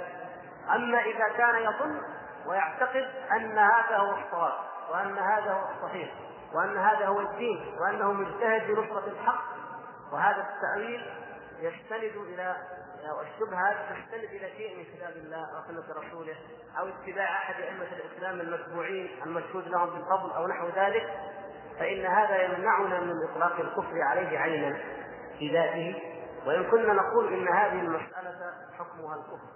أما 0.74 1.00
إذا 1.00 1.28
كان 1.36 1.62
يظن 1.62 2.00
ويعتقد 2.46 3.08
أن 3.32 3.58
هذا 3.58 3.96
هو 3.96 4.10
الصواب 4.10 4.52
وأن 4.90 5.18
هذا 5.18 5.52
هو 5.52 5.64
الصحيح 5.76 6.10
وأن 6.54 6.76
هذا 6.76 7.06
هو 7.06 7.20
الدين 7.20 7.74
وأنه 7.80 8.12
مجتهد 8.12 8.66
بنصرة 8.66 9.06
الحق 9.06 9.44
وهذا 10.12 10.46
التأويل 10.50 11.21
يستند 11.62 12.16
إلى 12.16 12.56
الشبهات 13.22 13.76
تستند 13.76 14.24
إلى 14.24 14.50
شيء 14.56 14.78
من 14.78 14.84
كتاب 14.84 15.12
الله 15.16 15.46
وسنه 15.58 15.84
رسوله 16.02 16.36
أو 16.78 16.88
اتباع 16.88 17.24
أحد 17.24 17.54
أئمة 17.54 17.86
الإسلام 17.92 18.40
المتبوعين 18.40 19.10
المشهود 19.26 19.68
لهم 19.68 19.90
بالفضل 19.90 20.32
أو 20.32 20.46
نحو 20.46 20.68
ذلك 20.76 21.06
فإن 21.78 22.06
هذا 22.06 22.42
يمنعنا 22.42 23.00
من 23.00 23.14
إطلاق 23.30 23.60
الكفر 23.60 24.02
عليه 24.02 24.38
عينا 24.38 24.78
في 25.38 25.52
ذاته. 25.52 26.02
وإن 26.46 26.70
كنا 26.70 26.92
نقول 26.92 27.32
إن 27.32 27.48
هذه 27.48 27.80
المسألة 27.80 28.52
حكمها 28.78 29.16
الكفر 29.16 29.52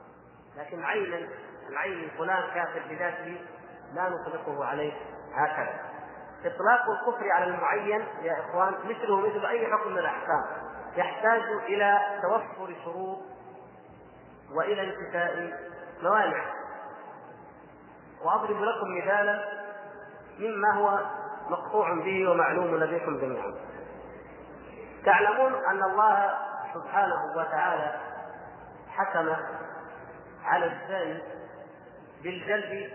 لكن 0.56 0.84
عينا 0.84 1.28
العين 1.68 2.10
فلان 2.18 2.54
كافر 2.54 2.82
بذاته 2.90 3.40
لا 3.94 4.08
نطلقه 4.08 4.64
عليه 4.64 4.92
هكذا. 5.34 5.80
إطلاق 6.44 6.90
الكفر 6.90 7.30
على 7.30 7.44
المعين 7.44 8.06
يا 8.22 8.40
إخوان 8.40 8.74
مثله 8.84 9.20
مثل 9.20 9.46
أي 9.46 9.66
حكم 9.66 9.92
من 9.92 9.98
الأحكام. 9.98 10.44
يحتاج 10.96 11.42
إلى 11.42 12.00
توفر 12.22 12.74
شروط 12.84 13.18
وإلى 14.52 14.82
انتفاء 14.82 15.52
موانع. 16.02 16.44
وأضرب 18.22 18.62
لكم 18.62 18.98
مثالا 18.98 19.44
مما 20.38 20.74
هو 20.74 21.00
مقطوع 21.48 21.94
به 21.94 22.30
ومعلوم 22.30 22.76
لديكم 22.76 23.18
جميعا. 23.18 23.54
تعلمون 25.04 25.54
أن 25.54 25.82
الله 25.82 26.38
سبحانه 26.74 27.36
وتعالى 27.36 28.00
حكم 28.88 29.36
على 30.44 30.66
الزاني 30.66 31.22
بالجلد 32.22 32.90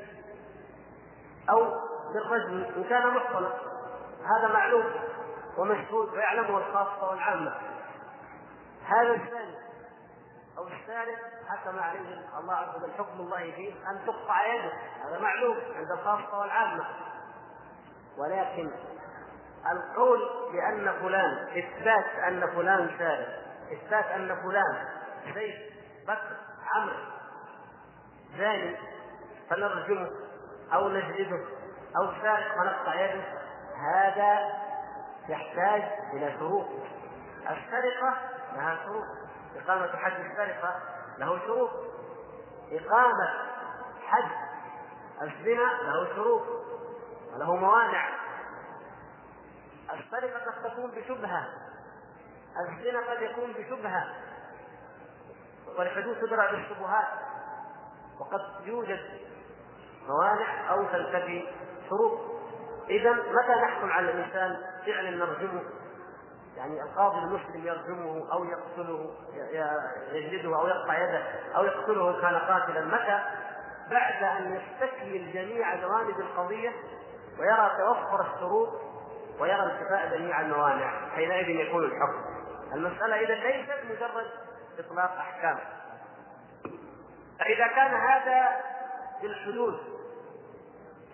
أو 1.49 1.65
بالرجم 2.13 2.63
إن 2.77 2.83
كان 2.83 3.07
محصنا. 3.07 3.49
هذا 4.37 4.53
معلوم 4.53 4.83
ومشهود 5.57 6.09
ويعلمه 6.09 6.57
الخاصة 6.57 7.09
والعامة. 7.09 7.53
هذا 8.85 9.13
الزاني 9.13 9.55
أو 10.57 10.67
السارق 10.67 11.17
حكم 11.49 11.79
عليه 11.79 11.99
الله 12.39 12.53
عز 12.53 12.75
وجل 12.75 12.93
حكم 12.93 13.19
الله 13.19 13.51
فيه 13.51 13.73
أن 13.73 14.05
تقطع 14.05 14.53
يده. 14.53 14.71
هذا 15.05 15.19
معلوم 15.19 15.57
عند 15.75 15.91
الخاصة 15.91 16.39
والعامة. 16.39 16.85
ولكن 18.17 18.71
القول 19.71 20.19
بأن 20.51 20.99
فلان 21.01 21.47
إثبات 21.57 22.05
أن 22.27 22.47
فلان 22.55 22.91
سارق 22.99 23.27
إثبات 23.71 24.05
أن 24.05 24.35
فلان 24.43 24.85
زيد 25.33 25.71
بكر 26.07 26.37
عمرو 26.75 26.95
زاني 28.37 28.77
فنرجمه 29.49 30.09
أو 30.73 30.89
نجلده 30.89 31.45
أو 31.97 32.21
سارق 32.21 32.55
فنقطع 32.55 32.95
يده. 32.95 33.23
هذا 33.93 34.61
يحتاج 35.29 35.83
إلى 36.13 36.37
شروط. 36.39 36.65
السرقة 37.41 38.17
لها 38.55 38.85
شروط. 38.85 39.05
إقامة 39.55 39.97
حد 39.97 40.25
السرقة 40.25 40.79
له 41.17 41.39
شروط. 41.39 41.71
إقامة 42.71 43.29
حد 44.07 44.31
الزنا 45.21 45.81
له 45.83 46.15
شروط 46.15 46.41
وله 47.33 47.55
موانع. 47.55 48.09
السرقة 49.93 50.39
قد 50.39 50.71
تكون 50.71 50.91
بشبهة. 50.91 51.47
الزنا 52.59 53.11
قد 53.11 53.21
يكون 53.21 53.53
بشبهة. 53.53 54.07
والحدود 55.77 56.15
تدرى 56.15 56.51
بالشبهات. 56.51 57.07
وقد 58.19 58.41
يوجد 58.65 58.99
موانع 60.07 60.71
أو 60.71 60.83
تنتفي 60.83 61.47
شروط. 61.89 62.19
اذا 62.89 63.11
متى 63.11 63.55
نحكم 63.63 63.91
على 63.91 64.11
الإنسان 64.11 64.57
فعلا 64.85 65.09
نرجمه 65.09 65.63
يعني 66.61 66.81
القاضي 66.81 67.19
المسلم 67.19 67.67
يرجمه 67.67 68.33
أو 68.33 68.45
يقتله 68.45 69.11
يجلده 70.11 70.59
أو 70.59 70.67
يقطع 70.67 71.03
يده 71.03 71.23
أو 71.55 71.63
يقتله 71.63 72.09
إن 72.09 72.21
كان 72.21 72.35
قاتلا. 72.35 72.85
متى؟ 72.85 73.19
بعد 73.91 74.23
أن 74.23 74.61
يستكمل 74.61 75.33
جميع 75.33 75.75
جوانب 75.75 76.19
القضية 76.19 76.71
ويرى 77.39 77.71
توفر 77.77 78.33
الشروط 78.33 78.69
ويرى 79.39 79.61
انتفاء 79.61 80.17
جميع 80.17 80.41
الموانع. 80.41 81.09
حينئذ 81.15 81.49
يكون 81.49 81.83
الحكم. 81.83 82.25
المسألة 82.73 83.15
إذا 83.15 83.35
ليست 83.35 83.85
مجرد 83.89 84.31
إطلاق 84.79 85.11
أحكام. 85.11 85.59
فإذا 87.39 87.67
كان 87.67 87.93
هذا 87.93 88.61
في 89.21 89.27
الحدود 89.27 89.79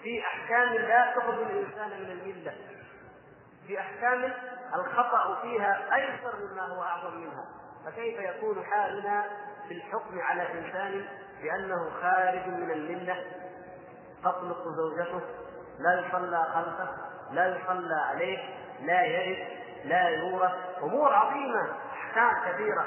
في 0.03 0.21
أحكام 0.21 0.73
لا 0.73 1.13
تخرج 1.15 1.39
الإنسان 1.39 1.89
من 1.89 2.11
الملة. 2.11 2.53
في 3.67 3.79
احكام 3.79 4.33
الخطأ 4.75 5.41
فيها 5.41 5.95
أيسر 5.95 6.33
مما 6.39 6.61
هو 6.61 6.83
أعظم 6.83 7.17
منها. 7.17 7.45
فكيف 7.85 8.19
يكون 8.19 8.65
حالنا 8.65 9.25
في 9.67 9.73
الحكم 9.73 10.19
على 10.19 10.41
إنسان 10.41 11.05
بأنه 11.41 11.89
خارج 12.01 12.47
من 12.47 12.71
الملة؟ 12.71 13.25
تطلق 14.23 14.63
زوجته 14.67 15.21
لا 15.79 15.99
يصلى 15.99 16.43
خلفه 16.53 16.89
لا 17.31 17.47
يصلى 17.47 17.95
عليه 18.09 18.39
لا 18.81 19.03
يرث 19.03 19.47
لا 19.85 20.09
يورث. 20.09 20.51
أمور 20.83 21.13
عظيمة 21.13 21.69
أحكام 21.93 22.51
كبيره 22.51 22.85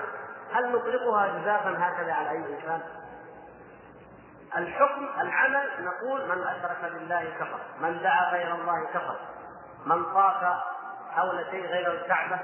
هل 0.52 0.72
نطلقها 0.72 1.26
جزافا 1.38 1.70
هكذا 1.78 2.12
على 2.12 2.30
أي 2.30 2.36
إنسان؟ 2.36 2.80
الحكم 4.56 5.08
العمل 5.20 5.68
نقول 5.80 6.28
من 6.28 6.42
أشرك 6.46 6.92
بالله 6.92 7.24
كفر 7.24 7.60
من 7.80 8.02
دعا 8.02 8.32
غير 8.32 8.54
الله 8.54 8.86
كفر 8.94 9.16
من 9.86 10.04
طاف 10.14 10.62
حول 11.11 11.46
شيء 11.50 11.66
غير 11.66 11.92
الكعبة 11.92 12.38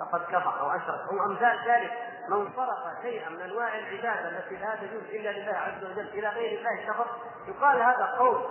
فقد 0.00 0.24
كفر 0.24 0.60
أو 0.60 0.70
أشرك. 0.70 1.00
أو 1.10 1.26
أمثال 1.26 1.58
ذلك. 1.68 1.92
من 2.28 2.52
صرف 2.56 3.02
شيئا 3.02 3.28
من 3.28 3.40
أنواع 3.40 3.78
العبادة 3.78 4.28
التي 4.28 4.56
لا 4.56 4.74
تجوز 4.74 5.02
إلا 5.02 5.30
لله 5.30 5.52
عز 5.52 5.84
وجل 5.84 6.08
إلى 6.08 6.28
غير 6.28 6.58
الله 6.58 6.92
كفر 6.92 7.06
يقال 7.48 7.82
هذا 7.82 8.16
قول. 8.18 8.44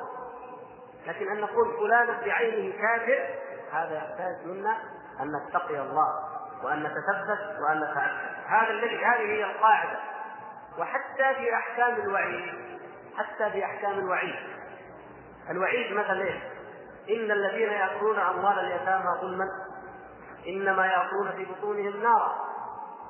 لكن 1.07 1.31
أن 1.31 1.41
نقول 1.41 1.77
فلان 1.77 2.07
بعينه 2.25 2.77
كافر 2.77 3.29
هذا 3.71 3.97
يحتاج 3.97 4.45
منا 4.45 4.77
أن 5.21 5.31
نتقي 5.35 5.79
الله 5.79 6.07
وأن 6.63 6.83
نتثبت 6.83 7.59
وأن 7.59 7.77
نتأكد. 7.77 8.47
هذا 8.47 8.69
الذي 8.69 9.05
هذه 9.05 9.31
هي 9.31 9.43
القاعدة. 9.43 9.99
وحتى 10.77 11.35
في 11.35 11.55
أحكام 11.55 11.95
الوعيد 11.95 12.53
حتى 13.17 13.51
في 13.51 13.65
أحكام 13.65 13.99
الوعيد. 13.99 14.35
الوعيد 15.49 15.93
مثلا 15.93 16.21
إيش؟ 16.21 16.50
إن 17.15 17.31
الذين 17.31 17.71
يأكلون 17.71 18.19
أموال 18.19 18.59
اليتامى 18.59 19.19
ظلما 19.21 19.45
إنما 20.47 20.85
يأكلون 20.85 21.31
في 21.31 21.45
بطونهم 21.45 22.03
نارا 22.03 22.35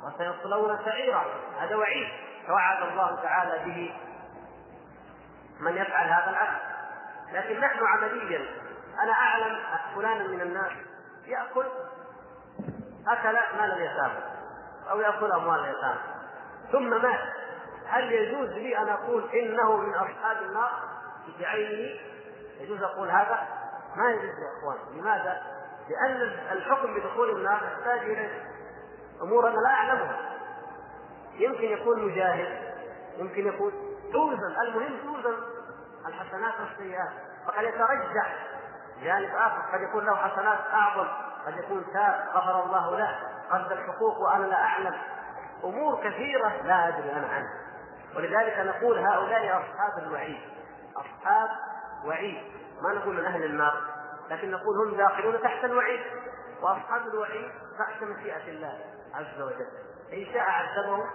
وسيصلون 0.03 0.79
سعيرا. 0.85 1.25
هذا 1.59 1.75
وعيد. 1.75 2.07
توعد 2.47 2.81
الله 2.81 3.15
تعالى 3.15 3.65
به 3.65 3.95
من 5.59 5.77
يفعل 5.77 6.09
هذا 6.09 6.29
العمل. 6.29 6.59
لكن 7.33 7.59
نحن 7.59 7.85
عمليا 7.85 8.45
أنا 9.03 9.13
أعلم 9.13 9.59
فلانا 9.95 10.27
من 10.27 10.41
الناس 10.41 10.71
يأكل 11.25 11.65
أكل 13.07 13.33
مال 13.57 13.71
اليتامى 13.71 14.19
أو 14.91 15.01
يأكل 15.01 15.31
أموال 15.31 15.59
اليتامى. 15.59 15.99
ثم 16.71 17.01
مات. 17.01 17.19
هل 17.87 18.11
يجوز 18.11 18.49
لي 18.49 18.77
أن 18.77 18.89
أقول 18.89 19.29
إنه 19.29 19.77
من 19.77 19.95
أصحاب 19.95 20.37
النار؟ 20.41 20.71
بعينه 21.39 21.99
يجوز 22.59 22.83
أقول 22.83 23.09
هذا؟ 23.09 23.60
ما 23.95 24.09
يجوز 24.09 24.39
يا 24.39 24.59
إخوان، 24.59 24.77
لماذا؟ 24.93 25.41
لأن 25.89 26.21
الحكم 26.51 26.95
بدخول 26.95 27.29
النار 27.29 27.63
يحتاج 27.63 27.99
إلى 27.99 28.29
أمور 29.21 29.47
أنا 29.47 29.55
لا 29.55 29.69
أعلمها. 29.69 30.17
يمكن 31.33 31.63
يكون 31.63 32.05
مجاهد، 32.05 32.73
يمكن 33.17 33.47
يكون 33.47 33.71
توزن، 34.13 34.55
المهم 34.61 34.99
توزن 35.03 35.37
الحسنات 36.07 36.53
والسيئات، 36.59 37.11
فقد 37.47 37.63
يترجح 37.63 38.35
جانب 39.03 39.35
آخر، 39.35 39.61
قد 39.73 39.81
يكون 39.81 40.05
له 40.05 40.15
حسنات 40.15 40.59
أعظم، 40.73 41.07
قد 41.45 41.57
يكون 41.57 41.85
تاب 41.93 42.29
غفر 42.33 42.63
الله 42.63 42.97
له، 42.97 43.19
قد 43.51 43.71
الحقوق 43.71 44.19
وأنا 44.19 44.45
لا 44.45 44.63
أعلم، 44.63 44.95
أمور 45.63 46.09
كثيرة 46.09 46.61
لا 46.63 46.87
أدري 46.87 47.11
أنا 47.11 47.27
عنها. 47.27 47.61
ولذلك 48.15 48.59
نقول 48.59 48.99
هؤلاء 48.99 49.59
أصحاب 49.59 50.03
الوعيد. 50.03 50.39
أصحاب 50.95 51.49
وعيد. 52.05 52.60
ما 52.81 52.93
نقول 52.93 53.15
من 53.15 53.25
أهل 53.25 53.43
النار 53.43 53.81
لكن 54.29 54.51
نقول 54.51 54.77
هم 54.77 54.97
داخلون 54.97 55.41
تحت 55.41 55.65
الوعيد 55.65 56.01
وأصحاب 56.61 57.07
الوعيد 57.07 57.51
تحت 57.79 58.03
مشيئة 58.03 58.47
الله 58.47 58.79
عز 59.13 59.41
وجل. 59.41 59.67
إن 60.13 60.25
شاء 60.33 60.49
عذبهم 60.49 61.05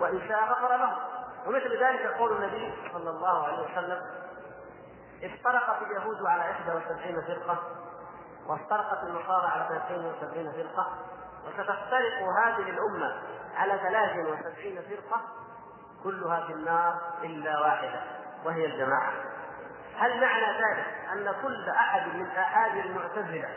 وإن 0.00 0.28
شاء 0.28 0.44
غفر 0.44 0.76
لهم 0.76 0.96
ومثل 1.46 1.84
ذلك 1.84 2.06
قول 2.06 2.32
النبي 2.32 2.74
صلى 2.92 3.10
الله 3.10 3.46
عليه 3.46 3.72
وسلم 3.72 4.02
افترقت 5.22 5.82
اليهود 5.82 6.26
على 6.26 6.42
71 6.66 7.22
فرقة 7.26 7.58
وافترقت 8.48 9.02
النصارى 9.02 9.46
على 9.46 9.76
72 9.76 10.52
فرقة 10.52 10.92
وستفترق 11.46 12.22
هذه 12.44 12.70
الأمة 12.70 13.22
على 13.56 13.78
73 13.78 14.82
فرقة 14.82 15.20
كلها 16.04 16.46
في 16.46 16.52
النار 16.52 17.00
إلا 17.22 17.60
واحدة 17.60 18.00
وهي 18.44 18.66
الجماعة. 18.66 19.12
هل 19.98 20.20
معنى 20.20 20.46
ذلك 20.46 20.86
أن 21.12 21.34
كل 21.42 21.70
أحد 21.70 22.14
من 22.14 22.26
أحد 22.26 22.76
المعتزلة 22.76 23.48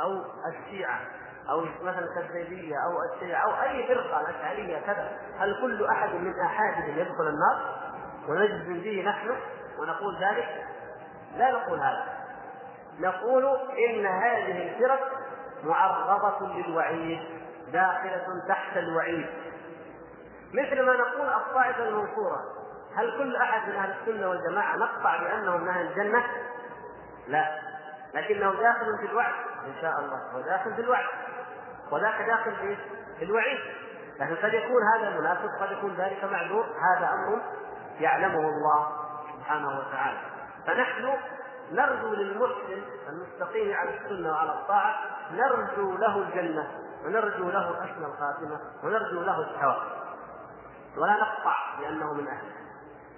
أو 0.00 0.24
الشيعة 0.48 1.00
أو 1.50 1.60
مثلا 1.82 2.20
الزيديه 2.20 2.74
أو 2.76 3.14
الشيعة 3.14 3.42
أو 3.44 3.62
أي 3.62 3.88
فرقة 3.88 4.20
الأشعرية 4.20 4.78
كذا 4.78 5.12
هل 5.38 5.60
كل 5.60 5.86
أحد 5.86 6.14
من 6.14 6.40
احادهم 6.40 6.98
يدخل 6.98 7.28
النار؟ 7.28 7.80
ونجزم 8.28 8.80
به 8.80 9.02
نحن 9.06 9.30
ونقول 9.78 10.16
ذلك؟ 10.24 10.66
لا 11.36 11.50
نقول 11.50 11.80
هذا. 11.80 12.04
نقول 13.00 13.46
إن 13.88 14.06
هذه 14.06 14.68
الفرق 14.68 15.12
معرضة 15.64 16.54
للوعيد 16.54 17.20
داخلة 17.72 18.26
تحت 18.48 18.76
الوعيد. 18.76 19.26
مثل 20.54 20.82
ما 20.82 20.92
نقول 20.92 21.26
الطائفه 21.28 21.88
المنصورة 21.88 22.59
هل 23.00 23.18
كل 23.18 23.36
أحد 23.36 23.68
من 23.68 23.74
أهل 23.74 23.94
السنة 24.00 24.28
والجماعة 24.28 24.76
نقطع 24.76 25.16
بأنهم 25.16 25.60
من 25.60 25.68
أهل 25.68 25.86
الجنة؟ 25.86 26.24
لا. 27.28 27.60
لكنه 28.14 28.50
داخل 28.52 28.98
في 29.00 29.06
الوعد 29.06 29.32
إن 29.66 29.74
شاء 29.80 30.00
الله. 30.00 30.32
هو 30.34 30.40
داخل 30.40 30.74
في 30.74 30.80
الوعد. 30.80 31.06
وذاك 31.90 32.22
داخل 32.22 32.56
في 33.18 33.24
الوعيد. 33.24 33.58
لكن 34.20 34.36
قد 34.36 34.54
يكون 34.54 34.82
هذا 34.94 35.20
مناسب 35.20 35.48
قد 35.60 35.72
يكون 35.72 35.94
ذلك 35.94 36.24
معذور. 36.24 36.64
هذا 36.64 37.06
أمر 37.06 37.42
يعلمه 38.00 38.48
الله 38.48 38.88
سبحانه 39.36 39.78
وتعالى. 39.78 40.18
فنحن 40.66 41.16
نرجو 41.72 42.14
للمحسن 42.14 42.82
المستقيم 43.08 43.76
على 43.76 43.90
السنة 43.90 44.32
وعلى 44.32 44.50
الطاعة 44.50 44.94
نرجو 45.32 45.96
له 45.96 46.18
الجنة 46.18 46.68
ونرجو 47.04 47.50
له 47.50 47.76
حسن 47.82 48.04
الخاتمة 48.04 48.60
ونرجو 48.84 49.20
له 49.20 49.40
الثواب. 49.40 49.82
ولا 50.96 51.12
نقطع 51.12 51.56
بأنه 51.80 52.14
من 52.14 52.28
أهله. 52.28 52.59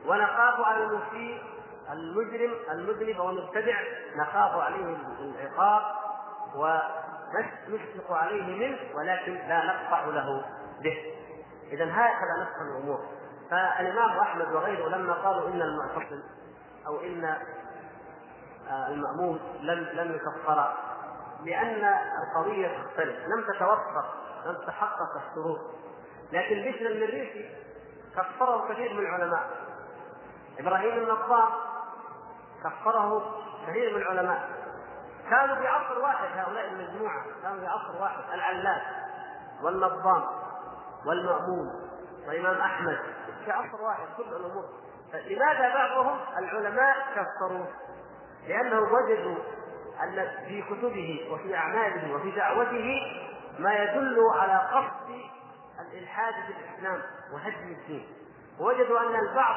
ونخاف 0.06 0.60
على 0.60 0.84
المسيء 0.84 1.42
المجرم 1.90 2.54
المذنب 2.70 3.18
والمبتدع. 3.18 3.80
نخاف 4.16 4.60
عليه 4.60 4.96
العقاب 5.20 5.82
ونشفق 6.54 8.12
عليه 8.12 8.42
منه 8.42 8.78
ولكن 8.94 9.32
لا 9.32 9.64
نقطع 9.64 10.04
له 10.04 10.44
به. 10.82 11.14
اذا 11.72 11.84
هكذا 11.84 12.42
نفهم 12.42 12.76
الأمور. 12.76 13.00
فالإمام 13.50 14.18
أحمد 14.18 14.52
وغيره 14.52 14.88
لما 14.88 15.12
قالوا 15.12 15.48
إن 15.48 15.62
المعتصم 15.62 16.22
أو 16.86 17.00
إن 17.00 17.24
آه، 18.70 18.88
المأمون 18.88 19.40
لم 19.60 19.78
لم 19.92 20.14
يكفر 20.14 20.72
لأن 21.44 21.94
القضية 22.22 22.68
تختلف. 22.68 23.16
لم 23.26 23.44
تتوفر 23.54 24.04
لم 24.46 24.54
تتحقق 24.54 25.22
الشروط. 25.28 25.60
لكن 26.32 26.70
بشر 26.70 26.86
المريسي 26.86 27.50
كفره 28.16 28.68
كثير 28.72 28.92
من 28.94 28.98
العلماء. 28.98 29.71
إبراهيم 30.58 30.92
النصار 30.92 31.52
كفره 32.64 33.34
كثير 33.66 33.96
من 33.96 34.02
العلماء. 34.02 34.48
كانوا 35.30 35.56
في 35.56 35.66
عصر 35.66 35.98
واحد 35.98 36.28
هؤلاء 36.38 36.68
المجموعة. 36.68 37.24
كانوا 37.42 37.60
في 37.60 37.66
عصر 37.66 38.02
واحد 38.02 38.20
العلاج 38.34 38.82
والنظام 39.62 40.24
والمأمون 41.06 41.66
والإمام 42.26 42.60
أحمد. 42.60 42.98
في 43.44 43.52
عصر 43.52 43.82
واحد 43.82 44.06
كل 44.16 44.22
الأمور. 44.22 44.64
لماذا 45.14 45.74
بعضهم 45.74 46.18
العلماء 46.38 46.96
كفروه؟ 47.14 47.66
لأنهم 48.48 48.92
وجدوا 48.92 49.36
أن 50.02 50.28
في 50.48 50.62
كتبه 50.62 51.28
وفي 51.32 51.56
أعماله 51.56 52.14
وفي 52.14 52.30
دعوته 52.30 53.00
ما 53.58 53.72
يدل 53.74 54.18
على 54.34 54.68
قصد 54.72 55.10
الإلحاد 55.80 56.34
في 56.34 56.52
الإسلام 56.52 57.02
وهدم 57.34 57.76
الدين. 57.80 58.06
ووجدوا 58.60 59.00
أن 59.00 59.14
البعض 59.28 59.56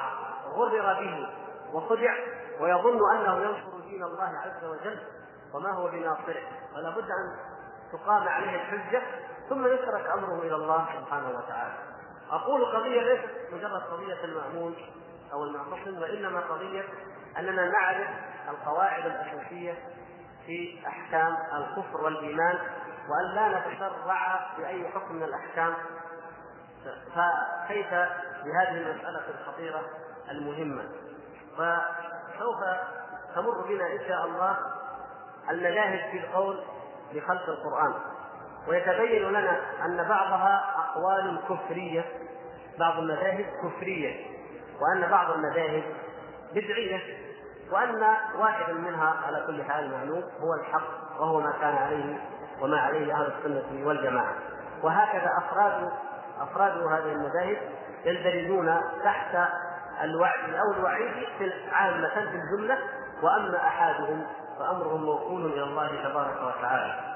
غرر 0.53 0.93
به 0.93 1.27
وخدع 1.73 2.13
ويظن 2.59 2.99
أنه 3.15 3.37
ينصر 3.37 3.79
دين 3.89 4.03
الله 4.03 4.23
عز 4.45 4.63
وجل 4.63 4.99
وما 5.53 5.71
هو 5.71 5.87
بناصره. 5.87 6.43
ولا 6.75 6.89
بد 6.89 7.09
أن 7.09 7.37
تقام 7.91 8.27
عليه 8.27 8.55
الحجة 8.55 9.01
ثم 9.49 9.67
يترك 9.67 10.07
أمره 10.13 10.41
إلى 10.41 10.55
الله 10.55 10.85
سبحانه 10.99 11.29
وتعالى. 11.29 11.73
أقول 12.31 12.65
قضية 12.65 13.01
ليست 13.01 13.29
مجرد 13.53 13.81
قضية 13.81 14.23
المأمون 14.23 14.75
أو 15.33 15.43
المعتصم 15.43 16.01
وإنما 16.01 16.39
قضية 16.39 16.83
أننا 17.37 17.69
نعرف 17.71 18.07
القواعد 18.49 19.05
الأساسية 19.05 19.73
في 20.45 20.79
أحكام 20.87 21.37
الكفر 21.53 22.01
والإيمان 22.01 22.59
وأن 23.09 23.35
لا 23.35 23.59
نتشرع 23.59 24.47
بأي 24.57 24.87
حكم 24.87 25.15
من 25.15 25.23
الأحكام. 25.23 25.73
فكيف 27.15 27.89
بهذه 28.45 28.71
المسألة 28.71 29.21
الخطيرة؟ 29.39 29.81
المهمة. 30.31 30.83
وسوف 31.53 32.57
تمر 33.35 33.61
بنا 33.67 33.91
إن 33.93 33.99
شاء 34.07 34.25
الله 34.25 34.57
المذاهب 35.49 36.11
في 36.11 36.17
القول 36.17 36.59
بخلق 37.13 37.49
القرآن. 37.49 37.93
ويتبين 38.67 39.29
لنا 39.29 39.59
أن 39.85 39.97
بعضها 39.97 40.65
أقوال 40.77 41.39
كفرية 41.49 42.05
بعض 42.79 42.97
المذاهب 42.97 43.45
كفرية 43.63 44.25
وأن 44.81 45.09
بعض 45.09 45.31
المذاهب 45.31 45.83
بدعية 46.51 46.99
وأن 47.71 48.15
واحدا 48.37 48.73
منها 48.73 49.15
على 49.27 49.43
كل 49.47 49.63
حال 49.63 49.91
معلوم 49.91 50.23
هو 50.41 50.53
الحق 50.53 51.21
وهو 51.21 51.39
ما 51.39 51.53
كان 51.61 51.75
عليه 51.75 52.19
وما 52.61 52.79
عليه 52.79 53.13
أهل 53.13 53.31
السنة 53.37 53.87
والجماعة. 53.87 54.33
وهكذا 54.83 55.29
أفراد 55.37 55.91
أفراد 56.41 56.77
هذه 56.77 57.11
المذاهب 57.11 57.57
يندرجون 58.05 58.81
تحت 59.03 59.37
الوعد 60.03 60.53
أو 60.53 60.73
الوعيد 60.77 61.27
في 61.37 61.51
عامة 61.71 62.09
في 62.09 62.37
الجملة 62.37 62.77
وأما 63.21 63.57
أحدهم 63.57 64.27
فأمرهم 64.59 65.03
موكول 65.03 65.45
إلى 65.45 65.63
الله 65.63 65.87
تبارك 66.09 66.37
وتعالى. 66.43 67.15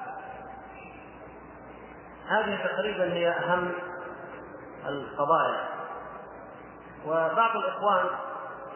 هذه 2.27 2.65
تقريبا 2.65 3.13
هي 3.13 3.29
أهم 3.29 3.71
القضايا. 4.85 5.67
وبعض 7.05 7.55
الإخوان 7.55 8.05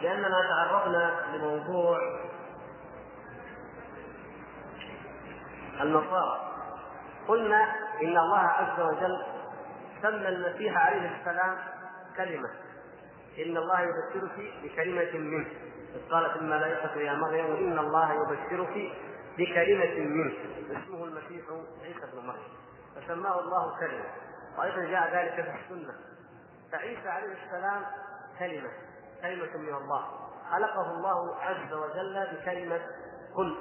لأننا 0.01 0.41
تعرضنا 0.49 1.11
لموضوع 1.33 1.99
النصارى. 5.81 6.39
قلنا 7.27 7.63
إن 8.01 8.17
الله 8.17 8.39
عز 8.39 8.79
وجل 8.79 9.23
سمى 10.01 10.29
المسيح 10.29 10.77
عليه 10.77 11.19
السلام 11.19 11.57
كلمة. 12.17 12.49
إن 13.39 13.57
الله 13.57 13.81
يبشرك 13.81 14.53
بكلمة 14.63 15.19
منه. 15.19 15.47
إذ 15.95 16.11
قالت 16.11 16.35
الملائكة 16.35 16.95
يا 16.99 17.13
مريم 17.13 17.45
إن 17.45 17.79
الله 17.79 18.13
يبشرك 18.13 18.91
بكلمة 19.37 19.99
منه. 19.99 20.33
اسمه 20.71 21.05
المسيح 21.05 21.45
عيسى 21.83 22.11
بن 22.13 22.27
مريم. 22.27 22.53
فسماه 22.95 23.39
الله 23.39 23.79
كلمة. 23.79 24.05
وأيضا 24.57 24.85
جاء 24.85 25.15
ذلك 25.15 25.33
في 25.33 25.73
السنة. 25.73 25.93
فعيسى 26.71 27.09
عليه 27.09 27.33
السلام 27.45 27.81
كلمة. 28.39 28.69
كلمة 29.21 29.57
من 29.57 29.75
الله. 29.75 30.05
خلقه 30.51 30.91
الله 30.91 31.35
عز 31.35 31.73
وجل 31.73 32.27
بكلمة 32.33 32.81
كن. 33.35 33.55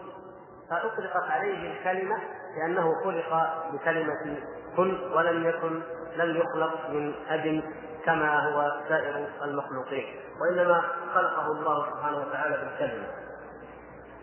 فأطلقت 0.70 1.30
عليه 1.30 1.72
الكلمة 1.72 2.18
لأنه 2.56 3.04
خلق 3.04 3.64
بكلمة 3.72 4.40
كن. 4.76 5.12
ولم 5.12 5.48
يكن 5.48 5.82
لم 6.16 6.36
يخلق 6.36 6.90
من 6.90 7.14
أب 7.28 7.62
كما 8.04 8.48
هو 8.48 8.80
سائر 8.88 9.28
المخلوقين 9.42 10.20
وإنما 10.40 10.84
خلقه 11.14 11.46
الله 11.46 11.90
سبحانه 11.90 12.18
وتعالى 12.18 12.56
بالكلمة. 12.56 13.06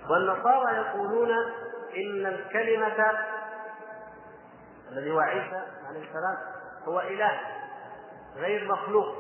والنصارى 0.09 0.75
يقولون 0.75 1.31
إن 1.97 2.25
الكلمة 2.25 3.11
الذي 4.91 5.11
هو 5.11 5.19
عيسى 5.19 5.61
عليه 5.89 5.99
السلام 6.07 6.37
هو 6.87 6.99
إله 6.99 7.39
غير 8.37 8.71
مخلوق. 8.71 9.15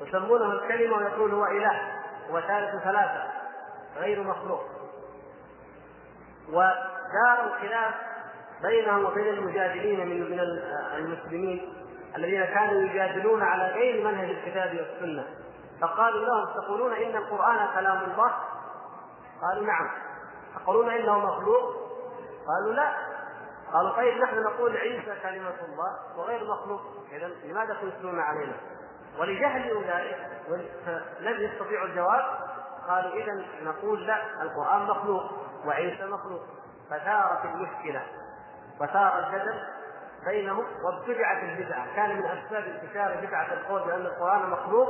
يسمونه 0.00 0.52
الكلمة 0.52 0.96
ويقول 0.96 1.34
هو 1.34 1.46
إله 1.46 1.80
هو 2.30 2.40
ثالث 2.40 2.82
ثلاثة 2.84 3.22
غير 3.96 4.22
مخلوق. 4.22 4.64
ودار 6.48 7.46
الخلاف 7.46 7.94
بينهم 8.62 9.04
وبين 9.04 9.34
المجادلين 9.34 10.06
من 10.08 10.30
من 10.30 10.40
المسلمين 10.96 11.74
الذين 12.16 12.44
كانوا 12.44 12.82
يجادلون 12.82 13.42
على 13.42 13.64
غير 13.72 14.04
منهج 14.04 14.30
الكتاب 14.30 14.76
والسنة. 14.76 15.26
فقالوا 15.80 16.26
لهم 16.26 16.54
تقولون 16.54 16.92
إن 16.92 17.16
القرآن 17.16 17.68
كلام 17.74 18.10
الله؟ 18.10 18.34
قالوا 19.42 19.66
نعم. 19.66 19.90
تقولون 20.54 20.88
إنه 20.88 21.18
مخلوق؟ 21.18 21.62
قالوا 22.46 22.74
لا. 22.74 22.92
قالوا 23.72 23.96
طيب 23.96 24.18
نحن 24.18 24.42
نقول 24.42 24.76
عيسى 24.76 25.14
كلمة 25.22 25.54
الله 25.68 26.16
وغير 26.16 26.44
مخلوق. 26.44 26.80
إذا 27.12 27.30
لماذا 27.44 27.74
تنكرون 27.74 28.20
علينا؟ 28.20 28.56
ولجهل 29.18 29.70
أولئك 29.70 30.16
لم 31.20 31.40
يستطيعوا 31.40 31.86
الجواب. 31.86 32.24
قالوا 32.88 33.12
إذا 33.12 33.44
نقول 33.62 34.06
لا 34.06 34.42
القرآن 34.42 34.82
مخلوق 34.82 35.22
وعيسى 35.66 36.06
مخلوق. 36.06 36.42
فثارت 36.90 37.44
المشكلة 37.44 38.02
وثار 38.80 39.18
الجدل 39.18 39.62
بينهم 40.24 40.64
وابتدعت 40.84 41.42
البدعة. 41.42 41.94
كان 41.96 42.16
من 42.16 42.24
أسباب 42.24 42.64
انتشار 42.64 43.26
بدعة 43.26 43.52
القول 43.52 43.82
بأن 43.82 44.06
القرآن 44.06 44.50
مخلوق 44.50 44.88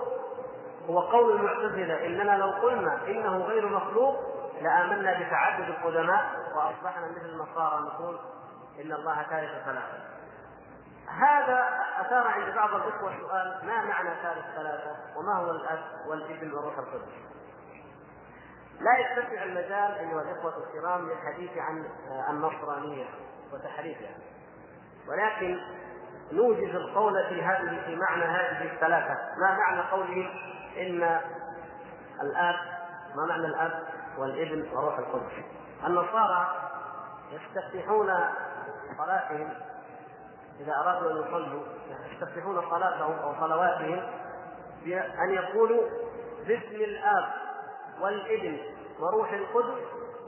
هو 0.89 1.01
قول 1.01 1.37
المعتزلة 1.37 2.07
إننا 2.07 2.37
لو 2.37 2.51
قلنا 2.51 3.07
إنه 3.07 3.39
غير 3.39 3.69
مخلوق 3.69 4.17
لآمنا 4.63 5.21
بتعدد 5.21 5.69
القدماء 5.69 6.25
وأصبحنا 6.57 7.07
مثل 7.07 7.29
النصارى 7.29 7.81
نقول 7.81 8.19
إن 8.81 8.93
الله 8.93 9.23
ثالث 9.23 9.65
ثلاثة 9.65 10.19
هذا 11.09 11.69
أثار 12.01 12.27
عند 12.27 12.55
بعض 12.55 12.75
الإخوة 12.75 13.13
سؤال 13.21 13.61
ما 13.67 13.85
معنى 13.85 14.11
ثالث 14.23 14.47
ثلاثة 14.57 14.97
وما 15.17 15.37
هو 15.37 15.51
الأب 15.51 15.85
والابن 16.09 16.53
والروح 16.53 16.79
القدس؟ 16.79 17.09
لا 18.81 18.99
يتسع 18.99 19.43
المجال 19.43 19.93
أيها 19.99 20.23
الإخوة 20.23 20.53
الكرام 20.57 21.09
للحديث 21.09 21.51
عن 21.59 21.85
النصرانية 22.31 23.07
وتحريفها. 23.53 24.15
ولكن 25.09 25.61
نوجز 26.33 26.75
القول 26.75 27.25
في 27.29 27.43
هذه 27.43 27.83
في 27.87 27.97
معنى 27.97 28.25
هذه 28.25 28.73
الثلاثة. 28.75 29.15
ما 29.41 29.57
معنى 29.59 29.81
قوله 29.81 30.31
إن 30.77 31.21
الآب 32.23 32.57
ما 33.17 33.27
معنى 33.27 33.47
الأب 33.47 33.83
والإبن 34.19 34.69
وروح 34.73 34.99
القدس؟ 34.99 35.33
النصارى 35.87 36.49
يستفتحون 37.33 38.15
صلاتهم 38.99 39.49
إذا 40.61 40.73
أرادوا 40.73 41.11
أن 41.11 41.17
يصلوا 41.17 41.63
يستفتحون 42.13 42.71
صلاتهم 42.71 43.19
أو 43.19 43.35
صلواتهم 43.41 44.03
بأن 44.85 45.31
يقولوا 45.31 45.83
باسم 46.47 46.75
الآب 46.75 47.25
والإبن 48.01 48.59
وروح 49.01 49.33
القدس 49.33 49.83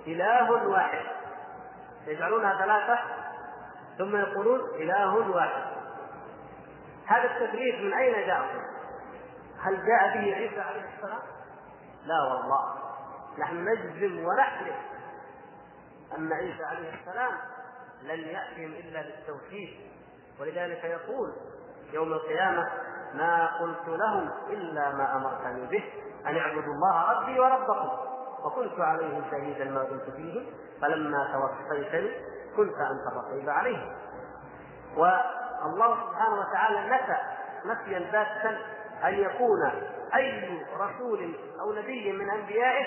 إله 0.06 0.68
واحد. 0.68 1.04
يجعلونها 2.06 2.58
ثلاثة. 2.58 2.98
ثم 4.00 4.16
يقولون 4.16 4.60
إله 4.74 5.30
واحد 5.30 5.62
هذا 7.06 7.24
التثليث 7.24 7.74
من 7.80 7.94
أين 7.94 8.26
جاء؟ 8.26 8.42
هل 9.58 9.86
جاء 9.86 10.14
به 10.14 10.34
عيسى 10.34 10.60
عليه 10.60 10.84
السلام؟ 10.96 11.20
لا 12.04 12.22
والله 12.22 12.74
نحن 13.38 13.68
نجزم 13.68 14.24
ونحلف 14.24 14.76
أن 16.18 16.32
عيسى 16.32 16.64
عليه 16.64 16.94
السلام 16.94 17.32
لن 18.02 18.18
يأتهم 18.20 18.72
إلا 18.72 19.02
بالتوحيد 19.02 19.80
ولذلك 20.40 20.84
يقول 20.84 21.32
يوم 21.92 22.12
القيامة 22.12 22.68
ما 23.14 23.58
قلت 23.60 23.88
لهم 23.88 24.30
إلا 24.50 24.92
ما 24.92 25.16
أمرتني 25.16 25.66
به 25.66 25.84
أن 26.26 26.36
اعبدوا 26.36 26.74
الله 26.74 27.10
ربي 27.12 27.40
وربكم 27.40 27.90
وكنت 28.44 28.80
عليهم 28.80 29.24
شهيدا 29.30 29.64
ما 29.64 29.84
كنت 29.84 30.16
فيهم 30.16 30.46
فلما 30.82 31.32
توفيتني 31.32 32.10
كنت 32.56 32.74
أنت 32.74 33.12
الرقيب 33.12 33.50
عليهم 33.50 33.92
والله 34.96 35.96
سبحانه 36.10 36.40
وتعالى 36.40 36.88
نفى 36.88 37.16
نفيا 37.64 37.98
باتا 37.98 38.58
أن 39.04 39.14
يكون 39.14 39.72
أي 40.14 40.58
رسول 40.80 41.34
أو 41.60 41.72
نبي 41.72 42.12
من 42.12 42.30
أنبيائه 42.30 42.86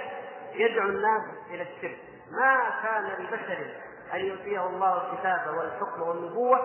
يدعو 0.54 0.90
الناس 0.90 1.22
إلى 1.50 1.62
الشرك. 1.62 1.98
ما 2.32 2.70
كان 2.84 3.04
لبشر 3.04 3.74
أن 4.14 4.20
يؤتيه 4.20 4.68
الله 4.68 4.98
الكتاب 4.98 5.56
والحكم 5.58 6.02
والنبوة 6.02 6.60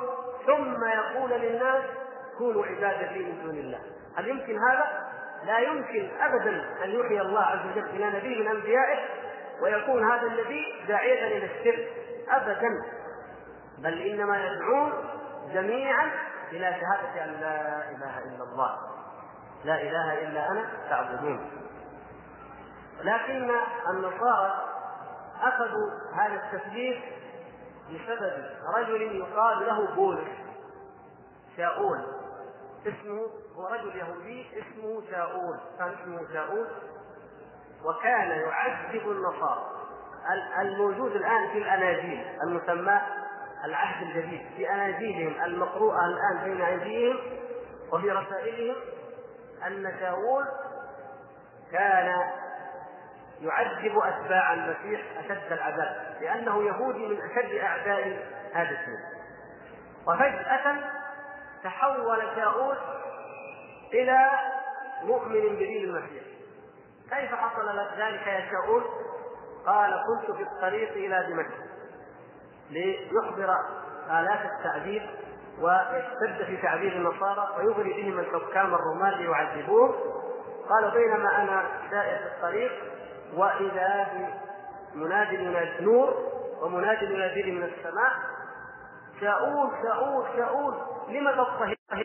ثم 0.46 0.84
يقول 0.84 1.30
للناس 1.30 1.84
كونوا 2.38 2.66
عبادا 2.66 3.12
لي 3.12 3.24
من 3.24 3.42
دون 3.44 3.54
الله. 3.54 3.80
هل 4.16 4.28
يمكن 4.28 4.58
هذا؟ 4.58 5.08
لا 5.46 5.58
يمكن 5.58 6.10
ابدا 6.20 6.64
أن 6.84 6.90
يوحي 6.90 7.20
الله 7.20 7.40
عز 7.40 7.66
وجل 7.66 7.84
إلى 7.84 8.18
نبي 8.18 8.40
من 8.40 8.48
أنبيائه 8.48 8.98
ويكون 9.62 10.12
هذا 10.12 10.26
النبي 10.26 10.84
داعية 10.88 11.38
إلى 11.38 11.44
الشرك. 11.46 11.88
ابدا. 12.30 12.84
بل 13.78 14.02
إنما 14.02 14.46
يدعون 14.46 14.92
جميعا 15.52 16.10
إلى 16.52 16.80
شهادة 16.80 17.24
أن 17.24 17.40
لا 17.40 17.90
إله 17.90 18.18
إلا 18.18 18.44
الله. 18.44 18.78
لا 19.64 19.82
إله 19.82 20.28
إلا 20.28 20.50
أنا 20.50 20.70
فاعبدون. 20.88 21.50
لكن 23.00 23.50
النصارى 23.90 24.64
أخذوا 25.42 25.90
هذا 26.14 26.34
التثبيت 26.34 27.02
بسبب 27.88 28.44
رجل 28.76 29.02
يقال 29.02 29.66
له 29.66 29.94
بولس 29.94 30.28
شاؤول. 31.56 32.00
اسمه 32.86 33.26
هو 33.56 33.66
رجل 33.66 33.96
يهودي 33.96 34.46
اسمه 34.60 35.02
شاؤول 35.10 35.58
كان 35.78 35.88
اسمه 35.88 36.32
شاؤول. 36.32 36.66
وكان 37.84 38.30
يعذب 38.30 39.10
النصارى. 39.10 39.77
الموجود 40.60 41.16
الآن 41.16 41.48
في 41.48 41.58
الاناجيل 41.58 42.26
المسماه 42.42 43.02
العهد 43.64 44.06
الجديد 44.06 44.46
في 44.56 44.70
اناجيلهم 44.70 45.44
المقروءة 45.44 46.06
الآن 46.06 46.44
بين 46.44 46.62
أيديهم 46.62 47.18
وفي 47.92 48.10
رسائلهم 48.10 48.76
أن 49.66 49.94
شاؤول 50.00 50.44
كان 51.72 52.14
يعذب 53.40 53.98
أتباع 53.98 54.54
المسيح 54.54 55.00
أشد 55.18 55.52
العذاب 55.52 56.16
لأنه 56.20 56.62
يهودي 56.62 57.06
من 57.06 57.20
أشد 57.20 57.54
أعداء 57.54 58.26
هذا 58.54 58.70
الدين 58.70 59.00
وفجأة 60.06 60.76
تحول 61.64 62.22
شاؤول 62.36 62.76
إلى 63.92 64.28
مؤمن 65.02 65.40
بدين 65.56 65.84
المسيح. 65.84 66.22
كيف 67.10 67.34
حصل 67.34 67.76
لك 67.76 67.88
ذلك 67.98 68.26
يا 68.26 68.50
شاؤول 68.50 68.84
قال 69.66 70.02
كنت 70.06 70.36
في 70.36 70.42
الطريق 70.42 70.92
إلى 70.92 71.26
دمشق 71.28 71.68
ليحضر 72.70 73.54
آلات 74.10 74.40
التعذيب 74.50 75.02
ويشتد 75.60 76.44
في 76.46 76.56
تعذيب 76.62 76.92
النصارى 76.92 77.48
ويغري 77.58 78.02
بهم 78.02 78.18
الحكام 78.18 78.74
الرومان 78.74 79.12
ليعذبوه. 79.12 79.94
قال 80.68 80.90
بينما 80.90 81.42
أنا 81.42 81.66
سائر 81.90 82.18
في 82.18 82.26
الطريق 82.36 82.72
واذا 83.34 84.06
بمنادي 84.94 85.34
ينادي 85.34 85.84
نور 85.84 86.14
ومنادي 86.62 87.04
ينادي 87.04 87.52
من 87.52 87.62
السماء. 87.62 88.12
شاؤول 89.20 89.70
شاؤول 89.82 90.24
شاؤول 90.36 90.74
لم 91.08 91.30
تضطهد؟ 91.30 92.04